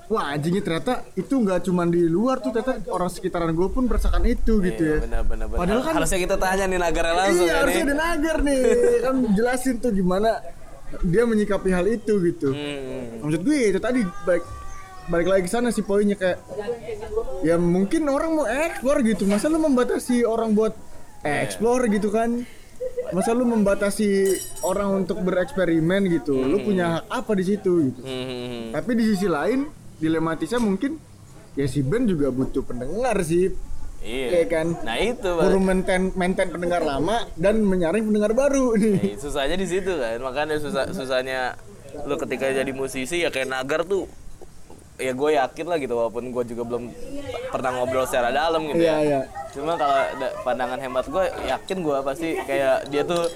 Wah 0.09 0.33
anjingnya 0.33 0.65
ternyata 0.65 1.05
itu 1.15 1.37
nggak 1.37 1.69
cuma 1.69 1.85
di 1.85 2.09
luar 2.09 2.41
tuh 2.41 2.49
ternyata 2.49 2.81
orang 2.89 3.13
sekitaran 3.13 3.53
gue 3.53 3.69
pun 3.69 3.85
merasakan 3.85 4.25
itu 4.25 4.57
gitu 4.59 4.81
ya. 4.81 4.97
Iya, 4.97 5.05
benar 5.05 5.23
benar 5.23 5.47
benar. 5.47 5.61
Padahal 5.61 5.81
kan 5.85 5.93
harusnya 6.01 6.19
kita 6.25 6.37
tanya 6.41 6.65
nih 6.65 6.79
Nagara 6.81 7.11
langsung 7.13 7.45
iya 7.45 7.53
ya 7.53 7.57
harusnya 7.61 7.85
ada 7.85 7.97
nagar 8.01 8.37
nih 8.41 8.61
kan 9.05 9.15
jelasin 9.37 9.75
tuh 9.77 9.93
gimana 9.93 10.31
dia 11.05 11.29
menyikapi 11.29 11.69
hal 11.69 11.85
itu 11.85 12.15
gitu 12.25 12.49
Hmm. 12.49 13.21
maksud 13.21 13.41
gue 13.45 13.59
itu 13.69 13.77
tadi 13.77 14.01
baik 14.25 14.41
balik 15.09 15.27
lagi 15.27 15.43
ke 15.43 15.51
sana 15.51 15.69
sih 15.69 15.81
poinnya 15.81 16.15
kayak 16.15 16.39
ya 17.41 17.57
mungkin 17.57 18.07
orang 18.07 18.31
mau 18.35 18.47
explore 18.47 19.01
gitu 19.03 19.25
masa 19.25 19.47
lu 19.47 19.57
membatasi 19.59 20.23
orang 20.23 20.53
buat 20.53 20.77
explore 21.23 21.89
gitu 21.89 22.09
kan 22.09 22.45
masa 23.11 23.33
lu 23.33 23.43
membatasi 23.43 24.37
orang 24.63 25.03
untuk 25.03 25.21
bereksperimen 25.21 26.13
gitu 26.13 26.37
lu 26.37 26.61
punya 26.61 27.01
hak 27.01 27.05
apa 27.11 27.33
di 27.35 27.45
situ 27.47 27.73
gitu 27.89 28.01
Hmm. 28.01 28.71
tapi 28.71 28.95
di 28.95 29.05
sisi 29.07 29.27
lain 29.27 29.65
dilematisnya 29.97 30.59
mungkin 30.59 31.01
ya 31.55 31.65
si 31.65 31.81
band 31.81 32.07
juga 32.07 32.29
butuh 32.29 32.63
pendengar 32.63 33.17
sih 33.23 33.51
Iya. 33.99 34.27
Iya 34.31 34.45
kan? 34.47 34.67
Nah 34.79 34.95
itu 34.97 35.27
Bang. 35.27 35.59
maintain, 35.59 36.15
maintain 36.15 36.47
pendengar 36.47 36.87
lama 36.87 37.27
dan 37.35 37.59
menyaring 37.59 38.07
pendengar 38.07 38.31
baru 38.31 38.71
nih 38.79 38.95
Eh, 39.03 39.19
susahnya 39.19 39.59
di 39.59 39.67
situ 39.67 39.91
kan. 39.91 40.23
Makanya 40.23 40.55
susah 40.57 40.95
susahnya 40.95 41.59
lu 42.07 42.15
ketika 42.15 42.47
jadi 42.47 42.71
musisi 42.71 43.27
ya 43.27 43.35
kayak 43.35 43.51
Nagar 43.51 43.83
tuh 43.83 44.07
ya 44.99 45.13
gue 45.13 45.31
yakin 45.33 45.65
lah 45.65 45.79
gitu 45.79 45.95
walaupun 45.95 46.29
gue 46.29 46.45
juga 46.45 46.63
belum 46.65 46.85
pernah 47.49 47.71
ngobrol 47.73 48.03
secara 48.03 48.29
dalam 48.29 48.67
gitu 48.67 48.79
Iya, 48.79 48.93
ya. 48.93 48.99
iya. 49.01 49.21
Cuma 49.49 49.75
kalau 49.75 49.95
da- 50.19 50.35
pandangan 50.43 50.77
hemat 50.77 51.07
gue 51.07 51.25
yakin 51.47 51.77
gue 51.81 51.97
pasti 52.03 52.29
kayak 52.41 52.91
dia 52.91 53.03
tuh 53.03 53.31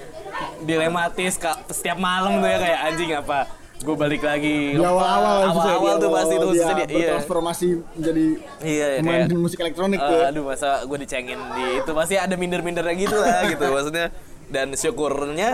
dilematis 0.61 1.35
Kak, 1.35 1.69
setiap 1.69 1.97
malam 1.97 2.37
tuh 2.37 2.47
ya 2.47 2.59
kayak 2.59 2.79
anjing 2.83 3.11
apa 3.13 3.39
gue 3.79 3.95
balik 3.97 4.23
lagi? 4.23 4.75
Di 4.75 4.79
awal-awal 4.79 5.35
maksudnya, 5.43 5.75
awal-awal 5.75 5.95
tuh 5.97 6.09
pasti 6.09 6.35
tuh 6.37 6.51
dia 6.51 6.63
dia, 6.63 6.71
iya. 6.71 6.87
bertransformasi 7.09 7.67
menjadi 7.93 8.25
Iya, 8.61 8.85
ya, 8.87 8.99
pemain 8.99 9.19
kayak 9.23 9.39
musik 9.39 9.59
elektronik 9.59 9.99
eh, 9.99 10.07
tuh 10.07 10.19
aduh 10.23 10.43
masa 10.45 10.69
gue 10.83 10.97
dicengin 10.99 11.39
di 11.51 11.65
itu 11.79 11.91
pasti 11.91 12.15
ada 12.15 12.31
minder-mindernya 12.33 12.95
gitu 12.97 13.15
lah 13.17 13.39
gitu. 13.45 13.65
Maksudnya 13.65 14.07
dan 14.47 14.67
syukurnya 14.71 15.49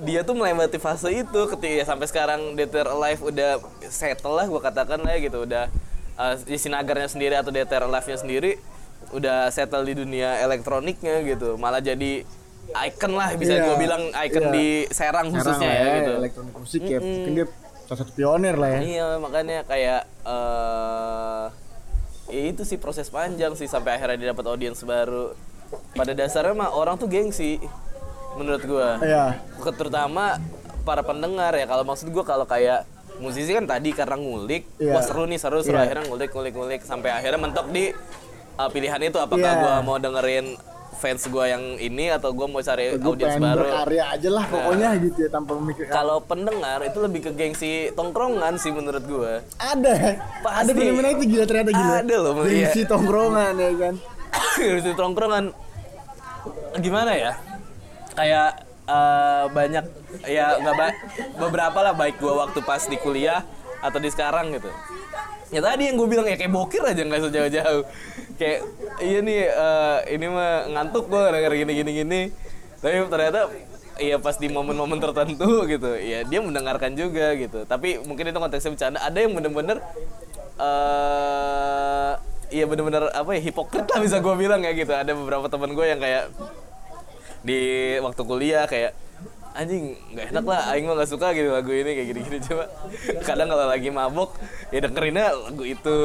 dia 0.00 0.20
tuh 0.24 0.34
melewati 0.36 0.80
fase 0.80 1.08
itu. 1.12 1.40
Ketika 1.52 1.74
ya 1.80 1.84
sampai 1.84 2.06
sekarang 2.08 2.56
DTR 2.56 2.88
Alive 2.90 3.20
udah 3.22 3.50
settle 3.88 4.34
lah 4.34 4.46
gue 4.48 4.60
katakan 4.60 4.98
lah 5.00 5.16
ya 5.16 5.30
gitu. 5.30 5.44
Udah 5.44 5.68
uh, 6.16 6.34
di 6.40 6.56
Sinagarnya 6.56 7.08
sendiri 7.08 7.36
atau 7.36 7.52
DTR 7.52 7.86
Alive-nya 7.86 8.18
sendiri 8.20 8.60
udah 9.10 9.48
settle 9.48 9.84
di 9.84 9.94
dunia 9.96 10.40
elektroniknya 10.44 11.24
gitu. 11.24 11.56
Malah 11.56 11.80
jadi 11.80 12.24
icon 12.70 13.12
lah 13.18 13.34
bisa 13.34 13.58
Iya, 13.58 13.62
gue 13.66 13.76
bilang 13.80 14.02
icon 14.14 14.44
iya. 14.50 14.54
di 14.54 14.68
Serang 14.94 15.28
khususnya 15.34 15.66
lah 15.66 15.74
ya 15.74 15.94
gitu. 16.00 16.12
elektronik 16.22 16.54
musik 16.54 16.82
ya. 16.84 16.98
Mungkin 17.02 17.32
dia 17.34 17.46
salah 17.88 17.98
satu 18.04 18.12
pionir 18.14 18.54
lah 18.54 18.70
ya. 18.78 18.80
Iya 18.80 19.08
makanya 19.18 19.58
kayak 19.66 20.02
eh 20.06 21.44
ya 22.30 22.42
itu 22.54 22.62
sih 22.62 22.78
proses 22.78 23.10
panjang 23.10 23.58
sih 23.58 23.66
sampai 23.66 23.98
akhirnya 23.98 24.16
dia 24.16 24.28
dapat 24.30 24.46
audiens 24.46 24.78
baru. 24.86 25.34
Pada 25.94 26.14
dasarnya 26.14 26.54
mah 26.54 26.70
orang 26.74 26.98
tuh 26.98 27.10
gengsi 27.10 27.58
menurut 28.34 28.62
gua. 28.62 28.98
Iya. 29.00 29.24
Terutama 29.72 30.38
para 30.80 31.00
pendengar 31.00 31.52
ya 31.52 31.64
kalau 31.64 31.82
maksud 31.82 32.08
gua 32.08 32.22
kalau 32.22 32.44
kayak 32.44 32.86
musisi 33.16 33.50
kan 33.50 33.64
tadi 33.64 33.90
karena 33.90 34.16
ngulik, 34.16 34.64
Iya. 34.76 34.94
wah 34.94 35.02
seru 35.02 35.24
nih 35.24 35.36
seru 35.36 35.60
seru 35.60 35.76
Iya. 35.76 35.84
akhirnya 35.84 36.04
ngulik 36.06 36.30
ngulik 36.30 36.54
ngulik 36.54 36.80
sampai 36.82 37.12
akhirnya 37.12 37.36
mentok 37.38 37.68
di 37.68 37.92
uh, 38.56 38.68
pilihan 38.68 39.00
itu 39.02 39.16
apakah 39.16 39.44
Iya. 39.46 39.60
gua 39.60 39.74
mau 39.82 39.96
dengerin 39.96 40.56
fans 40.96 41.24
gua 41.26 41.44
yang 41.46 41.60
ini 41.76 42.08
atau 42.08 42.28
gua 42.30 42.44
mau 42.44 42.60
cari 42.60 42.92
gue 42.92 43.00
audiens 43.02 43.36
baru. 43.36 43.60
berkarya 43.62 44.04
aja 44.10 44.28
lah 44.30 44.44
pokoknya 44.46 44.88
gitu 45.00 45.18
ya 45.18 45.30
tanpa 45.30 45.52
memikirkan 45.54 45.92
Kalau 45.92 46.16
pendengar 46.20 46.78
itu 46.82 46.98
lebih 46.98 47.20
ke 47.22 47.30
gengsi 47.32 47.72
tongkrongan 47.90 48.56
sih 48.56 48.68
menurut 48.68 49.04
gua. 49.04 49.44
ada 49.56 49.94
Pasti. 50.40 50.60
ada 50.60 50.70
fenomena 50.72 51.08
itu 51.10 51.24
gila 51.26 51.44
ternyata 51.44 51.72
gila 51.72 51.94
Ada 51.98 52.16
loh, 52.16 52.32
iya. 52.42 52.68
gengsi 52.68 52.80
tongkrongan 52.84 53.52
ya 53.54 53.70
kan 53.76 53.94
di 54.80 54.92
tongkrongan 54.94 55.44
gimana 56.78 57.12
ya 57.12 57.32
kayak 58.20 58.50
eh, 58.84 59.44
banyak 59.48 59.84
ya 60.28 60.60
nggak 60.60 60.76
ba- 60.76 60.98
beberapa 61.40 61.78
lah 61.80 61.96
baik 61.96 62.20
gua 62.20 62.44
waktu 62.46 62.60
pas 62.60 62.84
di 62.84 63.00
kuliah 63.00 63.40
atau 63.80 63.96
di 63.96 64.12
sekarang 64.12 64.52
gitu 64.52 64.68
ya 65.50 65.64
tadi 65.64 65.88
yang 65.88 65.96
gue 65.98 66.06
bilang 66.06 66.28
ya 66.28 66.36
kayak 66.36 66.52
bokir 66.52 66.84
aja 66.84 67.00
nggak 67.00 67.26
sejauh-jauh 67.26 67.82
kayak 68.36 68.60
iya 69.00 69.18
nih 69.24 69.40
eh, 69.48 69.98
ini 70.14 70.26
mah 70.28 70.68
ngantuk 70.68 71.08
gue 71.08 71.22
denger 71.32 71.52
gini 71.64 71.72
gini 71.80 71.90
gini 72.04 72.20
tapi 72.78 73.08
ternyata 73.08 73.50
Iya 74.00 74.16
pas 74.16 74.32
di 74.40 74.48
momen-momen 74.48 74.96
tertentu 74.96 75.68
gitu, 75.68 75.92
ya 76.00 76.24
dia 76.24 76.40
mendengarkan 76.40 76.96
juga 76.96 77.36
gitu. 77.36 77.68
Tapi 77.68 78.00
mungkin 78.00 78.32
itu 78.32 78.38
konteksnya 78.40 78.72
bercanda. 78.72 78.98
Ada 79.04 79.18
yang 79.20 79.36
bener-bener 79.36 79.76
eh 80.56 82.12
iya 82.48 82.64
bener-bener 82.64 83.12
apa 83.12 83.30
ya 83.36 83.40
hipokrit 83.44 83.84
lah 83.92 84.00
bisa 84.00 84.24
gue 84.24 84.34
bilang 84.40 84.64
ya 84.64 84.72
gitu. 84.72 84.88
Ada 84.96 85.12
beberapa 85.12 85.52
teman 85.52 85.76
gue 85.76 85.84
yang 85.84 86.00
kayak 86.00 86.32
di 87.40 87.60
waktu 88.00 88.22
kuliah 88.24 88.64
kayak 88.68 88.92
anjing 89.50 89.98
nggak 90.14 90.26
enak 90.30 90.44
lah 90.46 90.60
aing 90.72 90.86
mah 90.86 90.94
nggak 90.94 91.10
suka 91.10 91.34
gitu 91.34 91.50
lagu 91.50 91.74
ini 91.74 91.90
kayak 91.90 92.08
gini-gini 92.14 92.38
coba 92.46 92.64
kadang 93.26 93.48
kalau 93.50 93.66
lagi 93.66 93.88
mabok 93.90 94.30
ya 94.70 94.78
dengerinnya 94.86 95.34
lagu 95.34 95.64
itu 95.66 95.98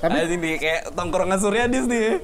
anjing 0.00 0.40
di 0.40 0.50
kayak 0.62 0.94
tongkrongan 0.94 1.38
Suryadis 1.42 1.90
nih 1.90 2.22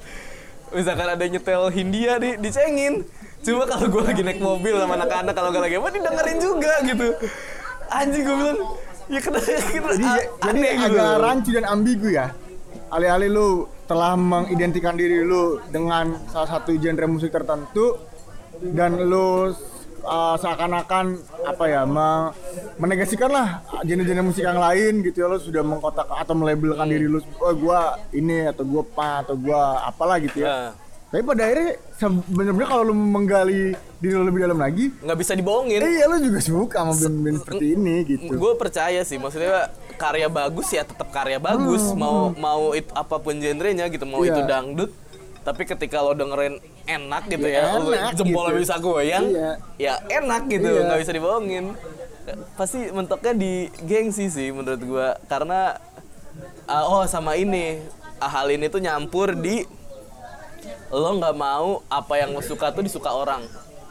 misalkan 0.70 1.08
ada 1.10 1.24
nyetel 1.26 1.70
Hindia 1.74 2.22
di 2.22 2.38
dicengin 2.38 3.02
Cuma 3.44 3.68
kalau 3.68 3.86
gue 3.92 4.02
lagi 4.08 4.22
naik 4.24 4.40
mobil 4.40 4.72
sama 4.80 4.96
anak-anak 4.96 5.34
kalau 5.36 5.52
gak 5.52 5.62
lagi 5.68 5.76
apa 5.76 5.88
didengerin 5.92 6.38
juga 6.40 6.72
gitu. 6.80 7.08
Anjing 7.92 8.22
gue 8.24 8.36
bilang 8.40 8.58
ya 9.04 9.20
kenapa 9.20 9.44
gitu. 9.52 9.88
Jadi, 10.00 10.06
a- 10.08 10.28
jadi 10.48 10.58
gitu. 10.64 10.96
agak 10.96 11.12
rancu 11.20 11.50
dan 11.52 11.64
ambigu 11.68 12.08
ya. 12.08 12.32
Alih-alih 12.88 13.28
lu 13.28 13.48
telah 13.84 14.16
mengidentikan 14.16 14.96
diri 14.96 15.20
lu 15.20 15.60
dengan 15.68 16.16
salah 16.32 16.56
satu 16.56 16.72
genre 16.80 17.04
musik 17.04 17.28
tertentu 17.28 18.00
dan 18.64 18.98
lu 18.98 19.50
uh, 20.00 20.36
seakan-akan 20.36 21.16
apa 21.42 21.64
ya 21.64 21.82
me- 21.84 22.32
menegasikan 22.76 23.28
lah 23.28 23.48
genre-genre 23.80 24.22
musik 24.22 24.42
yang 24.42 24.58
lain 24.58 25.02
gitu 25.02 25.16
ya 25.18 25.26
lu 25.26 25.38
sudah 25.38 25.62
mengkotak 25.62 26.06
atau 26.06 26.34
melabelkan 26.34 26.86
diri 26.86 27.06
lu 27.06 27.20
oh 27.36 27.54
gua 27.54 27.80
ini 28.10 28.46
atau 28.46 28.62
gua 28.62 28.82
pa 28.84 29.20
atau 29.20 29.34
gua 29.34 29.60
apalah 29.82 30.18
gitu 30.18 30.40
ya. 30.40 30.48
Nah, 30.48 30.70
Tapi 31.06 31.22
pada 31.22 31.46
akhirnya 31.46 31.70
sebenarnya 31.94 32.66
kalau 32.66 32.84
lu 32.84 32.94
menggali 32.94 33.70
diri 33.96 34.12
lu 34.12 34.26
lebih 34.26 34.42
dalam 34.42 34.58
lagi, 34.58 34.90
nggak 34.98 35.14
bisa 35.14 35.32
dibohongin. 35.32 35.78
eh 35.78 35.90
iya 35.94 36.04
lu 36.04 36.18
juga 36.18 36.42
suka 36.42 36.78
sama 36.80 36.90
band-band 36.92 37.38
seperti 37.38 37.64
ini 37.72 37.94
gitu. 38.04 38.34
gue 38.34 38.52
percaya 38.54 39.00
sih 39.00 39.14
maksudnya 39.14 39.70
karya 39.94 40.26
bagus 40.26 40.68
ya 40.68 40.82
tetap 40.82 41.06
karya 41.08 41.38
bagus 41.38 41.86
mau 41.94 42.34
mau 42.34 42.74
itu 42.74 42.90
apa 42.90 43.16
pun 43.16 43.38
genrenya 43.38 43.86
gitu 43.86 44.02
mau 44.02 44.18
Hmm, 44.18 44.26
Iya. 44.26 44.32
itu 44.32 44.42
dangdut 44.44 44.90
tapi 45.44 45.62
ketika 45.62 46.00
lo 46.00 46.12
dengerin 46.12 46.56
enak 46.84 47.22
gitu 47.28 47.46
ya, 47.46 47.60
Ya, 47.62 47.76
enak 47.76 48.12
jempolnya 48.14 48.52
gitu. 48.52 48.62
bisa 48.64 48.74
goyang 48.78 49.24
Iya. 49.28 49.50
ya 49.76 49.94
enak 50.14 50.42
gitu 50.48 50.66
Iya. 50.66 50.82
nggak 50.82 51.00
bisa 51.00 51.12
dibohongin 51.12 51.64
pasti 52.54 52.88
mentoknya 52.88 53.32
di 53.32 53.52
gengsi 53.80 54.26
sih 54.26 54.48
menurut 54.48 54.80
gue 54.80 55.08
karena 55.24 55.76
ah, 56.64 56.84
oh 56.86 57.04
sama 57.04 57.36
ini 57.36 57.84
ah, 58.16 58.30
hal 58.30 58.48
ini 58.48 58.66
tuh 58.66 58.80
nyampur 58.80 59.32
di 59.34 59.60
lo 60.90 61.10
nggak 61.12 61.34
mau 61.34 61.84
apa 61.86 62.14
yang 62.16 62.32
lo 62.32 62.40
suka 62.40 62.70
tuh 62.70 62.80
disuka 62.80 63.10
orang 63.10 63.44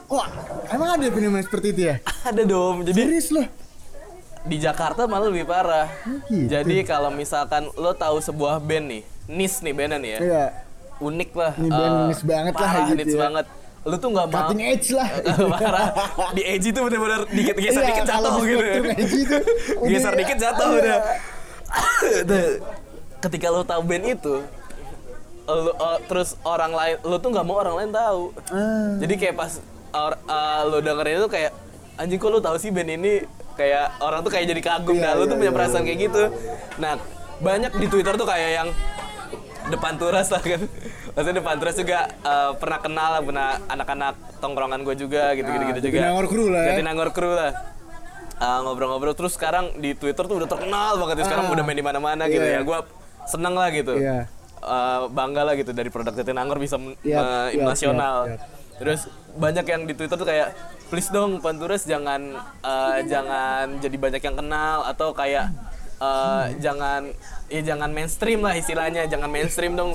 Wah, 0.06 0.30
emang 0.68 0.94
ada 0.94 1.06
fenomena 1.08 1.42
seperti 1.42 1.68
itu 1.72 1.82
ya? 1.88 1.96
ada 2.30 2.42
dong 2.44 2.82
jadi 2.84 3.02
Serius 3.04 3.30
loh. 3.30 3.48
di 4.44 4.58
Jakarta 4.58 5.08
malah 5.08 5.26
lebih 5.26 5.48
parah. 5.48 5.88
gitu. 6.28 6.52
Jadi 6.52 6.84
kalau 6.84 7.10
misalkan 7.10 7.72
lo 7.74 7.96
tahu 7.96 8.20
sebuah 8.20 8.60
band 8.60 8.92
nih, 8.92 9.02
nis 9.26 9.58
nih 9.58 9.72
bandnya 9.72 9.98
nih 9.98 10.12
ya, 10.12 10.20
Iya. 10.20 10.46
Unik 11.02 11.30
lah. 11.34 11.54
Ini 11.58 11.70
band 11.70 11.96
niche 12.10 12.24
banget 12.26 12.54
lah 12.54 12.70
parah, 12.70 12.86
gitu 12.90 12.98
niche 13.00 13.16
ya. 13.16 13.22
banget. 13.30 13.46
Lo 13.84 13.96
tuh 14.00 14.10
nggak 14.16 14.28
mau 14.32 14.40
Cutting 14.48 14.62
edge 14.64 14.90
lah. 14.96 15.08
parah. 15.54 15.88
Di 16.32 16.44
edge 16.46 16.66
itu 16.72 16.80
bener-bener 16.80 17.22
dikit 17.32 17.56
geser 17.58 17.82
Iya, 17.84 17.88
dikit 17.92 18.06
jatuh 18.08 18.34
gitu. 18.48 18.64
edge 18.96 19.16
itu, 19.18 19.38
geser 19.88 20.14
dikit 20.16 20.38
jatuh 20.40 20.68
iya. 20.70 20.80
udah. 20.80 21.00
Ketika 23.24 23.48
lo 23.52 23.64
tahu 23.64 23.82
band 23.88 24.04
itu, 24.04 24.36
lo, 25.48 25.72
oh, 25.80 25.98
terus 26.12 26.36
orang 26.44 26.72
lain, 26.76 26.96
lo 27.08 27.16
tuh 27.20 27.30
nggak 27.32 27.46
mau 27.48 27.58
orang 27.60 27.76
lain 27.84 27.92
tahu. 27.96 28.24
Ah. 28.52 29.00
Jadi 29.00 29.14
kayak 29.16 29.36
pas 29.40 29.52
or, 29.96 30.14
uh, 30.28 30.62
lo 30.68 30.78
dengerin 30.84 31.24
itu 31.24 31.30
kayak 31.32 31.52
anjing 31.96 32.20
kok 32.20 32.30
lo 32.32 32.40
tahu 32.44 32.58
sih 32.60 32.72
band 32.74 32.90
ini 32.90 33.24
kayak 33.54 34.02
orang 34.02 34.26
tuh 34.26 34.32
kayak 34.34 34.50
jadi 34.50 34.62
kagum 34.66 34.98
Iya, 34.98 35.04
dah 35.08 35.12
lo 35.14 35.24
iya, 35.24 35.32
tuh 35.32 35.38
punya 35.38 35.52
iya, 35.52 35.58
perasaan 35.58 35.84
kayak 35.86 36.00
gitu. 36.10 36.24
Nah, 36.82 36.94
banyak 37.44 37.72
di 37.78 37.88
Twitter 37.92 38.14
tuh 38.16 38.28
kayak 38.28 38.50
yang 38.64 38.70
depan 39.66 39.94
turas 39.96 40.28
lah 40.28 40.42
kan. 40.42 40.62
Maksudnya 41.10 41.38
depan 41.40 41.56
turas 41.56 41.76
juga 41.76 42.00
uh, 42.22 42.52
pernah 42.54 42.80
kenal 42.80 43.10
lah, 43.12 43.22
pernah 43.22 43.50
anak-anak 43.66 44.14
tongkrongan 44.40 44.82
gue 44.82 44.96
juga 44.98 45.32
gitu-gitu 45.34 45.64
gitu 45.68 45.78
Ah, 45.78 45.84
juga. 45.84 45.98
Jatinangor 46.02 46.26
Crew 46.28 46.48
lah 46.48 46.62
ya. 46.62 46.68
Jatinangor 46.72 47.10
Crew 47.12 47.34
lah. 47.34 47.52
Uh, 48.34 48.60
ngobrol-ngobrol 48.62 49.14
terus 49.14 49.34
sekarang 49.34 49.78
di 49.78 49.94
Twitter 49.94 50.26
tuh 50.26 50.36
udah 50.36 50.50
terkenal 50.50 50.98
banget 50.98 51.16
ya. 51.18 51.26
sekarang 51.26 51.46
Ah. 51.48 51.54
udah 51.54 51.64
main 51.64 51.78
di 51.78 51.86
mana-mana 51.86 52.24
gitu 52.28 52.44
Iya. 52.44 52.60
ya. 52.60 52.62
Gue 52.62 52.78
seneng 53.26 53.54
lah 53.54 53.70
gitu. 53.70 53.94
Iya. 53.96 54.28
Uh, 54.58 55.08
bangga 55.10 55.44
lah 55.44 55.54
gitu 55.54 55.70
dari 55.70 55.88
produk 55.88 56.12
Jatinangor 56.14 56.56
bisa 56.56 56.76
Yap, 56.76 56.82
me- 56.82 56.98
yap, 57.54 57.68
nasional. 57.68 58.18
yap, 58.26 58.36
yap. 58.36 58.50
Terus 58.74 59.02
banyak 59.34 59.66
yang 59.66 59.82
di 59.86 59.94
Twitter 59.94 60.16
tuh 60.16 60.26
kayak 60.26 60.50
please 60.88 61.08
dong 61.08 61.40
Panturas 61.40 61.84
jangan 61.84 62.36
uh, 62.60 62.98
jangan 63.04 63.78
jadi 63.78 63.96
banyak 63.98 64.20
yang 64.20 64.36
kenal 64.36 64.82
atau 64.84 65.12
kayak 65.12 65.50
uh, 66.00 66.46
jangan 66.58 67.12
ya 67.52 67.62
jangan 67.62 67.90
mainstream 67.92 68.40
lah 68.42 68.54
istilahnya 68.58 69.06
jangan 69.06 69.30
mainstream 69.30 69.76
dong. 69.78 69.94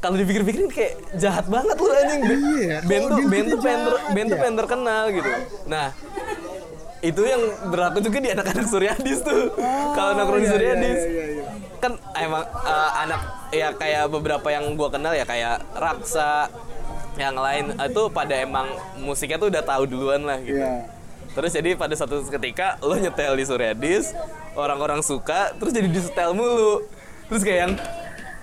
Kalau 0.00 0.16
dipikir-pikirin 0.16 0.72
kayak 0.72 0.94
jahat 1.20 1.44
banget 1.44 1.76
lu 1.76 1.90
anjing. 1.92 2.22
Iya, 2.24 2.76
band 2.88 3.04
kalau 3.04 3.16
tuh 3.20 3.24
band 3.28 3.46
tuh 3.52 3.60
pengen 3.60 3.82
band 4.16 4.26
tuh 4.32 4.36
ya. 4.36 4.40
pengen 4.40 4.56
terkenal 4.56 5.02
gitu. 5.12 5.30
Nah, 5.68 5.86
itu 7.04 7.22
yang 7.24 7.42
berlaku 7.68 7.98
juga 8.00 8.18
di 8.24 8.30
anak-anak 8.32 8.66
Suryadis 8.68 9.20
tuh. 9.20 9.52
Kalau 9.92 10.10
nongkrong 10.16 10.40
di 10.40 10.48
iya, 10.48 10.48
iya, 10.48 10.56
Suryadis 10.56 11.00
iya, 11.04 11.04
iya, 11.04 11.24
iya. 11.36 11.44
kan 11.84 11.92
emang 12.16 12.44
uh, 12.48 12.90
anak 12.96 13.20
ya 13.52 13.68
kayak 13.76 14.04
beberapa 14.08 14.48
yang 14.48 14.64
gua 14.72 14.88
kenal 14.88 15.12
ya 15.12 15.28
kayak 15.28 15.64
Raksa 15.76 16.48
yang 17.20 17.36
lain 17.36 17.76
itu 17.76 18.02
pada 18.08 18.34
emang 18.40 18.72
musiknya 19.04 19.36
tuh 19.36 19.52
udah 19.52 19.62
tahu 19.64 19.82
duluan 19.84 20.24
lah 20.24 20.40
gitu. 20.40 20.64
Iya. 20.64 20.99
Terus 21.30 21.50
jadi 21.54 21.78
pada 21.78 21.94
suatu 21.94 22.26
ketika 22.26 22.74
lo 22.82 22.98
nyetel 22.98 23.38
di 23.38 23.44
Suryadis, 23.46 24.10
orang-orang 24.58 24.98
suka, 25.00 25.54
terus 25.56 25.70
jadi 25.70 25.86
disetel 25.86 26.34
mulu. 26.34 26.82
Terus 27.30 27.42
kayak 27.46 27.58
yang 27.62 27.72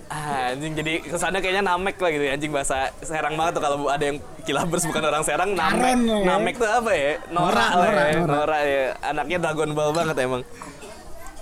ah, 0.07 0.55
anjing 0.55 0.71
jadi 0.71 0.93
kesannya 1.03 1.43
kayaknya 1.43 1.63
namek 1.67 1.99
lah 1.99 2.09
gitu 2.15 2.23
ya. 2.23 2.31
Anjing 2.39 2.51
bahasa 2.55 2.95
Serang 3.03 3.35
banget 3.35 3.59
tuh 3.59 3.63
kalau 3.67 3.77
ada 3.91 4.03
yang 4.07 4.17
kilabers 4.47 4.87
bukan 4.87 5.03
orang 5.03 5.23
Serang 5.27 5.51
namek. 5.51 5.83
Karen 5.83 5.99
ya. 6.07 6.17
namek 6.23 6.55
tuh 6.55 6.69
apa 6.71 6.91
ya? 6.95 7.11
Nora, 7.27 7.51
Nora, 7.51 7.75
lah 7.75 8.07
ya 8.07 8.19
Nora, 8.23 8.59
ya. 8.63 8.83
Anaknya 9.03 9.37
Dragon 9.43 9.71
Ball 9.75 9.91
banget 9.91 10.15
emang. 10.23 10.41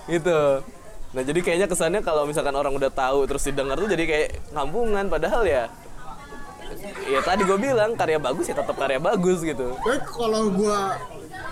Itu 0.10 0.66
nah 1.16 1.24
jadi 1.24 1.40
kayaknya 1.40 1.72
kesannya 1.72 2.04
kalau 2.04 2.28
misalkan 2.28 2.52
orang 2.52 2.76
udah 2.76 2.92
tahu 2.92 3.24
terus 3.24 3.48
didengar 3.48 3.80
tuh 3.80 3.88
jadi 3.88 4.04
kayak 4.04 4.30
kampungan. 4.52 5.06
Padahal 5.08 5.46
ya 5.46 5.70
ya 7.06 7.22
tadi 7.22 7.46
gue 7.46 7.58
bilang 7.62 7.94
karya 7.94 8.18
bagus 8.18 8.50
ya 8.50 8.58
tetap 8.58 8.74
karya 8.74 8.98
bagus 8.98 9.46
gitu. 9.46 9.78
Eh 9.86 10.02
kalau 10.10 10.50
ya, 10.58 10.98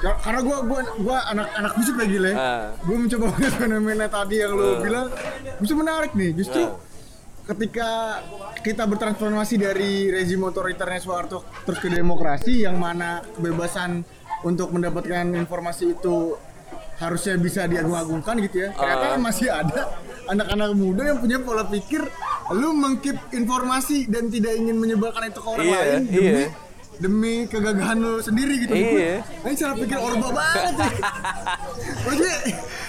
karena 0.04 0.40
gua 0.42 0.58
gua 0.62 0.82
gua 1.00 1.18
anak-anak 1.30 1.74
musik 1.74 1.96
lagi 1.96 2.18
le. 2.20 2.32
Ah. 2.34 2.76
Gua 2.84 2.98
mencoba 2.98 3.26
fenomena 3.62 4.06
tadi 4.06 4.36
yang 4.38 4.52
lu 4.52 4.80
bilang 4.80 5.08
bisa 5.58 5.74
menarik 5.74 6.12
nih. 6.12 6.36
Justru 6.36 6.62
Ah. 6.62 6.76
ketika 7.44 7.90
kita 8.60 8.84
bertransformasi 8.84 9.56
dari 9.58 10.08
rezim 10.08 10.40
otoriternya 10.42 11.00
Soeharto 11.00 11.44
terus 11.64 11.76
ke 11.78 11.88
demokrasi 11.88 12.64
yang 12.64 12.76
mana 12.76 13.20
kebebasan 13.36 14.04
untuk 14.44 14.72
mendapatkan 14.72 15.28
informasi 15.34 15.92
itu 15.94 16.36
harusnya 16.94 17.36
bisa 17.36 17.64
diagung-agungkan 17.66 18.40
gitu 18.44 18.64
ya. 18.64 18.70
Ternyata 18.72 19.06
Ah. 19.16 19.20
masih 19.20 19.48
ada 19.48 19.82
anak-anak 20.24 20.72
muda 20.74 21.04
yang 21.04 21.20
punya 21.20 21.38
pola 21.40 21.64
pikir 21.64 22.00
lu 22.52 22.72
mengkip 22.72 23.16
informasi 23.32 24.08
dan 24.08 24.28
tidak 24.28 24.56
ingin 24.56 24.76
menyebarkan 24.76 25.28
itu 25.28 25.40
ke 25.40 25.48
orang 25.48 25.64
Iya, 25.64 25.80
lain 25.80 26.04
demi 26.08 26.28
iya. 26.44 26.48
Demi 26.96 27.46
kegagahan 27.46 27.96
lu 27.96 28.20
sendiri 28.20 28.54
gitu. 28.60 28.72
Iya. 28.72 29.22
Nah, 29.24 29.48
ini 29.48 29.56
cara 29.56 29.74
pikir 29.74 29.98
orba 29.98 30.28
banget 30.30 30.74
ya. 30.76 30.90
Maksudnya, 32.06 32.38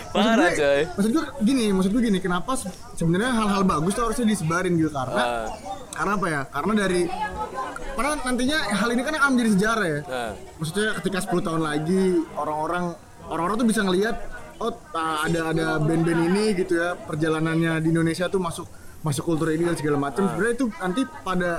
maksud 0.07 0.12
Parah, 0.12 0.36
gue- 0.44 0.57
coy. 0.57 0.80
Maksud 0.88 1.11
gue 1.11 1.24
gini, 1.42 1.64
maksud 1.70 1.90
gue 1.90 2.02
gini, 2.05 2.18
kenapa 2.18 2.52
se- 2.55 2.68
sebenarnya 2.94 3.30
hal-hal 3.32 3.62
bagus 3.62 3.92
tuh 3.92 4.05
harusnya 4.05 4.26
disebarin 4.26 4.74
gitu 4.74 4.90
karena 4.90 5.16
Ah. 5.16 5.46
karena 5.90 6.12
apa 6.14 6.26
ya? 6.26 6.40
Karena 6.46 6.72
dari 6.76 7.02
karena 7.90 8.11
nantinya 8.20 8.59
hal 8.72 8.88
ini 8.88 9.02
kan 9.02 9.14
akan 9.14 9.30
menjadi 9.32 9.50
sejarah 9.52 9.86
ya. 9.86 10.00
nah 10.05 10.30
Maksudnya 10.55 10.88
ketika 10.98 11.18
10 11.20 11.40
tahun 11.42 11.62
lagi 11.62 12.05
orang-orang 12.34 12.84
orang-orang 13.24 13.57
tuh 13.57 13.68
bisa 13.68 13.80
ngelihat 13.80 14.16
oh 14.57 14.70
ada 14.94 15.40
ada 15.50 15.66
band-band 15.78 16.20
ini 16.24 16.44
gitu 16.55 16.76
ya 16.76 16.94
perjalanannya 16.96 17.80
di 17.80 17.88
Indonesia 17.90 18.26
tuh 18.26 18.38
masuk 18.38 18.66
masuk 19.00 19.24
kultur 19.24 19.48
ini 19.48 19.64
dan 19.64 19.76
segala 19.76 19.98
macam. 20.00 20.24
Sebenarnya 20.26 20.55
itu 20.55 20.66
nanti 20.74 21.00
pada 21.20 21.50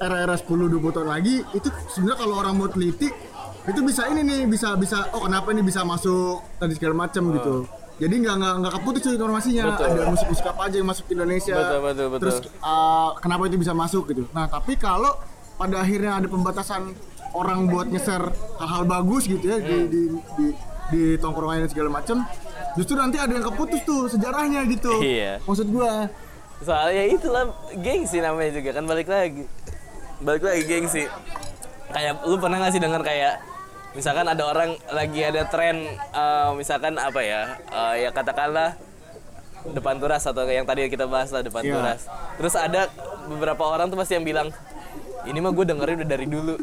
era-era 0.00 0.34
10 0.36 0.46
20 0.46 0.96
tahun 0.96 1.08
lagi 1.08 1.42
itu 1.54 1.68
sebenarnya 1.92 2.18
kalau 2.20 2.34
orang 2.40 2.54
mau 2.58 2.68
teliti 2.68 3.08
itu 3.66 3.80
bisa 3.82 4.06
ini 4.06 4.22
nih 4.22 4.40
bisa 4.46 4.78
bisa 4.78 5.10
oh 5.10 5.26
kenapa 5.26 5.50
ini 5.50 5.66
bisa 5.66 5.82
masuk 5.82 6.38
tadi 6.62 6.78
segala 6.78 7.06
macam 7.06 7.34
gitu. 7.34 7.66
Jadi 7.96 8.14
nggak 8.22 8.34
nggak 8.38 8.54
nggak 8.60 8.72
keputus 8.78 9.02
informasinya. 9.08 9.62
Betul. 9.72 9.86
Ada 9.88 10.02
musik-musik 10.12 10.46
apa 10.46 10.60
aja 10.68 10.76
yang 10.76 10.88
masuk 10.88 11.04
ke 11.08 11.12
Indonesia. 11.16 11.54
Betul, 11.56 11.80
betul, 11.80 12.06
betul. 12.12 12.22
Terus 12.22 12.36
uh, 12.60 13.10
kenapa 13.18 13.42
itu 13.48 13.56
bisa 13.56 13.72
masuk 13.72 14.02
gitu. 14.12 14.22
Nah, 14.36 14.46
tapi 14.46 14.76
kalau 14.76 15.16
pada 15.56 15.80
akhirnya 15.80 16.20
ada 16.20 16.28
pembatasan 16.28 16.92
orang 17.32 17.66
buat 17.72 17.88
ngeser 17.88 18.22
hal-hal 18.60 18.84
bagus 18.84 19.24
gitu 19.24 19.44
ya 19.44 19.58
di, 19.58 19.76
di 19.88 20.00
di 20.12 20.46
di 20.86 21.02
tongkrongan 21.18 21.66
dan 21.66 21.70
segala 21.72 21.90
macam, 21.90 22.22
justru 22.78 22.94
nanti 22.94 23.16
ada 23.18 23.32
yang 23.32 23.42
keputus 23.48 23.80
tuh 23.82 24.06
sejarahnya 24.12 24.62
gitu. 24.70 25.02
Iya. 25.02 25.42
Maksud 25.42 25.68
gua. 25.72 26.06
soalnya 26.56 27.04
itulah 27.12 27.52
gengsi 27.84 28.16
namanya 28.16 28.56
juga 28.56 28.80
kan 28.80 28.88
balik 28.88 29.12
lagi 29.12 29.44
balik 30.18 30.42
lagi 30.42 30.62
gengsi 30.64 31.04
kayak 31.88 32.24
lu 32.24 32.36
pernah 32.36 32.58
nggak 32.58 32.72
sih 32.72 32.80
dengar 32.80 33.02
kayak 33.02 33.40
misalkan 33.92 34.24
ada 34.24 34.42
orang 34.42 34.70
lagi 34.90 35.20
ada 35.22 35.44
tren 35.44 35.76
eh, 35.92 36.50
misalkan 36.52 36.96
apa 36.96 37.20
ya 37.20 37.42
eh, 37.66 37.94
ya 37.98 38.10
katakanlah 38.10 38.76
depan 39.66 39.96
turas 39.96 40.22
atau 40.22 40.44
yang 40.44 40.62
tadi 40.62 40.86
kita 40.86 41.04
bahas 41.04 41.28
lah 41.28 41.42
depan 41.42 41.62
Iya. 41.62 41.74
turas 41.74 42.00
terus 42.36 42.54
ada 42.54 42.86
beberapa 43.26 43.62
orang 43.62 43.88
tuh 43.88 43.98
pasti 43.98 44.14
yang 44.14 44.24
bilang 44.24 44.48
ini 45.24 45.36
mah 45.36 45.50
gue 45.50 45.64
dengerin 45.64 45.96
udah 46.00 46.08
dari 46.08 46.26
dulu 46.26 46.54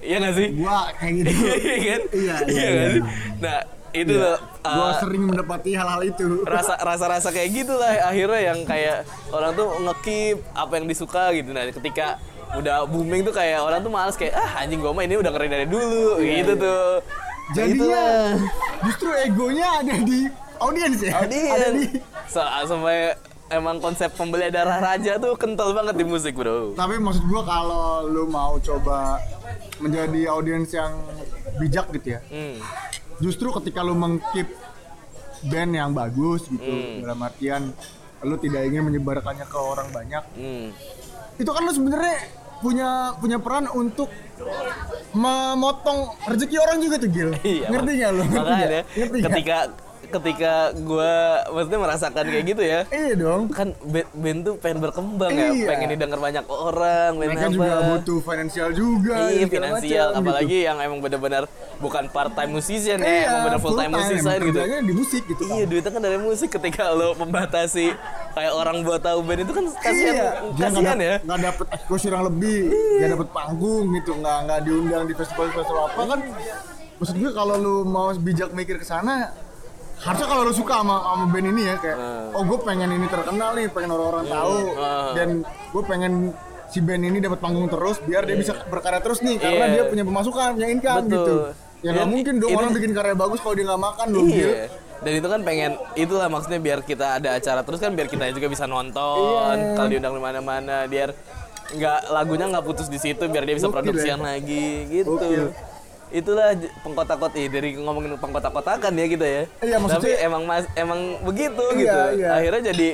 iya 0.00 0.16
nggak 0.18 0.34
sih 0.34 0.48
Gua 0.54 0.88
kayak 0.94 1.12
gitu. 1.16 1.30
Iya 1.36 1.76
kan 1.76 2.02
Iya, 2.12 2.34
iya, 2.46 2.66
nggak 2.66 2.72
iya. 2.80 2.88
sih? 2.88 3.02
nah 3.36 3.58
itu 3.92 4.12
Iya. 4.12 4.22
loh 4.22 4.38
gua 4.62 4.86
eh, 4.86 4.94
sering 4.98 5.22
mendapati 5.24 5.70
hal-hal 5.72 6.00
itu. 6.02 6.26
rasa 6.44 6.74
rasa 6.76 7.04
rasa 7.08 7.28
kayak 7.30 7.48
gitu 7.54 7.74
lah 7.74 7.92
akhirnya 8.04 8.40
yang 8.46 8.58
kayak 8.62 9.04
orang 9.30 9.52
tuh 9.52 9.68
ngekip 9.78 10.36
apa 10.52 10.72
yang 10.74 10.86
disuka 10.86 11.24
gitu 11.32 11.50
nah 11.50 11.64
ketika 11.66 12.06
udah 12.52 12.86
booming 12.86 13.22
tuh 13.22 13.32
kayak 13.32 13.58
orang 13.58 13.80
tuh 13.80 13.88
males 13.88 14.14
kayak 14.14 14.32
ah 14.32 14.60
anjing 14.60 14.78
gue 14.78 14.88
mah 14.88 15.02
ini 15.02 15.16
udah 15.16 15.28
keren 15.28 15.48
dari 15.48 15.66
dulu 15.66 16.18
gitu 16.18 16.52
tuh 16.56 17.02
Nah, 17.46 17.54
Jadinya 17.54 17.78
itulah. 17.78 18.34
justru 18.82 19.08
egonya 19.16 19.66
ada 19.78 19.94
di 20.00 20.26
audiens 20.58 20.98
ya. 20.98 21.14
Ada 21.16 21.30
di 21.30 21.42
audiens 21.46 22.02
so, 22.26 22.42
sampai 22.42 23.14
emang 23.48 23.78
konsep 23.78 24.10
pembeli 24.10 24.50
darah 24.50 24.82
raja 24.82 25.14
tuh 25.16 25.34
kental 25.34 25.70
banget 25.70 25.94
di 25.94 26.02
musik 26.02 26.34
bro 26.34 26.74
Tapi 26.74 26.98
maksud 26.98 27.22
gua 27.24 27.46
kalau 27.46 27.84
lu 28.02 28.26
mau 28.26 28.58
coba 28.58 29.22
menjadi 29.78 30.26
audiens 30.26 30.66
yang 30.68 30.90
bijak 31.56 31.86
gitu 31.94 32.18
ya. 32.18 32.20
hmm. 32.26 32.58
Justru 33.16 33.54
ketika 33.54 33.80
lu 33.80 33.94
mengkeep 33.94 34.50
band 35.44 35.70
yang 35.70 35.94
bagus 35.94 36.44
gitu 36.46 36.66
Hmm. 36.66 36.98
dalam 36.98 37.20
artian 37.20 37.70
lu 38.20 38.34
tidak 38.36 38.66
ingin 38.66 38.82
menyebarkannya 38.82 39.46
ke 39.46 39.54
orang 39.54 39.86
banyak 39.88 40.24
Hmm. 40.34 40.74
Itu 41.36 41.50
kan 41.52 41.62
lu 41.64 41.72
sebenarnya 41.72 42.16
punya 42.64 43.12
punya 43.20 43.36
peran 43.36 43.68
untuk 43.76 44.08
memotong 45.12 46.16
rezeki 46.28 46.56
orang 46.60 46.78
juga 46.80 46.96
tuh 47.00 47.10
Gil. 47.12 47.30
Iya, 47.40 47.68
ngerti 47.72 47.90
nggak 48.00 48.10
lu? 48.12 48.22
Ngerti 48.24 48.52
nggak? 48.52 48.84
ngerti 48.96 49.18
ketika 49.24 49.56
ketika 50.06 50.52
gue 50.72 51.12
maksudnya 51.50 51.80
merasakan 51.80 52.24
kayak 52.24 52.44
gitu 52.46 52.62
ya 52.62 52.80
iya 52.88 53.14
dong 53.14 53.50
kan 53.50 53.74
band, 53.82 54.08
band 54.14 54.38
tuh 54.42 54.54
pengen 54.56 54.78
berkembang 54.80 55.30
ya 55.30 55.46
Iya. 55.46 55.66
pengen 55.68 55.88
didengar 55.92 56.18
banyak 56.18 56.44
orang 56.46 57.10
pengen 57.14 57.28
mereka 57.30 57.46
apa. 57.46 57.54
juga 57.54 57.74
butuh 57.86 58.18
finansial 58.20 58.68
juga 58.70 59.16
Iya 59.28 59.46
finansial, 59.46 60.06
macam, 60.10 60.20
apalagi 60.22 60.56
gitu. 60.56 60.66
yang 60.66 60.76
emang 60.78 60.98
benar-benar 61.00 61.42
bukan 61.76 62.04
part 62.08 62.32
time 62.32 62.52
musician 62.52 62.98
iya, 62.98 63.12
ya, 63.12 63.22
emang 63.26 63.42
benar 63.46 63.58
full 63.58 63.74
time 63.74 63.90
full-time, 63.92 64.00
musician 64.00 64.38
gitu. 64.42 64.60
di 64.82 64.94
musik 64.94 65.22
gitu 65.24 65.42
Iya 65.46 65.64
duitnya 65.66 65.90
kan 65.90 66.02
dari 66.02 66.18
musik 66.18 66.48
ketika 66.50 66.82
lo 66.90 67.08
membatasi 67.14 67.86
kayak 68.32 68.52
orang 68.52 68.76
buat 68.80 69.00
tahu 69.00 69.18
band 69.22 69.40
itu 69.42 69.52
kan 69.52 69.64
kasihan 69.76 70.14
iya, 70.14 70.28
dia 70.52 70.66
nggak 70.66 70.70
kasihan 70.72 70.98
ya. 70.98 71.14
nggak 71.20 71.40
dapet 71.42 71.66
exposure 71.72 72.12
yang 72.12 72.24
lebih 72.24 72.58
nggak 72.70 73.10
dapet 73.12 73.28
panggung 73.30 73.84
gitu 73.94 74.10
nggak 74.14 74.38
nggak 74.44 74.60
diundang 74.62 75.02
di 75.04 75.14
festival 75.14 75.46
festival 75.48 75.82
apa 75.86 76.02
kan 76.06 76.20
maksud 76.96 77.14
gue 77.14 77.30
kalau 77.30 77.54
lu 77.56 77.76
mau 77.84 78.08
bijak 78.12 78.50
mikir 78.50 78.76
ke 78.76 78.84
sana 78.84 79.28
harusnya 79.98 80.26
kalau 80.26 80.42
lu 80.42 80.52
suka 80.52 80.74
sama, 80.76 80.96
sama 81.00 81.24
band 81.26 81.46
ini 81.48 81.62
ya 81.64 81.74
kayak 81.76 81.98
oh 82.30 82.42
gue 82.42 82.58
pengen 82.62 82.88
ini 82.90 83.06
terkenal 83.06 83.50
nih 83.52 83.66
pengen 83.68 83.90
orang-orang 83.90 84.26
tahu 84.26 84.56
Hmm. 84.70 85.12
dan 85.12 85.28
gue 85.42 85.82
pengen 85.82 86.12
si 86.66 86.78
band 86.80 87.02
ini 87.02 87.18
dapat 87.18 87.38
panggung 87.38 87.66
terus 87.66 87.96
biar 88.00 88.22
dia 88.22 88.34
bisa 88.34 88.52
berkarya 88.64 89.00
terus 89.00 89.20
nih 89.20 89.36
karena 89.36 89.64
Iya. 89.64 89.72
dia 89.72 89.82
punya 89.86 90.04
pemasukan 90.04 90.48
punya 90.52 90.68
income 90.68 91.02
Betul. 91.02 91.14
gitu 91.14 91.34
ya 91.78 91.90
nggak 91.90 91.96
Dan 91.98 92.10
mungkin 92.10 92.34
dong 92.36 92.50
itu- 92.50 92.58
orang 92.58 92.72
bikin 92.72 92.92
karya 92.92 93.14
bagus 93.14 93.38
kalau 93.38 93.54
dia 93.54 93.64
nggak 93.64 93.82
makan 93.82 94.06
dong. 94.10 94.26
Iya. 94.26 94.52
Dan 94.96 95.12
itu 95.14 95.28
kan 95.28 95.40
pengen 95.42 95.70
itulah 95.94 96.26
maksudnya 96.26 96.56
biar 96.58 96.78
kita 96.82 97.06
ada 97.14 97.28
acara 97.32 97.60
terus 97.60 97.78
kan 97.78 97.92
biar 97.92 98.08
kita 98.08 98.24
juga 98.30 98.48
bisa 98.48 98.64
nonton 98.66 99.54
Iya. 99.54 99.74
kalau 99.74 99.88
diundang 99.88 100.12
di 100.12 100.22
mana-mana 100.22 100.76
biar 100.84 101.12
nggak 101.68 102.00
lagunya 102.08 102.46
nggak 102.48 102.64
putus 102.64 102.86
di 102.86 102.96
situ 102.96 103.24
biar 103.24 103.42
dia 103.42 103.54
bisa 103.54 103.66
Gokil 103.66 103.76
produksian 103.82 104.18
ya. 104.18 104.24
lagi 104.30 104.66
gitu. 104.88 105.14
Gokil. 105.14 105.44
Itulah 106.08 106.54
pengkotak-kotak 106.80 107.34
eh, 107.34 107.48
dari 107.48 107.74
ngomongin 107.74 108.14
pengkotak-kotakan 108.14 108.92
ya 108.92 109.06
kita 109.06 109.26
ya. 109.26 109.42
Iya, 109.60 109.76
maksudnya- 109.76 110.06
Tapi 110.06 110.24
emang 110.24 110.42
mas, 110.44 110.64
emang 110.72 111.00
begitu 111.20 111.64
Iya, 111.72 111.76
gitu. 111.76 112.00
iya. 112.16 112.28
Akhirnya 112.32 112.62
jadi 112.70 112.88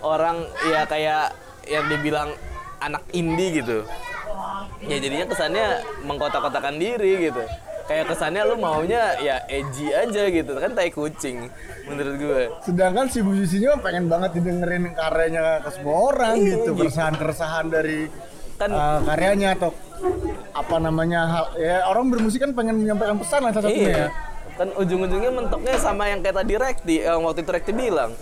orang 0.00 0.36
ya 0.64 0.80
kayak 0.84 1.24
yang 1.64 1.84
dibilang 1.88 2.28
anak 2.78 3.00
indie 3.10 3.58
gitu. 3.58 3.88
Ya 4.84 5.00
jadinya 5.00 5.24
kesannya 5.24 5.66
mengkotak-kotakan 6.04 6.76
diri 6.76 7.32
gitu. 7.32 7.40
Kayak 7.84 8.12
kesannya 8.12 8.44
lu 8.44 8.56
maunya 8.56 9.16
ya 9.18 9.44
edgy 9.44 9.92
aja 9.92 10.22
gitu 10.26 10.52
kan 10.54 10.72
tai 10.72 10.88
kucing 10.88 11.48
menurut 11.84 12.14
gue. 12.14 12.42
Sedangkan 12.62 13.08
si 13.08 13.20
musisinya 13.20 13.76
pengen 13.78 14.08
banget 14.08 14.36
didengerin 14.36 14.92
karyanya 14.92 15.60
ke 15.60 15.70
semua 15.70 15.96
orang 16.10 16.34
Iya, 16.34 16.44
gitu, 16.54 16.70
gitu. 16.70 16.80
keresahan-keresahan 16.80 17.66
dari 17.68 18.08
Kan- 18.54 18.72
uh, 18.72 19.00
karyanya 19.02 19.52
atau 19.54 19.72
apa 20.54 20.76
namanya 20.78 21.20
hal 21.26 21.44
ya 21.58 21.82
orang 21.90 22.14
bermusik 22.14 22.38
kan 22.46 22.54
pengen 22.54 22.78
menyampaikan 22.78 23.18
pesan 23.18 23.42
lah 23.42 23.50
salah 23.50 23.66
satunya 23.66 23.90
ya. 23.90 23.98
Iya. 24.06 24.08
Kan 24.54 24.70
ujung-ujungnya 24.70 25.34
mentoknya 25.34 25.74
sama 25.82 26.06
yang 26.06 26.22
kayak 26.22 26.38
tadi 26.38 26.54
Rekti, 26.54 26.96
yang 27.02 27.26
waktu 27.26 27.42
itu 27.42 27.50
Rekti 27.50 27.72
bilang, 27.74 28.14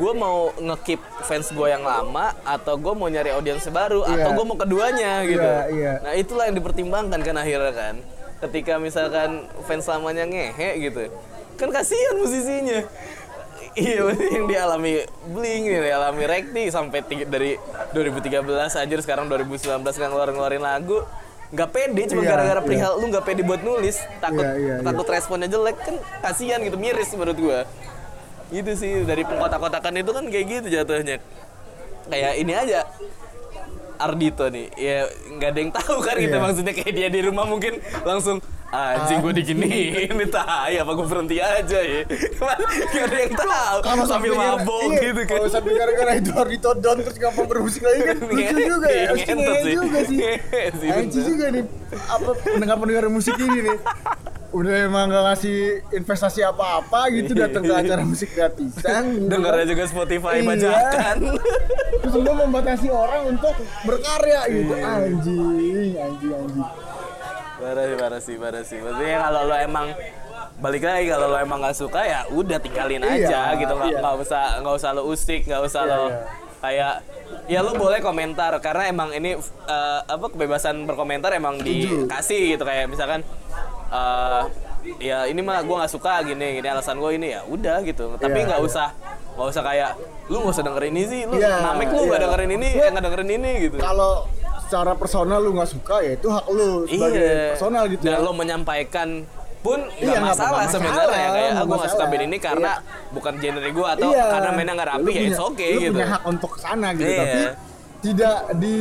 gue 0.00 0.12
mau 0.16 0.48
ngekeep 0.56 0.96
fans 1.28 1.52
gue 1.52 1.68
yang 1.68 1.84
lama 1.84 2.32
atau 2.40 2.80
gue 2.80 2.92
mau 2.96 3.04
nyari 3.12 3.36
audiens 3.36 3.68
baru 3.68 4.00
Iya. 4.08 4.24
atau 4.24 4.30
gue 4.32 4.44
mau 4.48 4.56
keduanya 4.56 5.28
gitu. 5.28 5.44
Iya, 5.44 5.62
iya. 5.68 5.92
Nah 6.00 6.12
itulah 6.16 6.48
yang 6.48 6.56
dipertimbangkan 6.56 7.20
kan 7.20 7.36
akhirnya 7.36 7.72
kan. 7.76 7.94
Ketika 8.48 8.80
misalkan 8.80 9.44
fans 9.68 9.84
lamanya 9.84 10.24
ngehe 10.24 10.88
gitu, 10.88 11.12
kan 11.60 11.68
kasihan 11.68 12.16
musisinya. 12.16 12.80
Iya, 13.78 14.10
yang 14.10 14.50
dialami 14.50 15.06
Blink, 15.30 15.70
yang 15.70 15.84
dialami 15.86 16.26
Rekti 16.26 16.66
sampai 16.66 16.98
dari 17.28 17.54
2013 17.94 18.42
anjir 18.74 18.98
sekarang 18.98 19.30
2019 19.30 19.86
nggak 19.86 20.10
ngeluarin-ngeluarin 20.10 20.64
lagu 20.64 20.98
nggak 21.48 21.68
pede 21.72 22.02
cuma 22.12 22.20
Iya, 22.20 22.28
gara-gara 22.28 22.60
iya. 22.60 22.66
perihal 22.66 22.92
lu 23.00 23.04
nggak 23.08 23.24
pede 23.24 23.42
buat 23.42 23.60
nulis 23.64 23.96
takut 24.20 24.44
Iya, 24.44 24.52
iya, 24.60 24.74
iya. 24.80 24.84
takut 24.84 25.06
responnya 25.08 25.48
jelek 25.48 25.76
kan 25.80 25.96
kasihan 26.20 26.60
gitu 26.60 26.76
miris 26.76 27.08
menurut 27.16 27.38
gua 27.40 27.60
gitu 28.48 28.70
sih 28.76 29.04
dari 29.04 29.24
pengkotak-kotakan 29.24 29.92
itu 29.96 30.10
kan 30.12 30.24
kayak 30.28 30.46
gitu 30.48 30.66
jatuhnya 30.68 31.16
kayak 32.08 32.32
ini 32.36 32.52
aja 32.52 32.80
Ardito 33.98 34.46
nih 34.46 34.66
ya 34.72 35.04
nggak 35.28 35.48
ada 35.48 35.58
yang 35.58 35.72
tahu 35.72 35.96
kan 36.00 36.14
gitu 36.16 36.30
Iya. 36.30 36.40
maksudnya 36.40 36.72
kayak 36.72 36.92
dia 36.92 37.08
di 37.08 37.20
rumah 37.20 37.44
mungkin 37.44 37.76
langsung 38.02 38.38
anjing 38.68 39.18
gue 39.18 39.32
diginiin 39.34 40.12
ini 40.12 40.26
tai 40.28 40.76
apa 40.76 40.92
gue 40.92 41.02
berhenti 41.02 41.40
aja 41.40 41.80
ya 41.80 42.04
gak 42.04 43.02
ada 43.02 43.16
yang 43.18 43.32
tahu 43.32 43.78
sambil 44.04 44.32
gara- 44.32 44.60
mabok 44.60 44.82
iya, 44.86 45.00
gitu 45.02 45.22
kan 45.24 45.36
Kalau 45.36 45.48
sampai 45.48 45.72
gara-gara 45.72 46.12
itu 46.14 46.30
Ardito 46.30 46.70
down 46.76 46.96
terus 47.00 47.16
gampang 47.16 47.46
bermusik 47.46 47.80
lagi 47.80 48.00
kan 48.04 48.16
lucu 48.20 48.60
juga 48.60 48.88
ya. 48.88 49.08
Lucu 49.10 49.34
juga 49.72 49.98
sih. 50.04 50.18
Anjing 50.84 51.24
juga 51.26 51.46
nih 51.48 51.64
apa 52.06 52.30
pendengar-pendengar 52.38 53.04
musik 53.08 53.34
ini 53.36 53.58
nih. 53.64 53.78
Udah 54.48 54.74
emang 54.80 55.06
gak 55.06 55.24
ngasih 55.26 55.56
investasi 55.92 56.40
apa-apa 56.40 57.12
gitu 57.12 57.32
datang 57.32 57.60
ke 57.60 57.68
acara 57.70 58.00
musik 58.08 58.32
gratisan. 58.32 59.02
gitu 59.12 59.28
dengarnya 59.28 59.66
juga 59.66 59.84
Spotify 59.84 60.34
Iya. 60.34 60.46
bajakan 60.46 61.16
Terus 61.98 62.12
semua 62.12 62.34
membatasi 62.38 62.88
orang 62.88 63.22
untuk 63.28 63.54
berkarya 63.82 64.40
gitu. 64.48 64.72
Iya. 64.72 64.88
Anjing, 65.04 65.44
anjing, 65.94 66.32
anjing. 66.34 66.66
parah 67.58 67.84
sih 67.84 67.96
parah 67.96 68.20
sih 68.22 68.36
parah 68.36 68.62
sih 68.62 68.78
maksudnya 68.78 69.18
kalau 69.20 69.42
lo 69.44 69.56
emang 69.56 69.86
balik 70.56 70.80
lagi 70.80 71.06
kalau 71.08 71.26
lo 71.26 71.36
emang 71.36 71.58
nggak 71.58 71.74
suka 71.76 72.00
ya 72.00 72.20
udah 72.28 72.56
tinggalin 72.56 73.02
Iya, 73.02 73.26
aja 73.26 73.40
gitu 73.58 73.72
nggak 73.74 73.90
iya. 73.92 74.10
usah 74.16 74.44
nggak 74.58 74.74
usah 74.76 74.90
lo 74.92 75.02
usik 75.04 75.42
nggak 75.42 75.62
usah 75.62 75.82
Iya, 75.82 75.90
lo 75.90 76.06
iya. 76.06 76.18
kayak 76.58 76.94
ya 77.46 77.60
lo 77.60 77.74
boleh 77.74 77.98
komentar 77.98 78.54
karena 78.58 78.86
emang 78.86 79.10
ini 79.10 79.34
eh, 79.66 80.00
apa 80.00 80.26
kebebasan 80.28 80.82
berkomentar 80.84 81.30
emang 81.32 81.58
dikasih 81.58 82.54
gitu 82.54 82.62
kayak 82.62 82.86
misalkan 82.86 83.26
eh 83.88 84.42
ya 85.00 85.18
ini 85.24 85.40
mah 85.40 85.60
gue 85.60 85.74
nggak 85.74 85.90
suka 85.90 86.22
gini 86.22 86.46
gini 86.54 86.66
alasan 86.66 86.96
gue 86.96 87.10
ini 87.12 87.28
ya 87.30 87.40
udah 87.44 87.80
gitu 87.82 88.14
tapi 88.16 88.38
Iya, 88.38 88.46
nggak 88.46 88.60
iya. 88.60 88.68
usah 88.68 88.88
nggak 89.34 89.48
usah 89.48 89.62
kayak 89.62 89.90
lu 90.26 90.36
nggak 90.38 90.54
usah 90.54 90.64
dengerin 90.64 90.92
ini 90.92 91.02
sih 91.04 91.20
lu 91.24 91.34
Iya, 91.34 91.50
namek 91.62 91.88
lu 91.88 92.00
nggak 92.04 92.14
iya. 92.14 92.24
dengerin 92.24 92.50
ini 92.52 92.68
eh 92.70 92.88
nggak 92.88 93.04
dengerin 93.04 93.30
ini 93.32 93.50
gitu 93.64 93.76
Kalau 93.78 94.12
secara 94.62 94.92
personal 94.94 95.38
lu 95.38 95.50
nggak 95.52 95.70
suka 95.70 95.96
ya 96.00 96.12
itu 96.14 96.28
hak 96.28 96.44
lu 96.48 96.68
sebagai 96.84 97.20
iya. 97.20 97.48
personal 97.52 97.84
gitu 97.86 98.02
Dan 98.02 98.12
ya. 98.14 98.18
lo 98.20 98.32
menyampaikan 98.32 99.08
pun 99.58 99.78
nggak 99.82 99.98
Iya, 100.06 100.20
masalah 100.22 100.50
apa-apa 100.54 100.70
sebenarnya 100.70 100.94
masalah, 101.02 101.10
kayak 101.10 101.28
nggak 101.28 101.56
aku 101.58 101.66
nggak 101.68 101.80
suka 101.80 101.88
masalah. 101.98 102.08
band 102.08 102.24
ini 102.24 102.36
karena 102.38 102.70
bukan 103.10 103.32
genre 103.36 103.68
gue 103.68 103.86
atau 103.90 104.08
Iya. 104.08 104.24
karena 104.30 104.50
mainnya 104.52 104.74
nggak 104.74 104.90
rapi 104.94 105.10
ya 105.10 105.20
it's 105.26 105.42
okay 105.42 105.70
lu 105.70 105.80
gitu 105.80 105.92
punya 105.92 106.08
hak 106.08 106.22
untuk 106.24 106.50
ke 106.54 106.58
sana 106.60 106.88
gitu 106.92 107.08
Iya. 107.08 107.18
tapi 107.18 107.40
tidak 107.98 108.36
di 108.54 108.76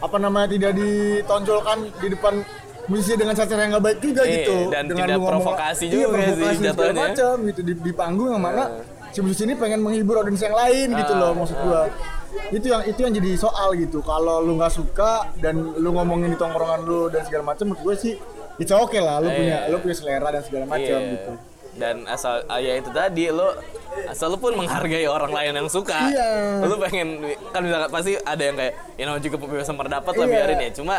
apa 0.00 0.16
namanya 0.16 0.48
tidak 0.48 0.72
ditonjolkan 0.78 1.78
di 1.98 2.06
depan 2.08 2.34
musisi 2.90 3.14
dengan 3.14 3.32
cara 3.32 3.46
yang 3.56 3.70
nggak 3.70 3.84
baik 3.84 3.98
juga 4.00 4.22
Iya, 4.22 4.34
gitu 4.36 4.56
dan 4.68 4.82
dengan 4.84 5.06
tidak 5.06 5.20
provokasi 5.22 5.84
iya, 5.84 5.92
juga 5.92 6.02
sih 6.02 6.10
provokasi 6.10 6.34
dan 6.34 6.50
segala 6.50 6.66
jatuhnya. 6.66 6.90
Iya. 6.90 7.06
macam 7.06 7.34
gitu 7.46 7.60
di, 7.62 7.72
di 7.78 7.92
panggung 7.94 8.28
yang 8.28 8.42
mana 8.42 8.62
si 9.08 9.18
musisi 9.20 9.42
ini 9.44 9.54
pengen 9.54 9.78
menghibur 9.78 10.14
audiens 10.16 10.38
yang 10.40 10.52
lain 10.52 10.88
gitu 10.92 11.12
Ah, 11.12 11.20
loh 11.20 11.32
maksud 11.36 11.56
gua 11.56 11.82
itu 12.48 12.66
yang 12.66 12.82
itu 12.84 12.98
yang 13.00 13.12
jadi 13.12 13.30
soal 13.36 13.68
gitu 13.74 14.02
kalau 14.02 14.38
lu 14.38 14.54
nggak 14.54 14.70
suka 14.72 15.12
dan 15.36 15.54
lu 15.56 15.90
ngomongin 15.92 16.28
di 16.28 16.36
tongkrongan 16.36 16.80
lu 16.82 17.06
dan 17.06 17.22
segala 17.22 17.42
macam 17.48 17.64
menurut 17.64 17.82
gue 17.84 17.94
sih 17.96 18.14
itu 18.56 18.72
oke 18.72 18.94
lah 18.96 19.18
lu 19.18 19.26
Iya. 19.26 19.36
punya 19.36 19.56
lu 19.66 19.76
punya 19.78 19.96
selera 19.96 20.28
dan 20.28 20.42
segala 20.42 20.64
macam 20.68 20.98
Iya. 21.00 21.10
gitu 21.12 21.32
dan 21.72 22.02
asal 22.04 22.42
ah, 22.44 22.58
ya 22.58 22.74
itu 22.76 22.90
tadi 22.90 23.30
lo 23.30 23.54
asal 24.04 24.28
lo 24.28 24.36
pun 24.36 24.52
menghargai 24.52 25.06
orang 25.06 25.30
lain 25.32 25.52
yang 25.56 25.66
suka 25.66 25.98
Iya. 26.06 26.62
lo 26.62 26.74
pengen 26.78 27.08
kan 27.48 27.60
misalkan 27.60 27.88
pasti 27.88 28.12
ada 28.16 28.42
yang 28.42 28.54
kayak 28.54 28.74
ya 28.94 29.02
namanya 29.04 29.22
juga 29.22 29.36
kebebasan 29.36 29.74
berpendapat 29.74 30.12
lah 30.12 30.22
Iya. 30.24 30.32
biarin 30.32 30.60
ya 30.60 30.70
cuma 30.72 30.96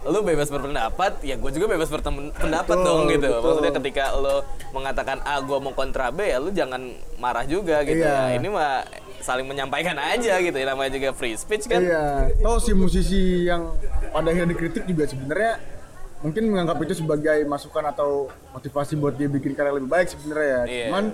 lo 0.00 0.22
bebas 0.22 0.46
berpendapat 0.46 1.18
ya 1.20 1.34
gue 1.34 1.50
juga 1.50 1.66
bebas 1.66 1.88
berpendapat 1.88 2.38
Betul, 2.70 2.86
dong 2.86 3.00
gitu 3.08 3.28
betul. 3.28 3.42
maksudnya 3.42 3.72
ketika 3.76 4.04
lo 4.14 4.36
mengatakan 4.70 5.18
A 5.20 5.40
gue 5.40 5.58
mau 5.58 5.72
kontra 5.72 6.08
B 6.08 6.22
ya 6.24 6.38
lo 6.38 6.48
jangan 6.48 6.78
marah 7.16 7.42
juga 7.44 7.82
gitu 7.82 7.98
Iya. 7.98 8.30
ya 8.30 8.38
ini 8.38 8.46
mah 8.46 8.86
saling 9.18 9.44
menyampaikan 9.44 9.98
aja 9.98 10.38
gitu 10.38 10.54
ya 10.54 10.66
namanya 10.68 10.94
juga 10.94 11.10
free 11.12 11.34
speech 11.34 11.66
kan 11.66 11.82
Iya. 11.82 12.30
Toh 12.38 12.56
si 12.56 12.70
musisi 12.72 13.22
yang 13.44 13.74
pada 14.08 14.30
akhirnya 14.30 14.54
dikritik 14.54 14.84
juga 14.84 15.04
sebenarnya 15.04 15.58
mungkin 16.18 16.42
menganggap 16.46 16.78
itu 16.80 16.94
sebagai 16.96 17.42
masukan 17.44 17.84
atau 17.88 18.26
motivasi 18.50 18.94
buat 18.94 19.14
dia 19.14 19.26
bikin 19.26 19.54
karya 19.54 19.70
lebih 19.72 19.86
baik 19.86 20.08
sebenarnya 20.08 20.46
ya. 20.46 20.62
Iya. 20.64 20.84
Cuman 20.86 21.04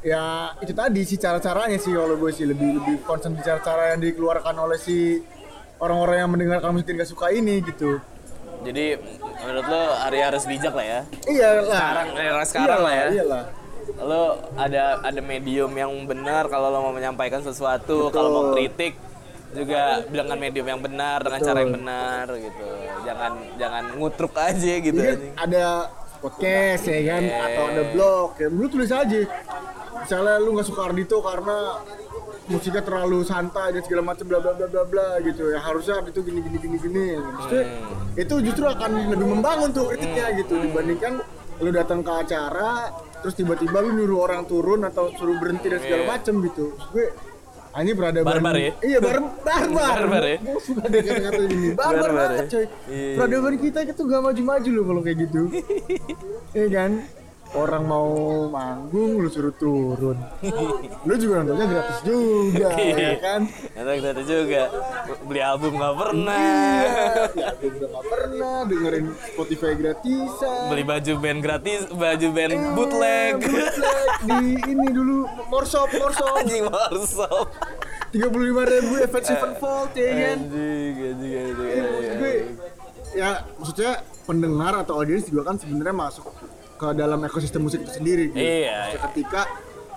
ya 0.00 0.22
itu 0.58 0.72
tadi 0.72 1.00
sih 1.02 1.16
cara-caranya 1.16 1.76
sih 1.76 1.90
kalau 1.90 2.14
gue 2.14 2.30
sih 2.30 2.44
lebih 2.44 2.78
lebih 2.78 2.94
concern 3.02 3.32
di 3.32 3.42
cara-cara 3.42 3.92
yang 3.92 4.00
dikeluarkan 4.00 4.54
oleh 4.54 4.78
si 4.78 5.18
orang-orang 5.80 6.16
yang 6.24 6.30
mendengarkan 6.32 6.70
musik 6.72 6.86
dan 6.88 6.94
gak 7.02 7.10
suka 7.10 7.26
ini 7.32 7.60
gitu. 7.64 8.00
Jadi 8.66 8.98
menurut 9.44 9.66
lo 9.68 9.82
Ari 10.08 10.18
harus 10.24 10.42
bijak 10.48 10.74
lah 10.74 10.86
ya. 10.86 11.00
iya 11.28 11.48
lah. 11.62 11.70
Sekarang 11.70 12.08
era 12.16 12.44
sekarang 12.44 12.80
lah 12.82 12.92
ya. 12.92 13.06
iyalah 13.20 13.44
Lo 14.02 14.22
ada 14.58 14.84
ada 15.06 15.20
medium 15.22 15.70
yang 15.76 15.92
benar 16.08 16.50
kalau 16.50 16.74
lo 16.74 16.78
mau 16.90 16.94
menyampaikan 16.94 17.44
sesuatu, 17.44 18.10
kalau 18.10 18.28
mau 18.32 18.44
kritik 18.58 18.98
juga 19.54 20.02
dengan 20.10 20.36
medium 20.36 20.66
yang 20.66 20.80
benar 20.82 21.22
dengan 21.22 21.40
cara 21.40 21.58
yang 21.62 21.74
benar 21.78 22.24
gitu. 22.34 22.68
Jangan 23.06 23.32
jangan 23.56 23.84
ngutruk 23.94 24.34
aja 24.34 24.74
gitu 24.82 24.98
anjing. 25.00 25.32
ada 25.38 25.64
podcast 26.18 26.82
ya 26.90 27.00
kan? 27.14 27.22
Atau 27.22 27.62
ada 27.70 27.82
blog 27.94 28.30
ya. 28.42 28.48
Lu 28.50 28.66
tulis 28.66 28.90
aja. 28.90 29.20
Misalnya 30.02 30.34
lu 30.42 30.58
nggak 30.58 30.66
suka 30.66 30.80
Ardito 30.90 31.22
karena 31.22 31.80
musiknya 32.46 32.78
terlalu 32.80 33.22
santai 33.22 33.70
dan 33.70 33.82
segala 33.82 34.02
macam 34.04 34.24
bla 34.24 34.38
bla 34.38 34.52
bla 34.52 34.66
bla 34.66 34.82
bla 34.84 35.06
gitu 35.20 35.48
ya 35.48 35.58
harusnya 35.58 35.98
Ardito 35.98 36.20
gini 36.20 36.38
gini 36.40 36.56
gini 36.56 36.76
gini 36.78 37.06
Maksudnya, 37.16 37.64
Hmm. 37.66 38.14
itu 38.16 38.34
justru 38.40 38.64
akan 38.64 38.90
lebih 39.08 39.26
membangun 39.28 39.70
tuh 39.70 39.90
kritiknya 39.90 40.26
gitu 40.36 40.54
dibandingkan 40.56 41.12
lu 41.56 41.70
datang 41.70 42.00
ke 42.00 42.12
acara 42.12 42.92
terus 43.18 43.34
tiba-tiba 43.34 43.80
lu 43.80 43.94
nyuruh 43.94 44.20
orang 44.22 44.44
turun 44.44 44.82
atau 44.82 45.10
suruh 45.12 45.36
berhenti 45.36 45.66
dan 45.66 45.80
segala 45.80 46.02
Iya. 46.02 46.10
macam 46.10 46.34
gitu 46.40 46.64
Maksud 46.70 46.92
gue 46.92 47.06
ah, 47.72 47.80
ini 47.80 47.92
peradaban 47.92 48.28
Barbar 48.30 48.56
ya? 48.56 48.72
iya 48.80 48.98
bar 48.98 49.16
barbar 49.38 49.96
Barbar 49.98 50.24
ya? 50.24 50.38
gue 50.38 50.60
suka 50.60 50.84
deh 50.86 51.00
kata-kata 51.02 51.42
ini 51.46 51.68
barbar 51.74 51.92
Barbar 51.98 52.10
banget 52.12 52.36
ya? 52.36 52.46
coy 52.46 52.64
Iya. 52.86 53.14
peradaban 53.16 53.54
kita 53.58 53.78
itu 53.84 54.02
gak 54.04 54.22
maju-maju 54.22 54.68
loh 54.70 54.84
kalau 54.86 55.00
kayak 55.02 55.18
gitu 55.18 55.40
iya 56.56 56.66
kan 56.68 56.90
orang 57.56 57.82
mau 57.82 58.08
manggung 58.46 59.16
lu 59.16 59.26
suruh 59.26 59.52
turun 59.52 60.20
lu 61.02 61.14
juga 61.16 61.40
nontonnya 61.40 61.66
gratis 61.66 61.98
juga 62.02 62.68
ya 63.02 63.16
kan 63.18 63.40
Atau 63.72 63.92
kita 63.94 64.22
juga 64.22 64.62
beli 65.22 65.40
album 65.40 65.76
nggak 65.76 65.94
pernah. 65.96 66.36
iya 66.36 66.92
ya 67.32 67.66
udah 67.66 67.88
gak 67.90 68.04
pernah 68.06 68.56
dengerin 68.64 69.04
Spotify 69.26 69.72
gratisan 69.74 70.68
Beli 70.68 70.82
baju 70.82 71.12
band 71.16 71.40
gratis, 71.40 71.80
baju 71.88 72.26
band 72.30 72.54
bootleg. 72.72 73.32
bootleg 73.40 74.06
di 74.28 74.38
ini 74.66 74.86
dulu 74.90 75.16
morsop 75.48 75.88
morsop 75.92 76.36
Anjing 76.36 76.64
Warsop. 76.66 77.48
tiga 78.08 78.26
puluh 78.28 78.50
lima 78.50 78.62
ribu 78.64 78.96
Event 78.98 79.24
Sevenfold 79.24 79.90
ya 79.92 80.08
kan 80.08 80.38
Anjing, 80.44 80.94
anjing, 80.94 81.32
anjing. 81.34 81.66
Iya, 81.66 82.12
gue 82.16 82.34
ya 83.14 83.28
maksudnya 83.56 83.92
pendengar 84.26 84.74
atau 84.76 84.98
audiens 84.98 85.24
juga 85.24 85.46
kan 85.46 85.56
sebenarnya 85.56 85.94
masuk 85.94 86.26
ke 86.76 86.88
dalam 86.92 87.18
ekosistem 87.20 87.60
musik 87.60 87.82
itu 87.82 87.92
sendiri 87.92 88.30
gitu. 88.30 88.38
Iya. 88.38 88.72
Maksudnya 88.92 89.02
ketika 89.10 89.40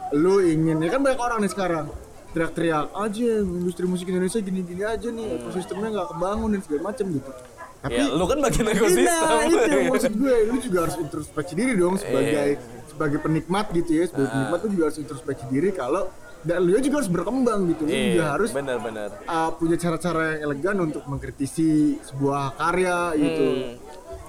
lu 0.09 0.41
ingin 0.41 0.79
ya 0.79 0.89
kan 0.89 1.01
banyak 1.03 1.19
orang 1.19 1.39
nih 1.39 1.51
sekarang 1.51 1.85
teriak-teriak 2.29 2.89
aja 2.93 3.29
industri 3.41 3.85
musik 3.85 4.05
Indonesia 4.05 4.39
gini-gini 4.39 4.81
aja 4.81 5.07
nih 5.07 5.39
ekosistemnya 5.39 5.89
nggak 5.91 6.07
kebangun 6.13 6.49
dan 6.53 6.61
segala 6.61 6.81
macam 6.89 7.05
gitu 7.09 7.31
tapi 7.79 7.95
Ya, 7.95 8.05
lu 8.11 8.25
kan 8.27 8.37
bagian 8.39 8.65
Nah, 8.65 8.75
ekosistem. 8.75 9.39
itu 9.47 9.55
yang 9.71 9.87
maksud 9.87 10.13
gue, 10.13 10.35
lu 10.51 10.55
juga 10.59 10.77
harus 10.83 10.97
introspeksi 10.99 11.53
diri 11.55 11.73
dong 11.73 11.95
sebagai 11.95 12.59
sebagai 12.91 13.19
penikmat 13.23 13.65
gitu 13.71 13.91
ya, 13.95 14.03
sebagai 14.03 14.29
penikmat 14.29 14.59
lu 14.59 14.69
juga 14.75 14.83
harus 14.91 14.99
introspeksi 14.99 15.45
diri 15.47 15.69
kalau 15.71 16.03
dan 16.41 16.59
lu 16.61 16.77
juga 16.77 16.95
harus 16.97 17.11
berkembang 17.11 17.59
gitu, 17.67 17.81
lu 17.83 17.91
juga 17.91 17.99
Iya, 18.15 18.25
harus 18.31 18.49
benar-benar. 18.49 19.09
uh, 19.23 19.51
punya 19.51 19.75
cara-cara 19.75 20.21
yang 20.31 20.39
elegan 20.45 20.77
untuk 20.81 21.03
mengkritisi 21.03 21.69
sebuah 22.01 22.55
karya 22.55 22.97
gitu. 23.13 23.45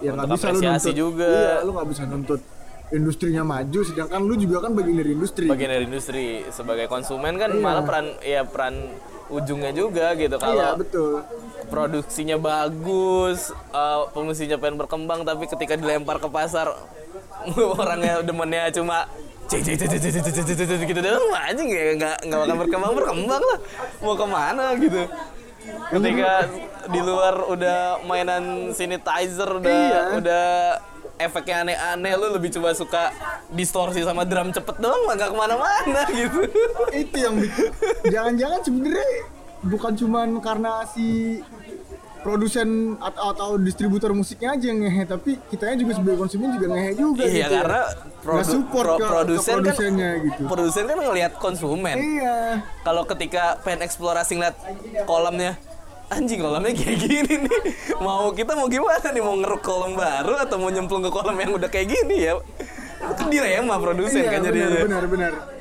Ya 0.01 0.11
nggak 0.11 0.27
Hmm. 0.27 0.33
Untuk 0.33 0.37
bisa 0.37 0.47
lu 0.49 0.61
nuntut. 0.61 0.95
juga. 0.97 1.29
Iya, 1.29 1.55
lu 1.63 1.71
nggak 1.71 1.89
bisa 1.89 2.03
nuntut 2.05 2.41
industrinya 2.91 3.43
maju, 3.45 3.81
sedangkan 3.81 4.21
lu 4.21 4.35
juga 4.35 4.57
kan 4.61 4.75
bagian 4.75 4.97
dari 4.97 5.11
industri. 5.13 5.47
Bagian 5.47 5.71
dari 5.71 5.85
industri 5.85 6.25
sebagai 6.49 6.87
konsumen 6.87 7.37
kan 7.37 7.55
malah 7.55 7.83
peran 7.83 8.19
ya 8.21 8.43
peran 8.43 8.91
ujungnya 9.29 9.71
juga 9.71 10.11
gitu 10.15 10.35
Iya 10.35 10.43
kalau 10.43 10.75
betul. 10.75 11.23
produksinya 11.67 12.35
bagus, 12.35 13.55
uh, 13.71 14.11
pemusiknya 14.11 14.59
pengen 14.59 14.75
berkembang 14.77 15.23
tapi 15.23 15.47
ketika 15.47 15.75
dilempar 15.75 16.19
ke 16.19 16.27
pasar 16.27 16.75
orangnya 17.79 18.21
demennya 18.21 18.69
cuma 18.71 19.07
cek 19.51 19.61
cek 19.61 19.77
cek 19.77 19.89
cek 19.91 20.01
cek 20.01 20.13
cek 20.15 20.23
cek 20.31 20.57
cek 20.57 20.67
cek 20.71 20.87
gitu 20.87 21.01
doang 21.03 21.35
anjing 21.35 21.69
ya 21.69 21.83
nggak 21.99 22.17
nggak 22.23 22.39
bakal 22.39 22.57
berkembang 22.57 22.93
berkembang 22.95 23.43
lah 23.43 23.59
mau 23.99 24.15
ke 24.15 24.27
mana 24.27 24.65
gitu 24.79 25.03
ketika 25.91 26.33
di 26.87 27.01
luar 27.01 27.35
udah 27.45 27.79
mainan 28.03 28.45
sanitizer 28.71 29.51
udah 29.53 29.71
Iya. 29.71 30.01
udah 30.17 30.47
efeknya 31.21 31.57
aneh-aneh 31.61 32.13
lu 32.17 32.33
lebih 32.33 32.49
coba 32.51 32.73
suka 32.73 33.13
distorsi 33.51 34.01
sama 34.01 34.25
drum 34.25 34.49
cepet 34.49 34.79
doang 34.79 35.03
mah 35.05 35.15
nggak 35.15 35.31
ke 35.31 35.37
mana-mana 35.37 36.03
gitu 36.09 36.41
Itu 36.91 37.17
yang. 37.19 37.35
Jangan-jangan 38.09 38.61
sebenarnya 38.65 39.05
bukan 39.61 39.93
cuman 39.93 40.29
karena 40.41 40.81
si 40.89 41.39
produsen 42.21 42.68
atau, 42.97 43.23
atau 43.31 43.49
distributor 43.57 44.11
musiknya 44.11 44.53
aja 44.53 44.66
yang 44.66 44.81
ngehe 44.81 45.03
tapi 45.05 45.41
kitanya 45.47 45.77
juga 45.77 45.93
sebagai 45.95 46.18
konsumen 46.18 46.49
juga 46.53 46.66
ngehe 46.71 46.93
juga 46.93 47.23
Iya 47.23 47.33
gitu. 47.41 47.55
karena 47.57 47.81
Nggak 47.81 48.21
produ- 48.21 48.45
support 48.47 48.87
pro- 48.87 48.95
ke, 48.95 49.01
ke 49.01 49.09
produsen 49.09 49.41
kan 49.41 49.57
produsennya 49.57 50.11
gitu. 50.21 50.41
produsen 50.47 50.83
kan 50.85 50.97
ngelihat 50.99 51.33
konsumen. 51.35 51.97
Iya. 51.97 52.37
Kalau 52.81 53.03
ketika 53.07 53.43
pengen 53.61 53.81
eksplorasi 53.83 54.33
ngeliat 54.35 54.57
kolamnya 55.05 55.53
anjing 56.09 56.39
kolamnya 56.39 56.73
kayak 56.73 56.99
gini 57.01 57.35
nih. 57.41 57.61
Mau 57.97 58.31
kita 58.31 58.53
mau 58.53 58.66
gimana 58.66 59.07
nih 59.07 59.21
mau 59.21 59.35
ngeruk 59.35 59.61
kolam 59.61 59.95
baru 59.95 60.35
atau 60.39 60.57
mau 60.57 60.68
nyemplung 60.68 61.01
ke 61.01 61.11
kolam 61.11 61.35
yang 61.35 61.53
udah 61.53 61.68
kayak 61.68 61.89
gini 61.89 62.27
ya? 62.27 62.35
Itu 63.01 63.12
kan 63.16 63.27
dilema 63.27 63.75
produsen 63.77 64.21
Iya, 64.21 64.29
kan 64.29 64.41
benar, 64.43 64.53
jadi. 64.53 64.85
benar, 64.85 65.05
benar. 65.07 65.33
Sedangkan 65.33 65.60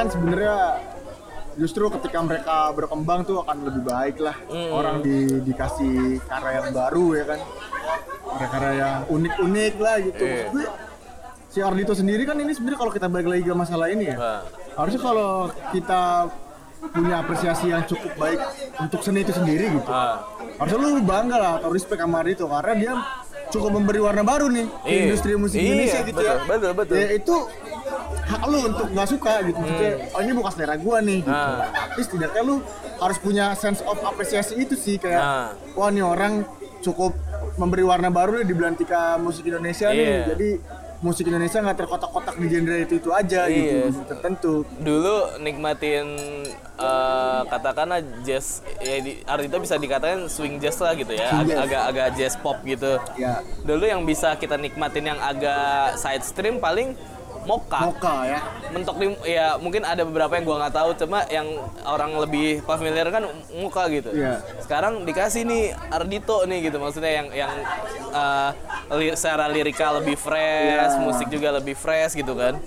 kan 0.00 0.08
sebenarnya 0.08 0.56
justru 1.54 1.84
ketika 1.90 2.18
mereka 2.20 2.56
berkembang 2.72 3.20
tuh 3.22 3.36
akan 3.38 3.56
lebih 3.62 3.82
baik 3.84 4.16
lah 4.18 4.36
Hmm. 4.48 4.70
orang 4.72 4.96
di, 5.00 5.16
dikasih 5.42 5.96
karya 6.22 6.52
yang 6.58 6.68
baru 6.72 7.06
ya 7.12 7.24
kan 7.26 7.40
karya-karya 8.30 8.72
yang 8.74 8.96
unik-unik 9.10 9.74
lah 9.76 9.96
gitu. 10.00 10.24
Maksud 10.24 10.52
gue, 10.54 10.66
si 11.50 11.58
Ardito 11.60 11.92
sendiri 11.92 12.22
kan 12.24 12.36
ini 12.36 12.52
sebenarnya 12.54 12.78
kalau 12.78 12.92
kita 12.94 13.06
balik 13.06 13.28
lagi 13.28 13.42
ke 13.42 13.52
masalah 13.54 13.86
ini 13.86 14.04
ya 14.06 14.16
Nah, 14.16 14.40
harusnya 14.78 15.00
kalau 15.02 15.30
kita 15.68 16.02
punya 16.80 17.14
apresiasi 17.18 17.66
yang 17.68 17.84
cukup 17.84 18.12
baik 18.16 18.40
untuk 18.80 19.04
seni 19.04 19.20
itu 19.20 19.34
sendiri 19.34 19.68
gitu 19.68 19.90
ah, 19.92 20.24
harusnya 20.56 20.78
lu 20.80 21.04
bangga 21.04 21.36
lah 21.36 21.52
atau 21.60 21.68
respect 21.68 22.00
sama 22.00 22.24
Ardito 22.24 22.48
karena 22.48 22.72
dia 22.74 22.92
cukup 23.50 23.70
memberi 23.74 24.00
warna 24.00 24.22
baru 24.22 24.48
nih 24.48 24.64
Iya. 24.86 25.00
industri 25.04 25.36
musik 25.36 25.58
Iya, 25.58 25.66
Indonesia 25.66 26.00
gitu 26.06 26.20
ya 26.22 26.34
betul, 26.38 26.48
betul, 26.48 26.72
betul. 26.72 26.96
ya 26.96 27.08
itu 27.12 27.34
hak 28.30 28.42
lu 28.44 28.58
untuk 28.64 28.86
nggak 28.88 29.08
suka 29.08 29.32
gitu 29.42 29.56
Maksudnya, 29.56 29.92
oh 30.08 30.20
ini 30.20 30.32
bukan 30.32 30.50
selera 30.50 30.76
gua 30.76 30.98
nih 31.00 31.18
gitu 31.20 31.32
Hmm. 31.32 31.60
tapi 31.66 32.00
setidaknya 32.00 32.42
lu 32.42 32.56
harus 32.96 33.18
punya 33.18 33.44
sense 33.54 33.80
of 33.82 33.98
apresiasi 34.00 34.54
itu 34.56 34.74
sih 34.74 34.96
kayak 34.96 35.18
Nah. 35.18 35.48
wah 35.72 35.88
nih 35.88 36.04
orang 36.04 36.46
cukup 36.80 37.12
memberi 37.56 37.82
warna 37.82 38.08
baru 38.08 38.38
nih 38.38 38.46
di 38.46 38.54
belantika 38.54 39.00
musik 39.16 39.44
Indonesia 39.44 39.90
nih 39.90 40.00
Iya. 40.00 40.22
jadi 40.28 40.50
musik 41.00 41.24
Indonesia 41.24 41.56
nggak 41.58 41.78
terkotak-kotak 41.78 42.36
di 42.36 42.46
genre 42.46 42.76
itu 42.78 42.94
itu 42.94 43.08
aja 43.10 43.44
Iya. 43.44 43.88
gitu 43.88 44.00
tertentu 44.06 44.52
dulu 44.78 45.16
nikmatin 45.40 46.06
eh, 46.76 47.40
katakanlah 47.46 47.98
jazz 48.20 48.60
ya 48.78 48.96
di 48.98 49.20
Ardito 49.24 49.56
bisa 49.58 49.76
dikatakan 49.76 50.24
swing 50.26 50.56
jazz 50.56 50.76
lah 50.78 50.92
gitu 50.92 51.10
ya 51.10 51.28
Swing 51.30 51.40
agak 51.42 51.52
jazz. 51.54 51.64
agak 51.66 51.82
agak 51.86 52.08
jazz 52.14 52.34
pop 52.36 52.60
gitu 52.62 52.92
ya 53.16 53.40
dulu 53.62 53.84
yang 53.84 54.02
bisa 54.02 54.36
kita 54.36 54.56
nikmatin 54.56 55.04
yang 55.06 55.20
agak 55.20 55.96
side 55.96 56.20
stream 56.22 56.56
paling 56.58 56.92
Moka 57.40 57.78
Moka 57.82 58.16
ya. 58.24 58.38
Mentok 58.68 58.96
di 58.96 59.06
ya 59.26 59.56
mungkin 59.56 59.82
ada 59.82 60.02
beberapa 60.02 60.34
yang 60.34 60.44
gua 60.44 60.56
nggak 60.60 60.74
tahu 60.74 60.90
cuma 60.94 61.24
yang 61.26 61.48
orang 61.82 62.12
lebih 62.18 62.60
familiar 62.62 63.08
kan 63.08 63.24
muka 63.52 63.88
gitu. 63.88 64.12
Iya. 64.12 64.44
sekarang 64.60 65.02
dikasih 65.02 65.42
nih 65.42 65.62
Ardito 65.88 66.44
nih 66.44 66.68
gitu 66.68 66.76
maksudnya 66.76 67.10
yang 67.10 67.28
yang 67.32 67.52
uh, 68.10 68.52
li- 68.94 69.12
secara 69.12 69.46
lirika 69.46 69.90
lebih 69.92 70.14
fresh 70.14 70.94
Iya. 70.94 71.00
musik 71.00 71.28
juga 71.28 71.48
lebih 71.52 71.74
fresh 71.74 72.14
gitu 72.14 72.32
kan. 72.32 72.60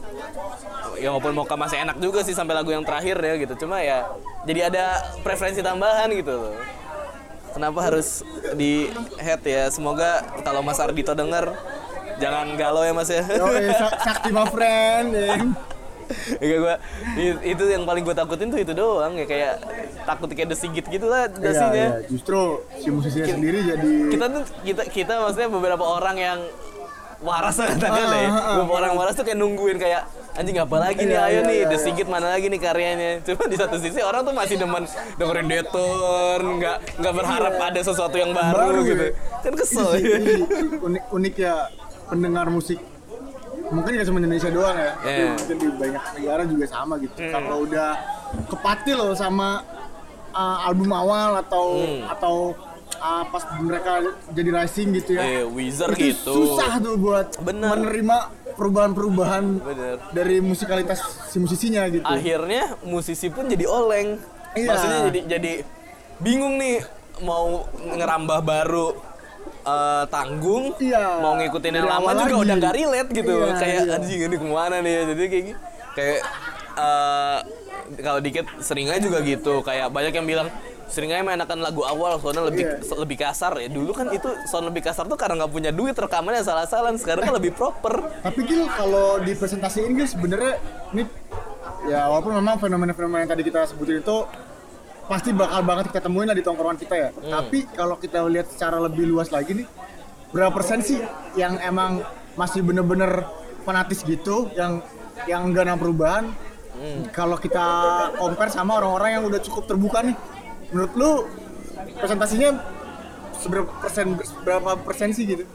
Ya 0.98 1.10
walaupun 1.10 1.34
Moka 1.34 1.54
masih 1.54 1.78
enak 1.80 1.98
juga 1.98 2.22
sih 2.22 2.32
sampai 2.32 2.54
lagu 2.54 2.70
yang 2.70 2.82
terakhir 2.82 3.18
ya 3.18 3.34
gitu 3.36 3.54
cuma 3.62 3.80
ya 3.80 4.06
jadi 4.44 4.68
ada 4.68 4.86
preferensi 5.22 5.60
tambahan 5.60 6.10
gitu. 6.12 6.34
Loh 6.34 6.56
kenapa 7.54 7.86
harus 7.86 8.26
di 8.54 8.90
head 9.16 9.46
ya? 9.46 9.70
Semoga 9.70 10.26
kalau 10.42 10.60
Mas 10.60 10.82
Ardito 10.82 11.14
denger 11.14 11.54
jangan 12.24 12.48
galau 12.56 12.82
ya 12.82 12.92
Mas 12.92 13.10
ya 13.10 13.22
Yo, 13.22 13.46
eh, 13.52 13.70
Sa- 13.70 14.00
Sakti 14.02 14.30
my 14.30 14.48
friend 14.48 15.08
ya. 15.12 15.36
Ya 16.40 16.58
gua 16.58 16.76
i- 17.16 17.42
itu 17.48 17.64
yang 17.66 17.84
paling 17.84 18.04
gue 18.04 18.14
takutin 18.14 18.48
tuh 18.48 18.60
itu 18.60 18.72
doang 18.72 19.16
ya 19.16 19.26
kayak 19.26 19.54
takut 20.04 20.30
kayak 20.30 20.46
desigit 20.48 20.86
gitu 20.86 21.06
lah 21.06 21.26
Iya, 21.26 21.40
dasinya. 21.42 21.74
iya. 21.74 21.90
Justru 22.06 22.40
si 22.76 22.88
musisinya 22.88 23.28
sendiri 23.30 23.60
jadi 23.66 23.92
Kita 24.10 24.26
tuh 24.30 24.44
kita 24.62 24.84
kita 24.86 25.14
maksudnya 25.18 25.50
beberapa 25.50 25.82
orang 25.82 26.16
yang 26.18 26.40
waras 27.20 27.56
lah 27.56 27.72
katakan 27.72 28.04
lah 28.06 28.20
ya. 28.20 28.28
Ah, 28.28 28.36
ah, 28.36 28.36
ah. 28.36 28.54
Beberapa 28.54 28.74
orang 28.78 28.94
waras 28.94 29.14
tuh 29.16 29.24
kayak 29.24 29.38
nungguin 29.38 29.78
kayak 29.78 30.04
anjing 30.34 30.58
apa 30.60 30.76
lagi 30.78 31.02
nih 31.02 31.14
Iya, 31.14 31.24
ayo 31.24 31.32
iya, 31.32 31.42
nih 31.42 31.56
iya, 31.56 31.66
The 31.66 31.72
iya. 31.72 31.84
Sigit 31.84 32.08
mana 32.08 32.28
lagi 32.28 32.46
nih 32.48 32.60
karyanya 32.60 33.10
cuma 33.24 33.44
di 33.46 33.56
satu 33.56 33.76
sisi 33.78 34.00
orang 34.02 34.22
tuh 34.22 34.34
masih 34.34 34.56
demen 34.58 34.84
dengerin 35.16 35.48
Deton 35.48 36.42
nggak 36.58 36.78
nggak 37.00 37.14
berharap 37.16 37.54
ada 37.56 37.80
sesuatu 37.80 38.16
yang 38.16 38.34
baru, 38.34 38.60
Baru, 38.68 38.80
gitu 38.84 39.04
ya. 39.08 39.14
kan 39.40 39.54
kesel 39.56 39.88
Iya, 39.96 40.18
iya. 40.20 40.36
unik 40.80 41.04
unik 41.10 41.36
ya 41.40 41.56
pendengar 42.10 42.48
musik. 42.50 42.80
Mungkin 43.74 43.92
nggak 43.96 44.08
cuma 44.12 44.18
Indonesia 44.22 44.50
doang 44.52 44.78
ya. 44.78 44.94
Iya. 45.02 45.28
mungkin 45.40 45.58
di 45.58 45.68
banyak 45.74 46.04
negara 46.20 46.42
juga 46.46 46.66
sama 46.68 46.94
gitu. 47.02 47.18
Kalau 47.18 47.58
udah 47.66 47.90
kepati 48.50 48.92
loh 48.94 49.12
sama 49.16 49.64
uh, 50.34 50.58
album 50.68 50.92
awal 50.92 51.40
atau 51.42 51.66
atau 52.10 52.36
uh, 53.00 53.24
pas 53.30 53.44
mereka 53.62 54.04
jadi 54.34 54.50
rising 54.52 54.90
gitu 55.00 55.18
ya. 55.18 55.24
Eh, 55.24 55.44
Wizard 55.48 55.96
itu 55.98 56.12
gitu. 56.14 56.34
susah 56.34 56.78
tuh 56.82 56.96
buat 57.00 57.28
Bener. 57.42 57.78
menerima 57.78 58.18
perubahan-perubahan 58.54 59.44
dari 60.14 60.38
musikalitas 60.44 61.02
si 61.30 61.42
musisinya 61.42 61.90
gitu. 61.90 62.06
Akhirnya 62.06 62.78
musisi 62.86 63.30
pun 63.34 63.50
jadi 63.50 63.66
oleng. 63.66 64.20
Iya. 64.54 64.70
maksudnya 64.70 65.00
jadi 65.10 65.20
jadi 65.26 65.54
bingung 66.22 66.62
nih 66.62 66.86
mau 67.26 67.66
ngerambah 67.74 68.40
baru 68.46 68.94
eh, 69.64 70.04
tanggung 70.08 70.66
Iya. 70.78 71.06
mau 71.20 71.34
ngikutin 71.36 71.74
yang 71.74 71.88
lama 71.88 72.10
juga 72.14 72.26
lagi. 72.30 72.44
udah 72.44 72.56
gak 72.60 72.74
relate 72.74 73.10
gitu 73.12 73.34
Iya, 73.34 73.54
kayak 73.56 73.82
iya. 73.82 73.96
anjing 73.96 74.20
ini 74.22 74.36
ke 74.36 74.46
mana 74.46 74.76
nih 74.80 74.94
jadi 75.10 75.24
kayak 75.26 75.46
kayak 75.94 76.20
eh, 76.76 77.38
kalau 77.98 78.20
dikit 78.20 78.46
seringnya 78.60 78.98
juga 78.98 79.20
gitu 79.20 79.60
kayak 79.62 79.88
banyak 79.88 80.14
yang 80.14 80.26
bilang 80.26 80.48
seringnya 80.86 81.26
enakan 81.26 81.60
lagu 81.60 81.82
awal 81.82 82.18
soalnya 82.18 82.46
lebih 82.46 82.66
Iya. 82.66 82.96
lebih 82.96 83.18
kasar 83.20 83.58
ya 83.58 83.68
dulu 83.68 83.92
kan 83.92 84.08
itu 84.10 84.30
sound 84.46 84.68
lebih 84.68 84.84
kasar 84.84 85.06
tuh 85.06 85.16
karena 85.16 85.42
nggak 85.42 85.52
punya 85.52 85.72
duit 85.72 85.94
rekamannya 85.94 86.42
salah-salah 86.42 86.94
sekarang 86.96 87.24
kan 87.24 87.34
lebih 87.34 87.52
proper 87.52 88.14
Tapi 88.22 88.40
Gil 88.44 88.70
kalau 88.70 89.18
di 89.18 89.34
presentasiin 89.34 89.94
Gil 89.94 90.06
sebenarnya 90.06 90.62
ini 90.92 91.04
ya 91.84 92.08
walaupun 92.08 92.36
memang 92.36 92.56
fenomena-fenomena 92.58 93.26
yang 93.26 93.32
tadi 93.32 93.44
kita 93.44 93.66
sebutin 93.66 94.00
itu 94.00 94.18
pasti 95.10 95.36
bakal 95.36 95.62
banget 95.68 95.92
kita 95.92 96.02
temuin 96.08 96.28
lah 96.32 96.38
di 96.38 96.46
tongkrongan 96.46 96.80
kita 96.80 96.96
ya. 96.96 97.10
Tapi 97.12 97.68
kalau 97.76 97.96
kita 98.00 98.24
lihat 98.28 98.48
secara 98.52 98.80
lebih 98.80 99.08
luas 99.08 99.30
lagi 99.30 99.64
nih, 99.64 99.68
berapa 100.32 100.52
persen 100.56 100.80
sih 100.80 101.00
yang 101.36 101.60
emang 101.60 102.04
masih 102.40 102.64
bener-bener 102.66 103.28
fanatis 103.68 104.02
gitu, 104.04 104.50
yang 104.56 104.82
yang 105.28 105.48
enggak 105.52 105.68
ada 105.70 105.76
perubahan? 105.78 106.32
Kalau 107.16 107.38
kita 107.38 107.68
compare 108.18 108.52
sama 108.52 108.82
orang-orang 108.82 109.22
yang 109.22 109.24
udah 109.30 109.40
cukup 109.40 109.70
terbuka 109.70 110.04
nih, 110.04 110.18
menurut 110.74 110.94
lu 110.98 111.12
presentasinya 112.00 112.60
seberapa 113.40 113.70
persen 113.80 114.16
berapa 114.44 114.72
persen 114.82 115.12
sih 115.12 115.28
gitu? 115.28 115.46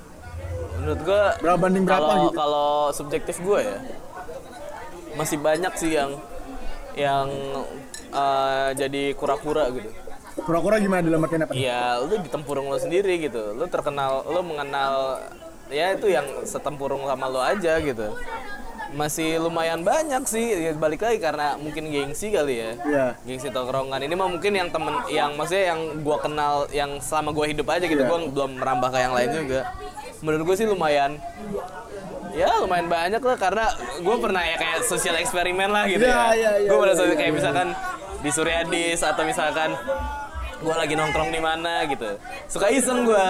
menurut 0.78 1.00
gua 1.02 1.22
Berapa 1.42 1.58
banding 1.58 1.84
berapa 1.84 2.00
kalau 2.00 2.24
gitu? 2.30 2.36
kalau 2.38 2.70
subjektif 2.94 3.36
gue 3.42 3.60
ya 3.60 3.78
masih 5.18 5.38
banyak 5.42 5.72
sih 5.74 5.90
yang 5.98 6.14
yang 6.94 7.26
eh, 8.10 8.68
jadi 8.74 9.02
kura-kura 9.14 9.68
gitu 9.72 9.90
Kura-kura 10.38 10.78
gimana 10.78 11.02
dalam 11.02 11.26
artian 11.26 11.42
apa? 11.42 11.52
Iya, 11.54 11.98
lu 11.98 12.14
di 12.22 12.30
tempurung 12.30 12.70
lo 12.70 12.78
sendiri 12.78 13.18
gitu. 13.18 13.58
Lu 13.58 13.66
terkenal, 13.66 14.22
lu 14.22 14.38
mengenal 14.46 15.18
ya 15.66 15.98
itu 15.98 16.08
yang 16.08 16.24
setempurung 16.46 17.04
sama 17.10 17.26
lo 17.26 17.42
aja 17.42 17.74
gitu. 17.82 18.14
Masih 18.94 19.36
lumayan 19.36 19.84
banyak 19.84 20.24
sih, 20.24 20.48
ya 20.48 20.72
balik 20.72 21.04
lagi 21.04 21.20
karena 21.20 21.60
mungkin 21.60 21.92
gengsi 21.92 22.32
kali 22.32 22.54
ya. 22.54 22.70
Iya. 22.86 23.06
Gengsi 23.26 23.52
tongkrongan 23.52 24.00
ini 24.00 24.14
mah 24.16 24.30
mungkin 24.30 24.52
yang 24.56 24.70
temen, 24.72 24.94
yang 25.12 25.36
maksudnya 25.36 25.76
yang 25.76 25.80
gua 26.00 26.16
kenal, 26.22 26.70
yang 26.72 26.96
selama 27.02 27.34
gua 27.36 27.46
hidup 27.50 27.68
aja 27.68 27.84
gitu, 27.84 28.00
Iya. 28.00 28.08
gua 28.08 28.18
belum 28.32 28.50
merambah 28.62 28.88
ke 28.94 28.98
yang 29.02 29.14
lain 29.18 29.30
juga. 29.44 29.60
Menurut 30.18 30.50
gue 30.50 30.56
sih 30.58 30.66
lumayan, 30.66 31.14
ya 32.38 32.50
lumayan 32.62 32.86
banyak 32.86 33.18
lah 33.18 33.36
karena 33.36 33.66
gue 33.98 34.16
pernah 34.22 34.42
ya 34.46 34.56
kayak 34.56 34.78
sosial 34.86 35.18
eksperimen 35.18 35.74
lah 35.74 35.90
gitu 35.90 36.06
Iya, 36.06 36.14
ya. 36.14 36.26
iya, 36.38 36.50
iya, 36.62 36.68
gue 36.70 36.76
pernah 36.78 36.94
iya, 36.94 37.16
kayak 37.18 37.32
iya. 37.34 37.36
misalkan 37.36 37.68
di 38.22 38.30
Suryadis 38.30 39.00
atau 39.02 39.22
misalkan 39.26 39.70
gue 40.58 40.74
lagi 40.74 40.94
nongkrong 40.98 41.30
di 41.30 41.38
mana 41.38 41.86
gitu. 41.86 42.18
Suka 42.50 42.66
iseng 42.70 43.06
gue 43.06 43.26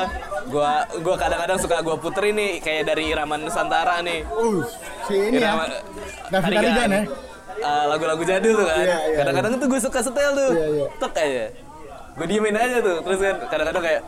gue 0.49 0.71
gue 1.05 1.17
kadang-kadang 1.21 1.61
suka 1.61 1.85
gue 1.85 1.97
puterin 2.01 2.37
nih 2.37 2.53
kayak 2.65 2.89
dari 2.89 3.13
irama 3.13 3.37
nusantara 3.37 4.01
nih. 4.01 4.25
Uh, 4.33 4.65
si 5.05 5.17
ini 5.17 5.37
ya. 5.37 5.53
irama 5.53 5.65
David 6.33 6.53
Tarigan. 6.57 6.89
Ya. 6.89 7.03
Eh, 7.59 7.85
lagu-lagu 7.91 8.23
jadul 8.25 8.65
tuh 8.65 8.65
kan. 8.65 8.87
Kadang-kadang 9.13 9.53
tuh 9.61 9.69
gue 9.69 9.81
suka 9.83 10.01
setel 10.01 10.31
tuh. 10.33 10.51
Tek 11.01 11.15
aja 11.21 11.68
gue 12.19 12.27
diemin 12.27 12.57
aja 12.59 12.77
tuh 12.83 12.97
terus 13.01 13.19
kan 13.23 13.37
kadang-kadang 13.47 13.85
kayak 13.87 14.03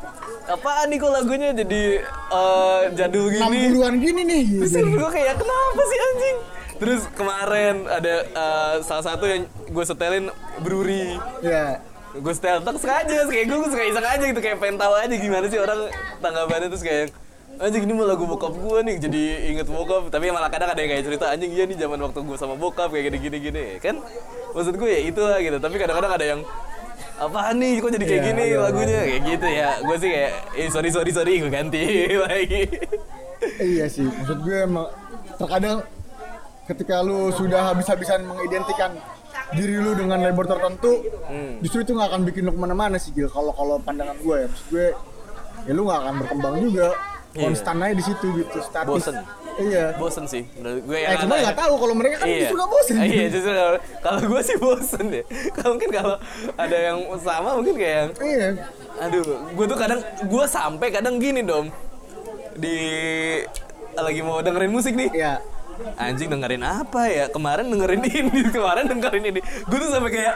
apaan 0.51 0.87
nih 0.91 0.99
kok 0.99 1.13
lagunya 1.15 1.49
jadi 1.55 1.83
eh, 2.11 2.81
jadul 2.99 3.27
gini 3.31 3.71
60-an 3.71 3.95
gini 4.03 4.23
nih 4.27 4.45
Terus 4.67 4.73
gitu. 4.75 4.99
gue 4.99 5.11
kayak 5.11 5.35
kenapa 5.39 5.83
sih 5.87 5.99
anjing? 6.03 6.37
Terus 6.81 7.03
kemarin 7.13 7.77
ada 7.87 8.15
eh, 8.27 8.75
salah 8.83 9.05
satu 9.05 9.25
yang 9.29 9.45
gue 9.47 9.85
setelin 9.85 10.27
Bruri. 10.59 11.21
Ya. 11.39 11.79
Gue 12.11 12.35
setel 12.35 12.59
tak 12.59 12.75
sengaja, 12.83 13.31
kayak 13.31 13.47
gue 13.47 13.69
suka 13.71 13.85
iseng 13.87 14.03
aja 14.03 14.25
gitu 14.27 14.41
kayak 14.43 14.59
pengen 14.59 14.81
tahu 14.81 14.99
aja 14.99 15.15
gimana 15.15 15.47
sih 15.47 15.61
orang 15.63 15.87
tanggapannya 16.19 16.67
terus 16.67 16.83
kayak 16.83 17.15
anjing 17.61 17.85
ini 17.85 17.93
mah 17.93 18.07
lagu 18.09 18.25
bokap 18.25 18.57
gue 18.57 18.79
nih 18.89 18.97
jadi 18.97 19.23
inget 19.53 19.69
bokap 19.69 20.09
tapi 20.09 20.33
malah 20.33 20.49
kadang 20.49 20.73
ada 20.73 20.81
yang 20.81 20.91
kayak 20.97 21.05
cerita 21.05 21.29
anjing 21.29 21.53
iya 21.53 21.69
nih 21.69 21.77
zaman 21.77 22.01
waktu 22.01 22.19
gue 22.25 22.37
sama 22.41 22.57
bokap 22.57 22.89
kayak 22.89 23.13
gini 23.13 23.19
gini 23.21 23.39
gini 23.39 23.65
kan 23.79 24.01
maksud 24.57 24.75
gue 24.81 24.89
ya 24.89 25.01
itu 25.05 25.21
lah 25.21 25.39
gitu 25.45 25.61
tapi 25.61 25.77
kadang-kadang 25.77 26.13
ada 26.17 26.25
yang 26.25 26.41
apaan 27.21 27.55
nih 27.55 27.79
kok 27.79 27.91
jadi 27.91 28.05
kayak 28.07 28.17
Iya, 28.17 28.27
gini 28.27 28.43
iya, 28.47 28.59
lagunya 28.59 28.99
kayak 28.99 29.23
gitu 29.27 29.47
ya 29.47 29.71
gue 29.79 29.97
sih 29.99 30.11
kayak 30.11 30.33
eh 30.55 30.69
sorry 30.69 30.89
sorry 30.89 31.11
sorry 31.11 31.33
gue 31.37 31.51
ganti 31.51 31.83
lagi 32.25 32.61
Iya 33.59 33.87
sih, 33.87 34.05
maksud 34.05 34.39
gue 34.41 34.59
emang 34.63 34.89
terkadang 35.35 35.81
ketika 36.67 37.01
lu 37.01 37.29
sudah 37.31 37.73
habis-habisan 37.73 38.21
mengidentikan 38.23 38.93
diri 39.51 39.77
lu 39.77 39.93
dengan 39.95 40.21
label 40.21 40.45
tertentu, 40.47 41.01
Hmm. 41.25 41.57
justru 41.59 41.81
itu 41.81 41.93
nggak 41.93 42.09
akan 42.11 42.23
bikin 42.23 42.43
lu 42.43 42.53
ke 42.53 42.61
mana-mana 42.61 42.95
sih 42.95 43.11
Gil. 43.11 43.27
Kalau 43.27 43.51
kalau 43.51 43.81
pandangan 43.81 44.15
gue 44.17 44.37
ya, 44.37 44.47
maksud 44.47 44.67
gue 44.69 44.87
ya 45.65 45.73
lu 45.73 45.83
nggak 45.83 45.99
akan 45.99 46.15
berkembang 46.21 46.55
juga. 46.61 46.89
Iya. 47.31 47.41
Konstan 47.41 47.77
aja 47.79 47.95
di 47.95 48.05
situ 48.05 48.27
gitu, 48.37 48.59
statis. 48.61 48.91
Bosen. 48.93 49.17
Iya. 49.61 49.85
bosen 49.95 50.25
sih 50.25 50.43
menurut 50.55 50.83
gue 50.83 50.97
Eh, 50.97 51.05
yang 51.05 51.21
cuma 51.21 51.35
ada- 51.35 51.45
nggak 51.47 51.59
tahu 51.59 51.75
kalau 51.77 51.95
mereka 51.95 52.17
kan 52.17 52.29
justru 52.29 52.57
nggak 52.57 52.71
bosen. 52.71 52.95
Iya, 52.97 53.05
gitu. 53.05 53.29
justru 53.31 53.51
kalau, 53.53 53.73
kalau 54.01 54.21
gue 54.27 54.41
sih 54.43 54.57
bosen 54.57 55.05
deh. 55.07 55.25
Kalau 55.57 55.71
mungkin 55.71 55.91
kalau 55.91 56.17
ada 56.57 56.77
yang 56.81 56.99
sama 57.19 57.51
mungkin 57.55 57.75
kayak 57.75 57.95
yang 57.95 58.11
Iya. 58.19 58.49
aduh, 58.99 59.23
gue 59.51 59.67
tuh 59.67 59.79
kadang 59.79 60.01
gue 60.03 60.45
sampai 60.47 60.89
kadang 60.89 61.15
gini 61.17 61.41
dong 61.43 61.69
di 62.55 62.77
lagi 63.93 64.21
mau 64.21 64.41
dengerin 64.41 64.69
musik 64.69 64.95
nih. 64.95 65.11
Iya. 65.13 65.35
Anjing 65.97 66.29
dengerin 66.29 66.61
apa 66.61 67.09
ya? 67.09 67.25
Kemarin 67.29 67.69
dengerin 67.69 68.01
ini, 68.23 68.41
kemarin 68.49 68.85
dengerin 68.87 69.25
ini. 69.27 69.41
Gue 69.65 69.79
tuh 69.79 69.89
sampai 69.89 70.11
kayak 70.11 70.35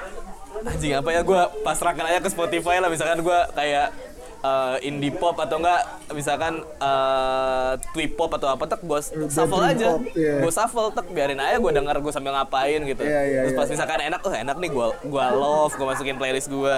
anjing 0.64 0.92
apa 0.94 1.08
ya? 1.10 1.20
Gue 1.20 1.36
pasrahkan 1.60 2.04
aja 2.04 2.18
ke 2.18 2.28
Spotify 2.28 2.76
lah. 2.76 2.88
Misalkan 2.88 3.20
gue 3.20 3.38
kayak 3.52 3.92
eh, 4.44 4.76
indie 4.84 5.08
pop 5.10 5.32
atau 5.34 5.56
enggak 5.56 5.80
misalkan 6.12 6.60
eh 6.60 7.72
twee 7.96 8.08
pop 8.12 8.28
atau 8.28 8.52
apa 8.52 8.64
tak 8.68 8.84
gue 8.84 9.00
shuffle 9.32 9.64
dream 9.64 9.72
aja. 9.72 9.86
pop, 9.96 10.02
iya. 10.12 10.34
gue 10.44 10.52
shuffle 10.52 10.88
tak 10.92 11.06
biarin 11.10 11.40
aja 11.40 11.56
gue 11.56 11.72
denger 11.72 11.96
gue 12.04 12.12
sambil 12.12 12.36
ngapain 12.36 12.80
gitu. 12.84 13.02
Iya, 13.02 13.20
iya, 13.24 13.40
terus 13.48 13.52
iya. 13.56 13.60
pas 13.64 13.68
misalkan 13.72 14.00
enak 14.04 14.20
oh 14.20 14.34
enak 14.34 14.56
nih 14.60 14.70
gue 14.70 14.86
gua 15.08 15.26
love 15.32 15.72
gue 15.74 15.86
masukin 15.86 16.16
playlist 16.20 16.52
gue 16.52 16.76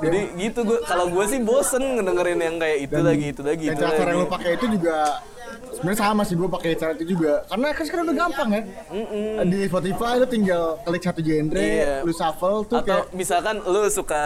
jadi 0.00 0.20
gitu 0.40 0.60
gue 0.64 0.78
kalau 0.84 1.06
gue 1.06 1.24
sih 1.28 1.38
bosen 1.38 2.00
ngedengerin 2.00 2.40
yang 2.40 2.56
kayak 2.58 2.78
itu 2.88 2.98
lagi 2.98 3.26
itu 3.30 3.42
lagi 3.44 3.64
Dan 3.70 3.74
itu 3.76 3.82
cara-cara 3.84 4.10
yang 4.10 4.18
lagi. 4.18 4.24
lu 4.26 4.32
pakai 4.32 4.50
itu 4.56 4.66
juga 4.74 4.96
sebenarnya 5.74 6.00
sama 6.00 6.22
sih 6.22 6.34
gue 6.34 6.46
pakai 6.46 6.70
cara 6.74 6.92
itu 6.92 7.04
juga. 7.08 7.42
Karena 7.44 7.66
kan 7.70 7.84
sekarang 7.84 8.04
udah 8.04 8.16
gampang 8.18 8.48
ya. 8.50 8.62
Di 9.44 9.58
Spotify 9.64 10.12
lu 10.16 10.26
tinggal 10.26 10.62
klik 10.80 11.02
satu 11.02 11.20
genre 11.20 11.56
Iya. 11.56 12.00
lu 12.00 12.12
shuffle 12.12 12.62
tuh 12.64 12.78
atau 12.78 12.86
kayak 13.02 13.04
misalkan 13.12 13.56
lu 13.60 13.82
suka 13.88 14.24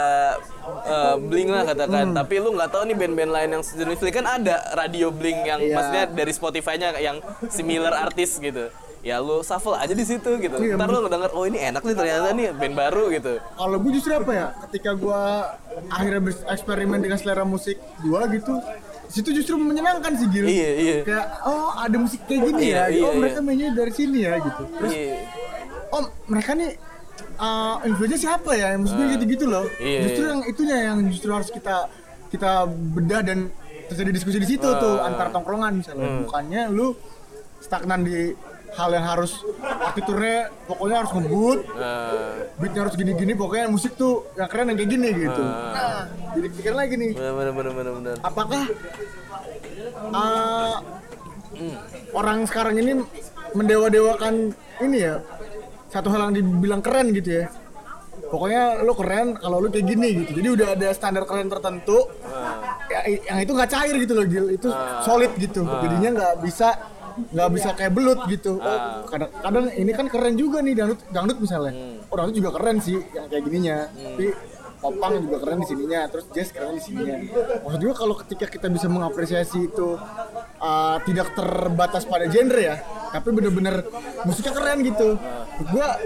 uh, 0.84 1.16
bling 1.18 1.48
lah 1.48 1.64
katakan 1.64 2.06
Hmm. 2.06 2.16
tapi 2.16 2.34
lu 2.38 2.52
nggak 2.52 2.70
tahu 2.70 2.82
nih 2.84 2.96
band-band 2.96 3.30
lain 3.30 3.48
yang 3.50 3.62
sejenis 3.62 3.98
bling 3.98 4.14
kan 4.14 4.26
ada 4.28 4.56
radio 4.74 5.08
bling 5.08 5.40
yang 5.42 5.58
Iya. 5.58 5.74
maksudnya 5.74 6.04
dari 6.06 6.32
Spotify-nya 6.32 6.88
yang 6.96 7.16
similar 7.48 7.92
artis 7.92 8.36
gitu. 8.38 8.68
Ya 8.98 9.18
lu 9.18 9.40
shuffle 9.40 9.72
aja 9.72 9.90
di 9.90 10.02
situ 10.02 10.26
gitu. 10.36 10.56
Iya, 10.56 10.74
ntar 10.74 10.90
lu 10.90 11.00
ngedenger 11.00 11.30
oh 11.30 11.44
ini 11.44 11.58
enak 11.60 11.80
nih 11.80 11.94
ternyata 11.94 12.28
nih 12.30 12.50
band 12.50 12.74
baru 12.74 13.04
gitu. 13.08 13.38
Kalau 13.38 13.76
gue 13.78 13.92
justru 13.92 14.12
apa 14.12 14.32
ya 14.32 14.46
ketika 14.66 14.90
gue 14.92 15.22
akhirnya 15.88 16.20
bereksperimen 16.20 16.98
dengan 16.98 17.16
selera 17.16 17.44
musik 17.44 17.78
gue 17.98 18.20
gitu 18.34 18.54
situ 19.08 19.28
justru 19.32 19.56
menyenangkan 19.56 20.12
sih 20.20 20.28
Gil. 20.28 20.44
Iya 20.44 20.70
iya. 20.76 20.96
Kayak 21.02 21.26
oh 21.48 21.72
ada 21.74 21.96
musik 21.96 22.20
kayak 22.28 22.40
gini 22.52 22.62
Iya, 22.68 22.76
ya 22.76 22.84
iya, 22.92 23.06
oh 23.08 23.12
mereka 23.16 23.40
iya. 23.40 23.46
mainnya 23.46 23.68
dari 23.72 23.92
sini 23.92 24.18
ya 24.24 24.32
gitu. 24.38 24.62
Terus 24.68 24.92
iya. 24.94 25.16
oh 25.90 26.02
mereka 26.28 26.50
nih 26.52 26.70
uh, 27.40 27.76
influence 27.88 28.20
siapa 28.20 28.50
ya? 28.52 28.68
Maksudnya 28.76 29.06
gitu 29.16 29.24
gitu 29.24 29.44
loh. 29.48 29.64
Iya, 29.80 30.00
justru 30.04 30.22
iya. 30.22 30.30
yang 30.32 30.40
itunya 30.44 30.76
yang 30.92 30.98
justru 31.08 31.30
harus 31.32 31.48
kita 31.48 31.76
kita 32.28 32.52
bedah 32.68 33.20
dan 33.24 33.38
terjadi 33.88 34.10
diskusi 34.12 34.36
di 34.36 34.48
situ 34.48 34.68
tuh 34.68 35.00
antar 35.00 35.32
tongkrongan 35.32 35.80
misalnya. 35.80 36.08
Hmm. 36.08 36.20
bukannya 36.28 36.62
lu 36.68 36.92
stagnan 37.64 38.04
di 38.04 38.36
hal 38.76 38.90
yang 38.92 39.06
harus 39.06 39.32
partiturnya 39.60 40.52
pokoknya 40.68 40.96
harus 41.00 41.12
ngebut 41.16 41.58
Nah, 41.78 42.36
beatnya 42.60 42.80
harus 42.84 42.94
gini-gini 42.94 43.32
pokoknya 43.32 43.66
musik 43.72 43.96
tuh 43.96 44.28
yang 44.36 44.48
keren 44.50 44.70
yang 44.70 44.78
kayak 44.78 44.90
gini 44.92 45.08
gitu. 45.14 45.42
Nah 45.42 46.04
jadi 46.36 46.48
pikir 46.52 46.72
lagi 46.76 46.94
nih. 47.00 47.10
Bener 47.16 47.52
bener 47.54 47.72
bener 47.72 47.92
bener 47.96 48.14
apakah 48.20 48.62
uh, 50.12 50.76
orang 52.14 52.38
sekarang 52.46 52.74
ini 52.78 53.02
mendewa-dewakan 53.56 54.52
ini 54.84 54.98
ya? 55.00 55.24
Satu 55.88 56.12
hal 56.12 56.28
yang 56.28 56.34
dibilang 56.36 56.84
keren 56.84 57.16
gitu 57.16 57.42
ya. 57.42 57.46
Pokoknya 58.28 58.84
lo 58.84 58.92
keren 58.92 59.40
kalau 59.40 59.56
lo 59.56 59.72
kayak 59.72 59.88
gini 59.88 60.08
gitu. 60.22 60.44
Jadi 60.44 60.48
udah 60.52 60.68
ada 60.76 60.88
standar 60.92 61.24
keren 61.24 61.48
tertentu 61.48 62.12
ya, 62.92 63.00
yang 63.08 63.40
itu 63.40 63.52
nggak 63.56 63.70
cair 63.72 63.94
gitu 63.96 64.12
loh 64.12 64.26
Gil. 64.28 64.46
Itu 64.52 64.68
solid 65.00 65.32
gitu. 65.40 65.64
Jadinya 65.64 66.10
nggak 66.20 66.34
bisa 66.44 66.76
nggak 67.32 67.48
bisa 67.54 67.68
kayak 67.74 67.92
belut 67.94 68.20
gitu. 68.30 68.58
Oh, 68.58 69.04
kadang, 69.08 69.30
kadang 69.42 69.64
ini 69.74 69.92
kan 69.94 70.06
keren 70.06 70.34
juga 70.38 70.58
nih 70.62 70.74
dangdut 70.78 71.00
dangdut 71.10 71.38
misalnya. 71.42 71.72
Oh 72.08 72.14
dangdut 72.16 72.36
juga 72.36 72.50
keren 72.56 72.76
sih 72.78 72.98
yang 73.14 73.26
kayak 73.26 73.42
gininya. 73.46 73.76
Tapi 73.90 74.26
popang 74.78 75.18
juga 75.18 75.36
keren 75.42 75.58
di 75.58 75.66
sininya 75.66 76.00
terus 76.06 76.26
jazz 76.30 76.48
keren 76.54 76.78
di 76.78 76.82
sininya. 76.82 77.16
Maksud 77.66 77.80
juga 77.82 77.94
kalau 77.98 78.14
ketika 78.22 78.46
kita 78.46 78.66
bisa 78.70 78.86
mengapresiasi 78.86 79.66
itu 79.66 79.98
uh, 80.62 80.96
tidak 81.02 81.34
terbatas 81.34 82.06
pada 82.06 82.30
genre 82.30 82.62
ya 82.62 82.78
tapi 83.08 83.28
bener-bener 83.32 83.82
musiknya 84.22 84.52
keren 84.54 84.78
gitu. 84.86 85.18
Gua 85.72 85.98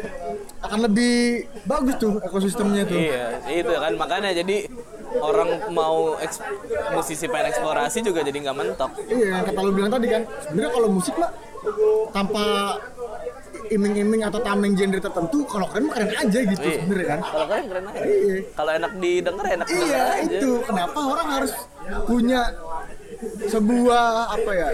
akan 0.65 0.79
lebih 0.89 1.47
bagus 1.69 1.95
tuh 1.99 2.17
ekosistemnya 2.23 2.89
tuh. 2.89 2.97
Iya, 2.97 3.43
itu 3.51 3.73
kan. 3.75 3.93
Makanya 3.99 4.31
jadi 4.33 4.71
orang 5.19 5.49
mau 5.69 6.17
eks, 6.17 6.41
musisi 6.93 7.27
pengen 7.27 7.53
eksplorasi 7.53 7.99
juga 8.01 8.23
jadi 8.23 8.39
nggak 8.39 8.57
mentok. 8.57 8.91
Iya, 9.05 9.27
yang 9.37 9.45
kata 9.45 9.61
lu 9.61 9.73
bilang 9.73 9.91
tadi 9.91 10.07
kan, 10.09 10.23
sebenarnya 10.47 10.71
kalau 10.73 10.89
musik 10.89 11.15
lah 11.19 11.31
tanpa 12.11 12.45
iming-iming 13.69 14.21
atau 14.23 14.41
tameng 14.41 14.73
genre 14.73 15.01
tertentu, 15.01 15.39
kalau 15.49 15.65
keren 15.71 15.89
mah 15.89 15.95
keren 15.97 16.11
aja 16.13 16.39
gitu 16.45 16.61
Iya. 16.63 16.77
sebenarnya 16.83 17.07
kan. 17.09 17.21
Kalau 17.25 17.47
keren 17.49 17.65
keren 17.69 17.85
aja. 17.89 18.01
Iya. 18.05 18.37
Kalau 18.53 18.71
enak 18.73 18.93
didengar 18.99 19.47
enak 19.49 19.67
didengar 19.67 19.89
Iya 19.89 20.03
aja. 20.13 20.37
itu 20.37 20.51
kenapa 20.63 20.99
orang 21.01 21.29
harus 21.41 21.53
punya 22.05 22.41
sebuah 23.47 24.05
apa 24.35 24.51
ya 24.51 24.69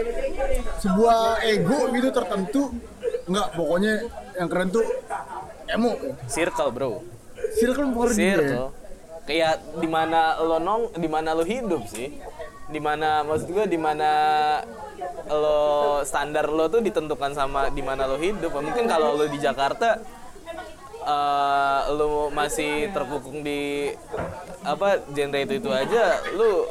sebuah 0.80 1.20
ego 1.44 1.78
gitu 1.92 2.08
tertentu 2.08 2.62
nggak 3.28 3.46
pokoknya 3.52 3.92
yang 4.40 4.48
keren 4.48 4.68
tuh 4.72 4.84
emo 5.68 5.92
Circle 6.24 6.70
bro. 6.72 7.04
circle 7.52 7.92
ya 7.92 8.08
Circle. 8.08 8.68
Kayak 9.28 9.60
di 9.76 9.84
mana 9.84 10.40
lo 10.40 10.56
nong, 10.56 10.96
di 10.96 11.04
mana 11.04 11.36
lo 11.36 11.44
hidup 11.44 11.84
sih. 11.84 12.16
Di 12.68 12.80
mana 12.80 13.20
maksud 13.28 13.52
gue 13.52 13.64
di 13.68 13.76
mana 13.76 14.10
lo 15.28 16.00
standar 16.00 16.48
lo 16.48 16.72
tuh 16.72 16.80
ditentukan 16.80 17.36
sama 17.36 17.68
di 17.68 17.84
mana 17.84 18.08
lo 18.08 18.16
hidup. 18.16 18.56
Mungkin 18.56 18.88
kalau 18.88 19.20
lo 19.20 19.28
di 19.28 19.36
Jakarta 19.36 20.00
eh 21.08 21.80
lo 21.92 22.32
masih 22.32 22.88
terkukung 22.92 23.44
di 23.44 23.92
apa 24.64 25.00
genre 25.12 25.40
itu 25.40 25.54
itu 25.56 25.70
aja, 25.72 26.20
lo 26.36 26.68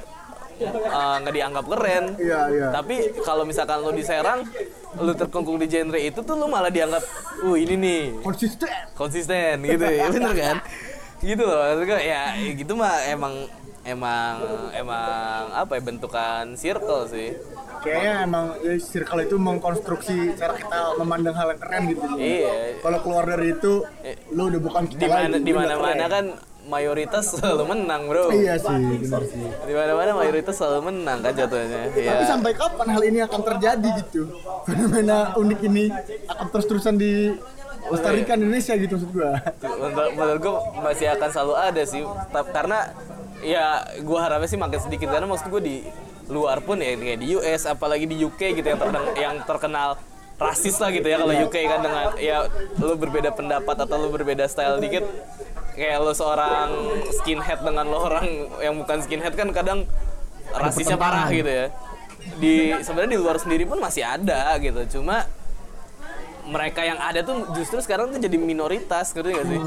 eh, 0.61 1.15
nggak 1.21 1.33
dianggap 1.33 1.65
keren. 1.65 2.05
iya 2.21 2.41
iya 2.49 2.67
Tapi 2.69 3.17
kalau 3.25 3.45
misalkan 3.45 3.81
lo 3.81 3.89
di 3.89 4.05
Serang, 4.05 4.45
lo 5.01 5.13
terkungkung 5.17 5.57
di 5.57 5.65
genre 5.65 5.97
itu 5.97 6.21
tuh 6.21 6.37
lo 6.37 6.45
malah 6.45 6.69
dianggap, 6.69 7.01
uh 7.45 7.57
ini 7.57 7.75
nih 7.77 8.01
konsisten 8.25 8.69
konsisten 8.97 9.61
gitu 9.61 9.85
ya 9.85 10.09
bener 10.09 10.33
kan 10.33 10.57
gitu 11.21 11.43
loh 11.43 11.59
maksudnya 11.65 11.99
ya 12.01 12.23
gitu 12.53 12.73
mah 12.77 13.01
emang 13.09 13.33
emang 13.87 14.33
emang 14.75 15.41
apa 15.55 15.79
ya 15.79 15.81
bentukan 15.81 16.43
circle 16.59 17.07
sih. 17.07 17.39
Kayaknya 17.77 18.13
emang 18.27 18.45
ya, 18.59 18.75
circle 18.83 19.23
itu 19.23 19.35
mengkonstruksi 19.39 20.35
cara 20.35 20.59
kita 20.59 20.99
memandang 20.99 21.35
hal 21.39 21.55
yang 21.55 21.61
keren 21.61 21.81
gitu. 21.87 22.03
Iya. 22.19 22.83
Kalau 22.83 22.99
keluar 22.99 23.23
dari 23.23 23.55
itu 23.55 23.87
lu 24.35 24.41
udah 24.51 24.61
bukan 24.61 24.83
kita 24.91 25.01
di 25.01 25.07
mana 25.07 25.27
lagi, 25.31 25.45
di 25.45 25.53
mana 25.55 25.73
mana 25.79 26.05
kan 26.11 26.25
mayoritas 26.67 27.31
selalu 27.31 27.63
menang 27.63 28.11
bro. 28.11 28.27
Iya 28.27 28.59
sih 28.59 28.75
benar 29.07 29.23
sih. 29.23 29.39
Di 29.39 29.71
mana 29.71 29.91
mana 29.95 30.11
mayoritas 30.19 30.59
selalu 30.59 30.91
menang 30.91 31.23
kan 31.23 31.31
jatuhnya. 31.31 31.87
Ya 31.95 32.11
Tapi 32.11 32.23
sampai 32.27 32.51
kapan 32.59 32.87
hal 32.91 33.03
ini 33.07 33.19
akan 33.23 33.41
terjadi 33.55 33.89
gitu? 34.03 34.21
Fenomena 34.67 35.31
unik 35.39 35.59
ini 35.63 35.87
akan 36.27 36.47
terus-terusan 37.87 38.13
dilestarikan 38.13 38.37
Indonesia 38.43 38.73
gitu 38.75 38.93
maksud 38.99 39.11
gua. 39.15 39.31
menurut, 39.63 40.11
menurut 40.13 40.39
gue 40.43 40.53
masih 40.83 41.07
akan 41.15 41.29
selalu 41.31 41.55
ada 41.55 41.81
sih. 41.87 42.03
Karena 42.51 42.79
ya 43.39 43.65
gue 43.97 44.19
harapnya 44.19 44.49
sih 44.51 44.59
makin 44.59 44.79
sedikit. 44.83 45.07
Karena 45.07 45.27
maksud 45.27 45.47
gue 45.47 45.61
di 45.63 45.77
luar 46.27 46.59
pun 46.59 46.75
ya 46.83 46.91
kayak 46.99 47.19
di 47.23 47.39
US 47.39 47.63
apalagi 47.71 48.03
di 48.03 48.19
UK 48.19 48.59
gitu 48.59 48.67
yang 48.67 48.79
terkenal, 48.79 49.03
yang 49.15 49.35
terkenal 49.47 49.89
rasis 50.37 50.77
lah 50.77 50.93
gitu 50.93 51.07
ya 51.07 51.17
kalau 51.17 51.33
UK 51.33 51.55
kan 51.65 51.79
dengan 51.81 52.13
ya 52.21 52.45
lu 52.77 52.93
berbeda 52.93 53.33
pendapat 53.33 53.73
atau 53.73 53.95
lu 53.97 54.13
berbeda 54.13 54.45
style 54.45 54.77
dikit 54.77 55.01
kayak 55.73 55.97
lu 55.97 56.13
seorang 56.13 56.69
skinhead 57.21 57.65
dengan 57.65 57.89
lo 57.89 58.05
orang 58.05 58.27
yang 58.61 58.77
bukan 58.77 59.01
skinhead 59.01 59.33
kan 59.33 59.49
kadang 59.49 59.89
rasisnya 60.53 60.99
parah 60.99 61.31
gitu 61.31 61.47
ya. 61.47 61.67
Di 62.37 62.75
sebenarnya 62.83 63.11
di 63.15 63.19
luar 63.23 63.37
sendiri 63.39 63.63
pun 63.63 63.79
masih 63.79 64.03
ada 64.03 64.57
gitu. 64.59 64.99
Cuma 64.99 65.23
mereka 66.47 66.81
yang 66.81 66.95
ada 66.97 67.19
tuh 67.21 67.43
justru 67.51 67.77
sekarang 67.77 68.09
tuh 68.09 68.17
jadi 68.17 68.35
minoritas 68.35 69.11
ngerti 69.11 69.31
gak 69.33 69.45
sih? 69.45 69.59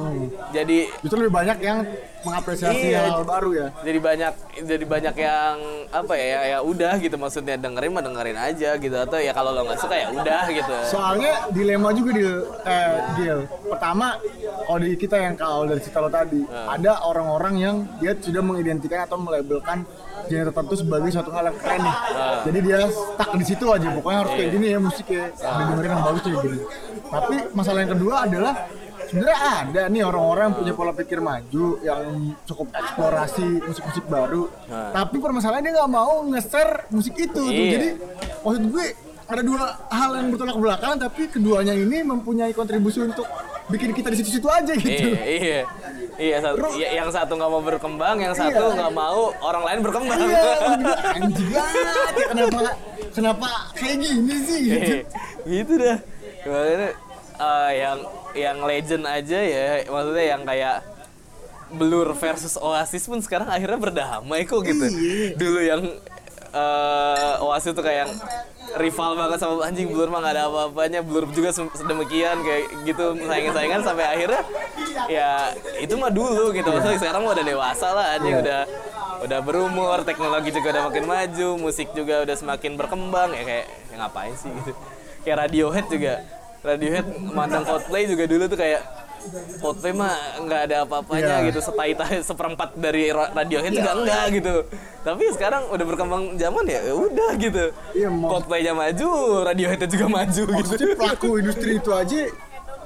Jadi 0.50 0.78
Justru 1.00 1.16
lebih 1.20 1.34
banyak 1.34 1.58
yang 1.60 1.78
mengapresiasi 2.20 2.90
Iya. 2.90 3.00
hal 3.10 3.24
baru 3.24 3.50
ya. 3.50 3.66
jadi 3.80 3.98
banyak 3.98 4.32
jadi 4.62 4.84
banyak 4.84 5.14
yang 5.16 5.56
apa 5.90 6.12
ya 6.12 6.26
ya, 6.26 6.40
ya 6.46 6.58
udah 6.60 6.94
gitu 6.96 7.16
maksudnya 7.16 7.56
dengerin 7.56 7.90
mah 7.90 8.02
dengerin 8.02 8.36
aja 8.36 8.76
gitu 8.76 8.92
atau 8.94 9.16
ya 9.16 9.32
kalau 9.32 9.50
lo 9.50 9.64
nggak 9.64 9.80
suka 9.80 9.96
ya 9.96 10.08
udah 10.10 10.42
gitu. 10.50 10.74
Soalnya 10.86 11.48
dilema 11.48 11.88
juga 11.90 12.10
di 12.12 12.24
eh, 12.66 12.92
Gil. 13.14 13.40
Pertama, 13.66 14.20
kalau 14.62 14.78
di 14.78 14.92
kita 14.94 15.16
yang 15.16 15.34
kalau 15.34 15.64
dari 15.64 15.80
cerita 15.80 15.98
lo 15.98 16.08
tadi, 16.08 16.40
ada 16.44 17.00
orang-orang 17.02 17.54
yang 17.56 17.76
dia 17.96 18.12
sudah 18.14 18.40
mengidentikan 18.40 19.04
atau 19.04 19.16
melabelkan 19.16 19.88
genre 20.28 20.44
tertentu 20.50 20.74
sebagai 20.76 21.08
suatu 21.14 21.30
hal 21.32 21.44
yang 21.48 21.58
keren 21.58 21.80
nih. 21.86 21.96
Jadi 22.44 22.58
dia 22.66 22.80
stuck 22.90 23.30
di 23.38 23.44
situ 23.46 23.64
aja. 23.70 23.88
Pokoknya 23.94 24.18
harus 24.26 24.32
kayak 24.36 24.50
gini 24.52 24.66
ya 24.68 24.78
musiknya. 24.82 25.24
Dengerin 25.38 25.90
yang 25.94 26.02
bagus 26.04 26.20
tuh 26.20 26.30
kayak 26.34 26.44
gini. 26.44 26.58
Tapi 27.10 27.36
masalah 27.54 27.78
yang 27.82 27.92
kedua 27.96 28.14
adalah 28.26 28.54
sebenarnya 29.10 29.38
ada 29.42 29.82
nih 29.90 30.02
orang-orang 30.06 30.44
yang 30.46 30.56
punya 30.62 30.72
pola 30.78 30.92
pikir 30.94 31.18
maju 31.18 31.66
yang 31.82 32.02
cukup 32.46 32.68
eksplorasi 32.70 33.46
musik-musik 33.66 34.04
baru. 34.06 34.42
Tapi 34.70 35.16
permasalahannya 35.18 35.66
dia 35.66 35.74
nggak 35.78 35.90
mau 35.90 36.22
nge-share 36.30 36.86
musik 36.94 37.14
itu 37.18 37.42
tuh. 37.42 37.50
Iya. 37.50 37.72
Jadi 37.74 37.88
maksud 38.46 38.62
gue 38.70 38.86
ada 39.30 39.42
dua 39.46 39.62
hal 39.94 40.10
yang 40.18 40.26
bertolak 40.34 40.58
belakang 40.58 40.94
tapi 40.98 41.30
keduanya 41.30 41.70
ini 41.70 42.02
mempunyai 42.02 42.50
kontribusi 42.50 42.98
untuk 43.06 43.30
bikin 43.70 43.94
kita 43.94 44.10
di 44.10 44.18
situ-situ 44.18 44.50
aja 44.50 44.74
gitu. 44.74 44.90
Iya, 45.14 45.22
iya. 45.26 45.60
Iya, 46.20 46.36
satu, 46.38 46.76
ya, 46.76 46.88
yang 46.92 47.08
satu 47.08 47.32
nggak 47.32 47.48
mau 47.48 47.62
berkembang, 47.64 48.16
yang 48.20 48.36
satu 48.36 48.60
Iya. 48.68 48.76
nggak 48.76 48.92
mau 48.92 49.32
orang 49.40 49.62
lain 49.64 49.78
berkembang. 49.80 50.20
Iya, 50.20 50.44
anjing 51.16 51.48
banget 51.48 52.12
ya 52.12 52.26
kenapa 52.28 52.60
kenapa 53.10 53.48
kayak 53.72 53.96
gini 53.98 54.34
sih 54.44 54.58
gitu. 54.60 54.76
Iya, 54.76 54.96
gitu 55.48 55.72
dah. 55.80 55.98
Makanya 56.44 56.88
eh, 57.40 57.70
yang 57.72 57.98
yang 58.36 58.58
legend 58.60 59.04
aja 59.08 59.38
ya, 59.40 59.64
maksudnya 59.88 60.24
yang 60.28 60.42
kayak 60.44 60.76
Blur 61.70 62.12
versus 62.12 62.58
Oasis 62.58 63.06
pun 63.06 63.22
sekarang 63.22 63.46
akhirnya 63.46 63.78
berdamai 63.78 64.44
kok 64.44 64.60
gitu. 64.60 64.84
Iya. 64.84 65.38
Dulu 65.38 65.60
yang 65.62 65.82
eh, 66.53 67.34
Oasis 67.40 67.72
tuh 67.72 67.80
kayak 67.80 68.11
rival 68.72 69.18
banget 69.18 69.38
sama 69.38 69.66
anjing 69.66 69.90
Blur 69.90 70.07
mah 70.07 70.20
gak 70.20 70.34
ada 70.34 70.42
apa-apanya. 70.46 71.01
Blur 71.01 71.26
juga 71.28 71.51
se- 71.51 71.74
sedemikian 71.74 72.38
kayak 72.40 72.64
gitu 72.84 73.18
saingan-saingan 73.20 73.80
sampai 73.80 74.07
akhirnya 74.07 74.42
ya 75.07 75.51
itu 75.76 75.94
mah 75.94 76.11
dulu 76.11 76.51
gitu. 76.51 76.68
Maksudnya 76.68 76.98
sekarang 76.98 77.22
udah 77.24 77.42
dewasa 77.42 77.88
lah 77.90 78.07
anjing 78.14 78.36
Iya. 78.36 78.42
udah 78.42 78.61
udah 79.20 79.38
berumur 79.42 80.01
teknologi 80.01 80.48
juga 80.48 80.72
udah 80.72 80.84
makin 80.86 81.05
maju 81.05 81.48
musik 81.61 81.92
juga 81.92 82.22
udah 82.22 82.32
semakin 82.32 82.72
berkembang 82.74 83.34
ya 83.34 83.42
kayak 83.42 83.66
ya 83.90 83.94
ngapain 83.98 84.32
sih 84.32 84.48
gitu. 84.48 84.72
Kayak 85.20 85.36
Radiohead 85.44 85.86
juga. 85.88 86.14
Radiohead 86.61 87.07
mandang 87.32 87.64
Coldplay 87.64 88.05
juga 88.05 88.24
dulu 88.24 88.44
tuh 88.46 88.57
kayak 88.57 88.80
Coldplay 89.56 89.92
mah 89.92 90.14
nggak 90.40 90.60
ada 90.64 90.76
apa-apanya 90.82 91.34
Iya. 91.38 91.46
gitu 91.46 91.60
setai-tai 91.60 92.20
seperempat 92.20 92.72
dari 92.74 93.08
ra- 93.08 93.30
Radiohead 93.30 93.72
juga 93.72 93.92
enggak 93.94 94.24
gitu 94.32 94.54
tapi 95.00 95.24
sekarang 95.30 95.62
udah 95.68 95.86
berkembang 95.86 96.22
zaman 96.34 96.64
ya 96.64 96.80
ya 96.82 96.94
udah 96.94 97.30
gitu 97.36 97.64
Iya, 97.92 98.08
mau- 98.08 98.30
Coldplay-nya 98.30 98.72
maju 98.72 99.08
Radiohead 99.44 99.80
juga 99.86 100.06
maju 100.08 100.42
gitu 100.42 100.52
Maksudnya 100.54 100.94
pelaku 100.94 101.28
industri 101.36 101.70
itu 101.74 101.90
aja 101.90 102.20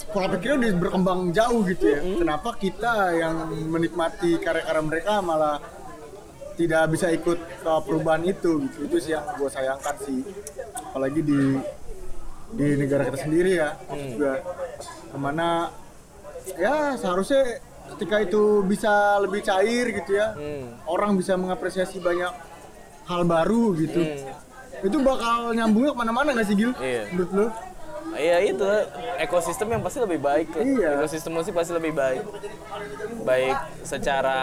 pola 0.07 0.27
pikirnya 0.29 0.57
udah 0.61 0.79
berkembang 0.81 1.21
jauh 1.31 1.63
gitu 1.65 1.85
ya. 1.89 1.99
Kenapa 1.99 2.55
kita 2.55 2.93
yang 3.13 3.35
menikmati 3.67 4.39
karya-karya 4.39 4.83
mereka 4.85 5.19
malah 5.19 5.59
tidak 6.55 6.87
bisa 6.89 7.11
ikut 7.11 7.35
uh, 7.65 7.83
perubahan 7.83 8.23
itu 8.23 8.63
gitu. 8.63 8.79
Itu 8.85 8.97
sih 9.01 9.11
yang 9.11 9.27
gue 9.33 9.49
sayangkan 9.49 9.97
sih. 10.01 10.23
Apalagi 10.85 11.19
di 11.19 11.59
di 12.49 12.67
negara 12.77 13.03
kita 13.05 13.19
sendiri 13.21 13.59
ya. 13.59 13.75
Juga 13.91 14.39
ke 15.05 15.17
mana 15.17 15.75
ya 16.55 16.95
seharusnya 16.95 17.59
ketika 17.95 18.17
itu 18.21 18.65
bisa 18.65 19.19
lebih 19.21 19.41
cair 19.41 19.93
gitu 19.93 20.17
ya. 20.17 20.35
Orang 20.85 21.17
bisa 21.17 21.37
mengapresiasi 21.37 22.01
banyak 22.01 22.33
hal 23.05 23.23
baru 23.25 23.77
gitu. 23.77 24.01
Itu 24.85 24.97
bakal 25.01 25.53
nyambungnya 25.53 25.93
ke 25.93 25.99
mana-mana 25.99 26.29
gak 26.37 26.47
sih 26.49 26.57
Gil? 26.57 26.73
Iya. 26.77 27.09
Menurut 27.13 27.33
lu? 27.33 27.47
Iya 28.15 28.37
itu 28.47 28.69
ekosistem 29.17 29.73
yang 29.73 29.83
pasti 29.83 29.99
lebih 29.99 30.21
baik. 30.21 30.53
Iya. 30.55 31.01
Ekosistem 31.01 31.33
musik 31.33 31.57
pasti 31.57 31.73
lebih 31.73 31.97
baik. 31.97 32.21
Baik 33.25 33.57
secara 33.83 34.41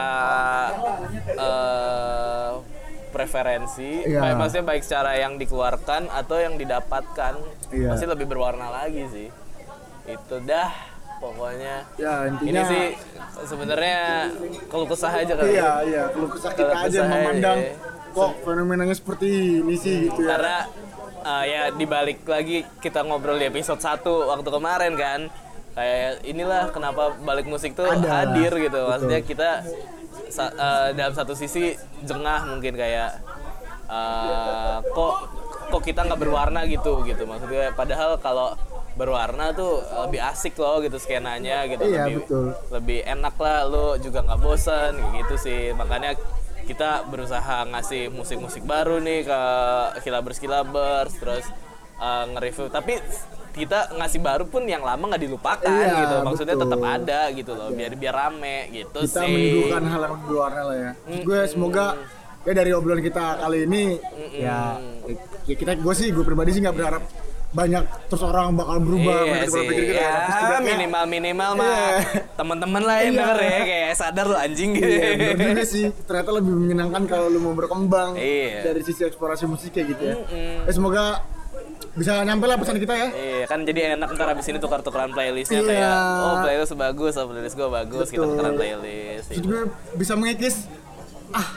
eh, 1.30 2.52
preferensi, 3.12 4.08
Iya. 4.08 4.24
baik 4.24 4.36
maksudnya 4.40 4.66
baik 4.66 4.84
secara 4.88 5.20
yang 5.20 5.36
dikeluarkan 5.36 6.08
atau 6.10 6.40
yang 6.40 6.56
didapatkan, 6.56 7.34
Iya. 7.70 7.92
pasti 7.92 8.06
lebih 8.08 8.26
berwarna 8.26 8.72
lagi 8.72 9.04
sih. 9.12 9.28
Itu 10.08 10.40
dah 10.42 10.72
pokoknya. 11.22 11.76
Ya 12.02 12.14
intinya. 12.26 12.50
Ini 12.50 12.62
sih 12.66 12.86
sebenarnya 13.46 14.00
kalau 14.68 14.86
kesah 14.90 15.14
aja 15.14 15.34
kali. 15.38 15.54
Iya 15.54 15.72
iya. 15.86 16.04
Kalau 16.10 16.28
kesah 16.34 16.52
kita 16.58 16.74
kesah 16.74 16.90
aja, 16.90 17.02
memandang 17.06 17.60
ya. 17.62 17.74
kok 18.12 18.32
fenomenanya 18.44 18.96
seperti 18.98 19.62
ini 19.62 19.76
sih 19.78 20.10
gitu 20.10 20.26
ya. 20.26 20.36
Karena 20.36 20.58
uh, 21.22 21.44
ya 21.46 21.62
dibalik 21.72 22.26
lagi 22.26 22.66
kita 22.82 23.06
ngobrol 23.06 23.38
di 23.38 23.46
episode 23.48 23.80
1 23.80 24.02
waktu 24.04 24.50
kemarin 24.50 24.94
kan. 24.98 25.22
Kayak 25.72 26.28
inilah 26.28 26.68
kenapa 26.76 27.16
balik 27.24 27.48
musik 27.48 27.78
tuh 27.78 27.88
Ada. 27.88 28.28
hadir 28.28 28.52
gitu. 28.60 28.80
Maksudnya 28.92 29.22
kita 29.24 29.50
sa- 30.28 30.52
uh, 30.58 30.92
dalam 30.92 31.16
satu 31.16 31.32
sisi 31.32 31.78
jengah 32.04 32.44
mungkin 32.50 32.76
kayak 32.76 33.24
uh, 33.88 34.84
kok 34.84 35.14
kok 35.72 35.82
kita 35.88 36.04
nggak 36.04 36.20
berwarna 36.20 36.68
gitu 36.68 37.00
gitu. 37.08 37.24
Maksudnya 37.24 37.72
padahal 37.72 38.20
kalau 38.20 38.52
berwarna 39.02 39.50
tuh 39.58 39.82
lebih 40.06 40.22
asik 40.22 40.54
loh 40.62 40.78
gitu 40.86 41.02
skenanya 41.02 41.66
gitu. 41.66 41.82
Iya, 41.90 42.06
lebih 42.06 42.16
betul. 42.22 42.46
lebih 42.70 43.00
enak 43.02 43.36
lah 43.42 43.60
lu 43.66 43.86
juga 43.98 44.22
nggak 44.22 44.40
bosan 44.46 44.94
gitu 45.18 45.36
sih. 45.42 45.74
Makanya 45.74 46.14
kita 46.70 47.10
berusaha 47.10 47.66
ngasih 47.74 48.14
musik-musik 48.14 48.62
baru 48.62 49.02
nih 49.02 49.26
ke 49.26 49.42
kilabers 50.06 50.38
kilabers 50.38 51.14
terus 51.18 51.46
uh, 51.98 52.30
nge-review. 52.30 52.70
Tapi 52.70 53.02
kita 53.52 53.98
ngasih 54.00 54.22
baru 54.24 54.46
pun 54.48 54.64
yang 54.64 54.86
lama 54.86 55.12
nggak 55.12 55.24
dilupakan 55.28 55.66
Iya, 55.68 56.06
gitu. 56.06 56.16
Maksudnya 56.24 56.56
betul. 56.56 56.70
tetap 56.70 56.82
ada 56.86 57.22
gitu 57.34 57.52
loh 57.58 57.70
biar 57.74 57.92
biar 57.98 58.14
rame 58.16 58.70
gitu 58.70 59.00
kita 59.04 59.22
sih. 59.26 59.34
menimbulkan 59.34 59.84
hal 59.90 60.02
yang 60.06 60.16
berwarna 60.30 60.62
lah 60.70 60.78
ya. 60.78 60.92
Terus 60.96 61.22
gue 61.26 61.40
semoga 61.50 61.86
ya 62.42 62.54
dari 62.58 62.72
obrolan 62.74 63.06
kita 63.06 63.38
kali 63.38 63.70
ini 63.70 64.02
ya, 64.34 64.82
ya 65.46 65.54
kita 65.54 65.78
gue 65.78 65.94
sih 65.94 66.10
gue 66.10 66.26
pribadi 66.26 66.58
sih 66.58 66.62
nggak 66.66 66.74
berharap 66.74 67.04
banyak 67.52 67.84
terus 68.08 68.24
orang 68.24 68.56
bakal 68.56 68.80
berubah 68.80 69.28
Iya 69.28 69.44
sih, 69.44 69.64
pikir 69.66 69.84
kita. 69.86 70.00
ya, 70.00 70.08
Tapi 70.08 70.32
setidaknya- 70.32 70.70
minimal 70.72 71.04
minimal 71.06 71.52
mah 71.54 71.68
Iya. 71.68 72.00
teman-teman 72.34 72.82
lah 72.82 72.96
yang 72.98 73.06
Iya. 73.06 73.20
denger 73.20 73.38
ya 73.42 73.60
kayak 73.62 73.92
sadar 73.94 74.26
lu 74.26 74.38
anjing 74.38 74.70
gitu. 74.72 74.88
Iya, 74.88 75.36
bener 75.36 75.66
sih. 75.66 75.86
Ternyata 76.02 76.30
lebih 76.32 76.54
menyenangkan 76.54 77.04
kalau 77.06 77.28
lu 77.28 77.40
mau 77.40 77.52
berkembang 77.52 78.16
Iya. 78.16 78.64
dari 78.66 78.82
sisi 78.82 79.04
eksplorasi 79.04 79.46
musik 79.46 79.70
kayak 79.70 79.88
gitu 79.90 80.04
ya. 80.06 80.16
Ya, 80.64 80.72
semoga 80.72 81.28
bisa 81.92 82.24
nyampe 82.24 82.46
lah 82.46 82.56
pesan 82.56 82.78
kita 82.78 82.94
ya. 82.94 83.08
Iya 83.12 83.46
kan 83.46 83.60
jadi 83.62 83.80
enak 83.94 84.10
ntar 84.10 84.32
abis 84.32 84.48
ini 84.48 84.58
tukar-tukaran 84.58 85.12
playlistnya 85.12 85.60
Iya. 85.60 85.68
kayak 85.68 85.96
oh 86.24 86.36
playlist 86.40 86.74
bagus, 86.74 87.14
oh 87.16 87.28
playlist 87.28 87.56
gue 87.58 87.68
bagus, 87.70 88.08
kita 88.08 88.22
Betul. 88.22 88.32
tukaran 88.34 88.54
playlist. 88.56 89.28
Gue 89.38 89.62
bisa 89.96 90.16
mengikis 90.16 90.56
ah 91.32 91.48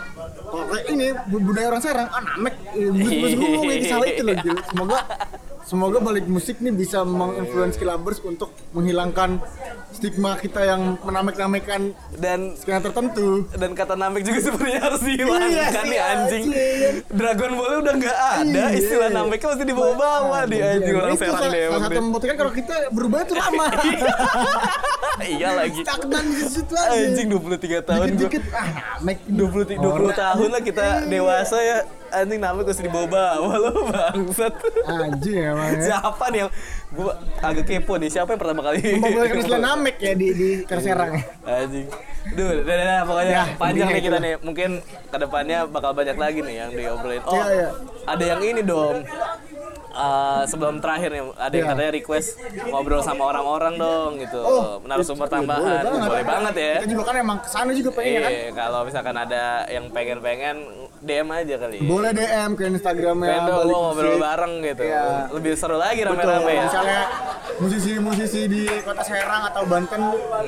kalau 0.44 0.66
kayak 0.68 0.86
ini 0.88 1.06
bu- 1.24 1.42
budaya 1.44 1.66
orang 1.68 1.82
Serang 1.82 2.06
ah 2.08 2.22
namek 2.24 2.54
Eh, 2.72 2.86
gue 2.86 3.28
gue 3.28 3.48
mau 3.48 3.62
mengikis 3.64 3.90
hal 3.90 4.02
itu 4.04 4.22
loh 4.22 4.34
semoga 4.64 4.98
semoga 5.64 5.98
balik 5.98 6.24
musik 6.26 6.56
nih 6.58 6.70
bisa 6.70 7.02
menginfluence 7.02 7.74
kilabers 7.74 8.20
untuk 8.20 8.52
menghilangkan 8.70 9.40
stigma 9.90 10.36
kita 10.36 10.60
yang 10.62 11.00
menamek-namekan 11.00 11.90
Dan 12.12 12.52
skena 12.54 12.78
tertentu 12.78 13.48
dan 13.50 13.72
kata 13.72 13.94
namek 13.94 14.22
juga 14.22 14.40
sebenarnya 14.42 14.80
harus 14.82 15.00
dihilangkan 15.00 15.48
Iya 15.50 15.82
nih 15.82 16.00
anjing. 16.00 16.44
anjing. 16.46 16.94
Dragon 17.08 17.52
Ball 17.54 17.74
udah 17.80 17.94
nggak 17.94 18.18
ada, 18.36 18.44
Iya. 18.44 18.66
istilah 18.74 19.08
nameknya 19.10 19.48
masih 19.50 19.66
dibawa-bawa 19.66 20.38
di 20.44 20.58
anjing 20.58 20.94
orang 20.94 21.16
serang 21.16 21.42
deh. 21.46 21.64
salah 21.64 21.80
satu 21.82 22.00
membuktikan 22.02 22.36
kalau 22.36 22.52
kita 22.52 22.74
berubah 22.90 23.18
itu 23.22 23.34
lama 23.34 23.66
iya 25.24 25.48
lagi. 25.54 25.80
stagnan 25.80 26.24
di 26.28 26.44
situ 26.44 26.74
aja 26.74 26.92
Anjing 26.92 27.28
23 27.30 27.80
tahun 27.82 28.06
gue. 28.12 28.28
ah 28.52 28.68
namek 28.98 29.18
20 29.24 29.78
20 29.78 30.12
tahun 30.14 30.48
lah 30.50 30.62
kita 30.62 30.86
dewasa 31.06 31.56
ya 31.58 31.78
anjing 32.14 32.38
namek 32.38 32.64
masih 32.64 32.84
dibawa-bawa 32.84 33.54
lo 33.56 33.70
bangsat. 33.86 34.54
anjing 34.84 35.36
emang 35.44 35.68
ya 35.72 35.80
Siapa 35.92 36.24
nih 36.28 36.38
yang 36.40 36.50
gue 36.90 37.12
agak 37.40 37.64
kepo 37.64 37.92
nih 37.96 38.08
siapa 38.08 38.30
yang 38.30 38.40
pertama 38.40 38.62
kali 38.62 38.78
memperbolehkan 38.94 39.36
istilah 39.36 39.62
namek 39.64 39.96
ya 39.98 40.12
di 40.12 40.28
di 40.30 40.48
Kerserang 40.62 41.12
ya 41.12 41.24
Anjing. 41.44 41.86
Duh, 42.24 42.48
udah, 42.56 42.74
udah, 42.74 43.00
pokoknya 43.04 43.30
Ya, 43.30 43.44
panjang 43.54 43.88
nih 43.90 44.00
kita 44.00 44.16
nih. 44.16 44.34
Mungkin 44.40 44.70
ke 44.80 45.16
depannya 45.18 45.68
bakal 45.68 45.92
banyak 45.92 46.16
lagi 46.16 46.40
nih 46.40 46.56
yang 46.56 46.70
diobrolin. 46.72 47.20
Oh, 47.22 47.36
Iya, 47.36 47.44
iya. 47.52 47.68
ada 48.06 48.24
yang 48.24 48.40
ini 48.40 48.62
dong. 48.64 49.04
Eh, 49.94 50.42
sebelum 50.48 50.80
terakhir 50.80 51.12
nih, 51.12 51.22
ada 51.36 51.52
yang 51.52 51.66
Iya. 51.66 51.74
katanya 51.76 51.92
request 51.92 52.28
ngobrol 52.66 52.98
sama 52.98 53.28
orang-orang 53.28 53.76
dong 53.76 54.10
gitu. 54.18 54.40
Oh, 54.40 54.80
Narasumber 54.82 55.28
iya, 55.28 55.34
tambahan. 55.36 55.82
boleh 55.84 56.00
Boleh, 56.02 56.24
banget. 56.24 56.54
ya. 56.56 56.74
kita 56.80 56.88
juga 56.90 57.04
kan 57.04 57.14
emang 57.16 57.38
ke 57.38 57.48
sana 57.48 57.70
juga 57.70 57.90
pengen 57.92 58.10
ya 58.10 58.18
kan 58.18 58.32
Iya, 58.32 58.48
kalau 58.56 58.80
misalkan 58.82 59.16
ada 59.16 59.44
yang 59.68 59.84
pengen-pengen 59.88 60.56
DM 61.04 61.28
aja 61.30 61.54
kali. 61.58 61.76
boleh 61.80 62.10
DM 62.10 62.50
ke 62.52 62.64
Instagramnya 62.66 63.28
Pengen 63.30 63.44
dong 63.46 63.60
gua 63.66 63.78
ngobrol 63.84 64.16
bareng 64.18 64.54
gitu. 64.62 64.82
Iya. 64.82 65.02
Lebih 65.30 65.52
seru 65.54 65.76
lagi 65.76 66.00
rame-rame 66.00 66.48
ya. 66.50 66.62
misalnya 66.64 67.00
musisi-musisi 67.58 68.40
di 68.46 68.62
kota 68.80 69.02
Serang 69.02 69.46
atau 69.46 69.62
Banten 69.64 70.00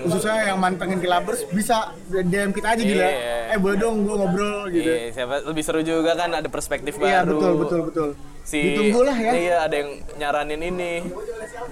khususnya 0.03 0.49
yang 0.49 0.59
mantengin 0.59 0.99
kilabers 0.99 1.45
bisa 1.49 1.93
DM 2.09 2.51
kita 2.51 2.73
aja 2.73 2.83
gila 2.83 3.05
Iya. 3.05 3.53
eh 3.53 3.59
boleh 3.59 3.77
dong 3.77 4.03
gua 4.03 4.15
ngobrol 4.19 4.69
gitu 4.69 4.89
Iya, 4.89 5.13
siapa 5.13 5.45
lebih 5.45 5.63
seru 5.63 5.81
juga 5.81 6.13
kan 6.15 6.33
ada 6.33 6.49
perspektif 6.49 6.97
iya 6.97 7.21
baru. 7.21 7.31
betul 7.33 7.53
betul 7.57 7.81
betul 7.85 8.09
si 8.47 8.63
ditunggu 8.65 9.03
lah 9.03 9.17
ya 9.17 9.33
Iya, 9.35 9.57
ada 9.61 9.75
yang 9.75 9.91
nyaranin 10.15 10.63
ini 10.65 10.93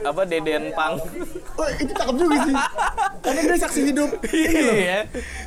apa 0.02 0.26
Deden 0.26 0.74
Pang. 0.74 0.98
oh 1.54 1.68
itu 1.72 1.86
cakep 1.88 2.16
juga 2.18 2.36
sih 2.42 2.56
karena 3.22 3.40
dia 3.40 3.56
saksi 3.56 3.80
hidup 3.86 4.10
Iya. 4.26 4.98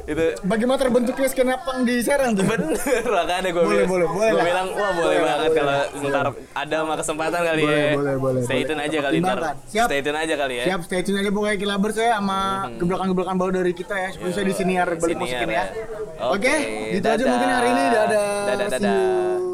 itu 0.05 0.23
bagaimana 0.41 0.79
terbentuknya 0.79 1.27
skena 1.27 1.59
pang 1.59 1.83
di 1.83 1.99
Serang 1.99 2.31
tuh 2.31 2.41
bener 2.41 2.79
makanya 3.05 3.49
gue 3.49 3.59
Boleh, 3.59 3.83
bilang, 3.83 3.89
boleh, 3.91 4.07
boleh 4.07 4.31
gue 4.31 4.41
bilang 4.41 4.67
wah 4.71 4.91
boleh, 4.93 5.03
Boleh 5.05 5.19
banget 5.21 5.49
boleh 5.51 5.59
kalau 5.59 5.75
lah. 5.75 6.07
ntar 6.07 6.25
ada 6.55 6.77
mah 6.81 6.95
kesempatan 6.95 7.41
kali 7.43 7.61
Boleh, 7.61 7.75
ya 7.77 7.91
boleh, 7.93 8.15
boleh, 8.17 8.39
stay 8.41 8.55
boleh. 8.57 8.67
tune 8.69 8.81
aja 8.81 8.97
kali 9.03 9.17
ntar. 9.19 9.37
Siap. 9.67 9.87
stay 9.87 9.99
tune 10.01 10.17
aja 10.17 10.33
kali 10.33 10.53
ya 10.55 10.63
Siap, 10.65 10.79
stay 10.81 11.01
tune 11.03 11.17
aja 11.17 11.29
pokoknya 11.29 11.57
kilabers 11.57 11.97
ya 11.97 12.09
sama 12.15 12.39
gebrakan-gebrakan 12.73 13.35
baru 13.35 13.51
dari 13.57 13.73
kita 13.73 13.95
ya. 13.95 14.09
Khususnya 14.13 14.43
di 14.43 14.53
siniar 14.55 14.87
balik 14.95 15.17
masukin 15.17 15.49
ya. 15.49 15.55
ya. 15.57 15.65
Oke, 16.25 16.47
Oke, 16.47 16.55
gitu 16.95 17.03
aja 17.05 17.23
mungkin 17.25 17.49
hari 17.51 17.67
ini. 17.67 17.83
Dadah. 17.89 18.31
Dadah, 18.47 18.67
dadah. 18.69 19.46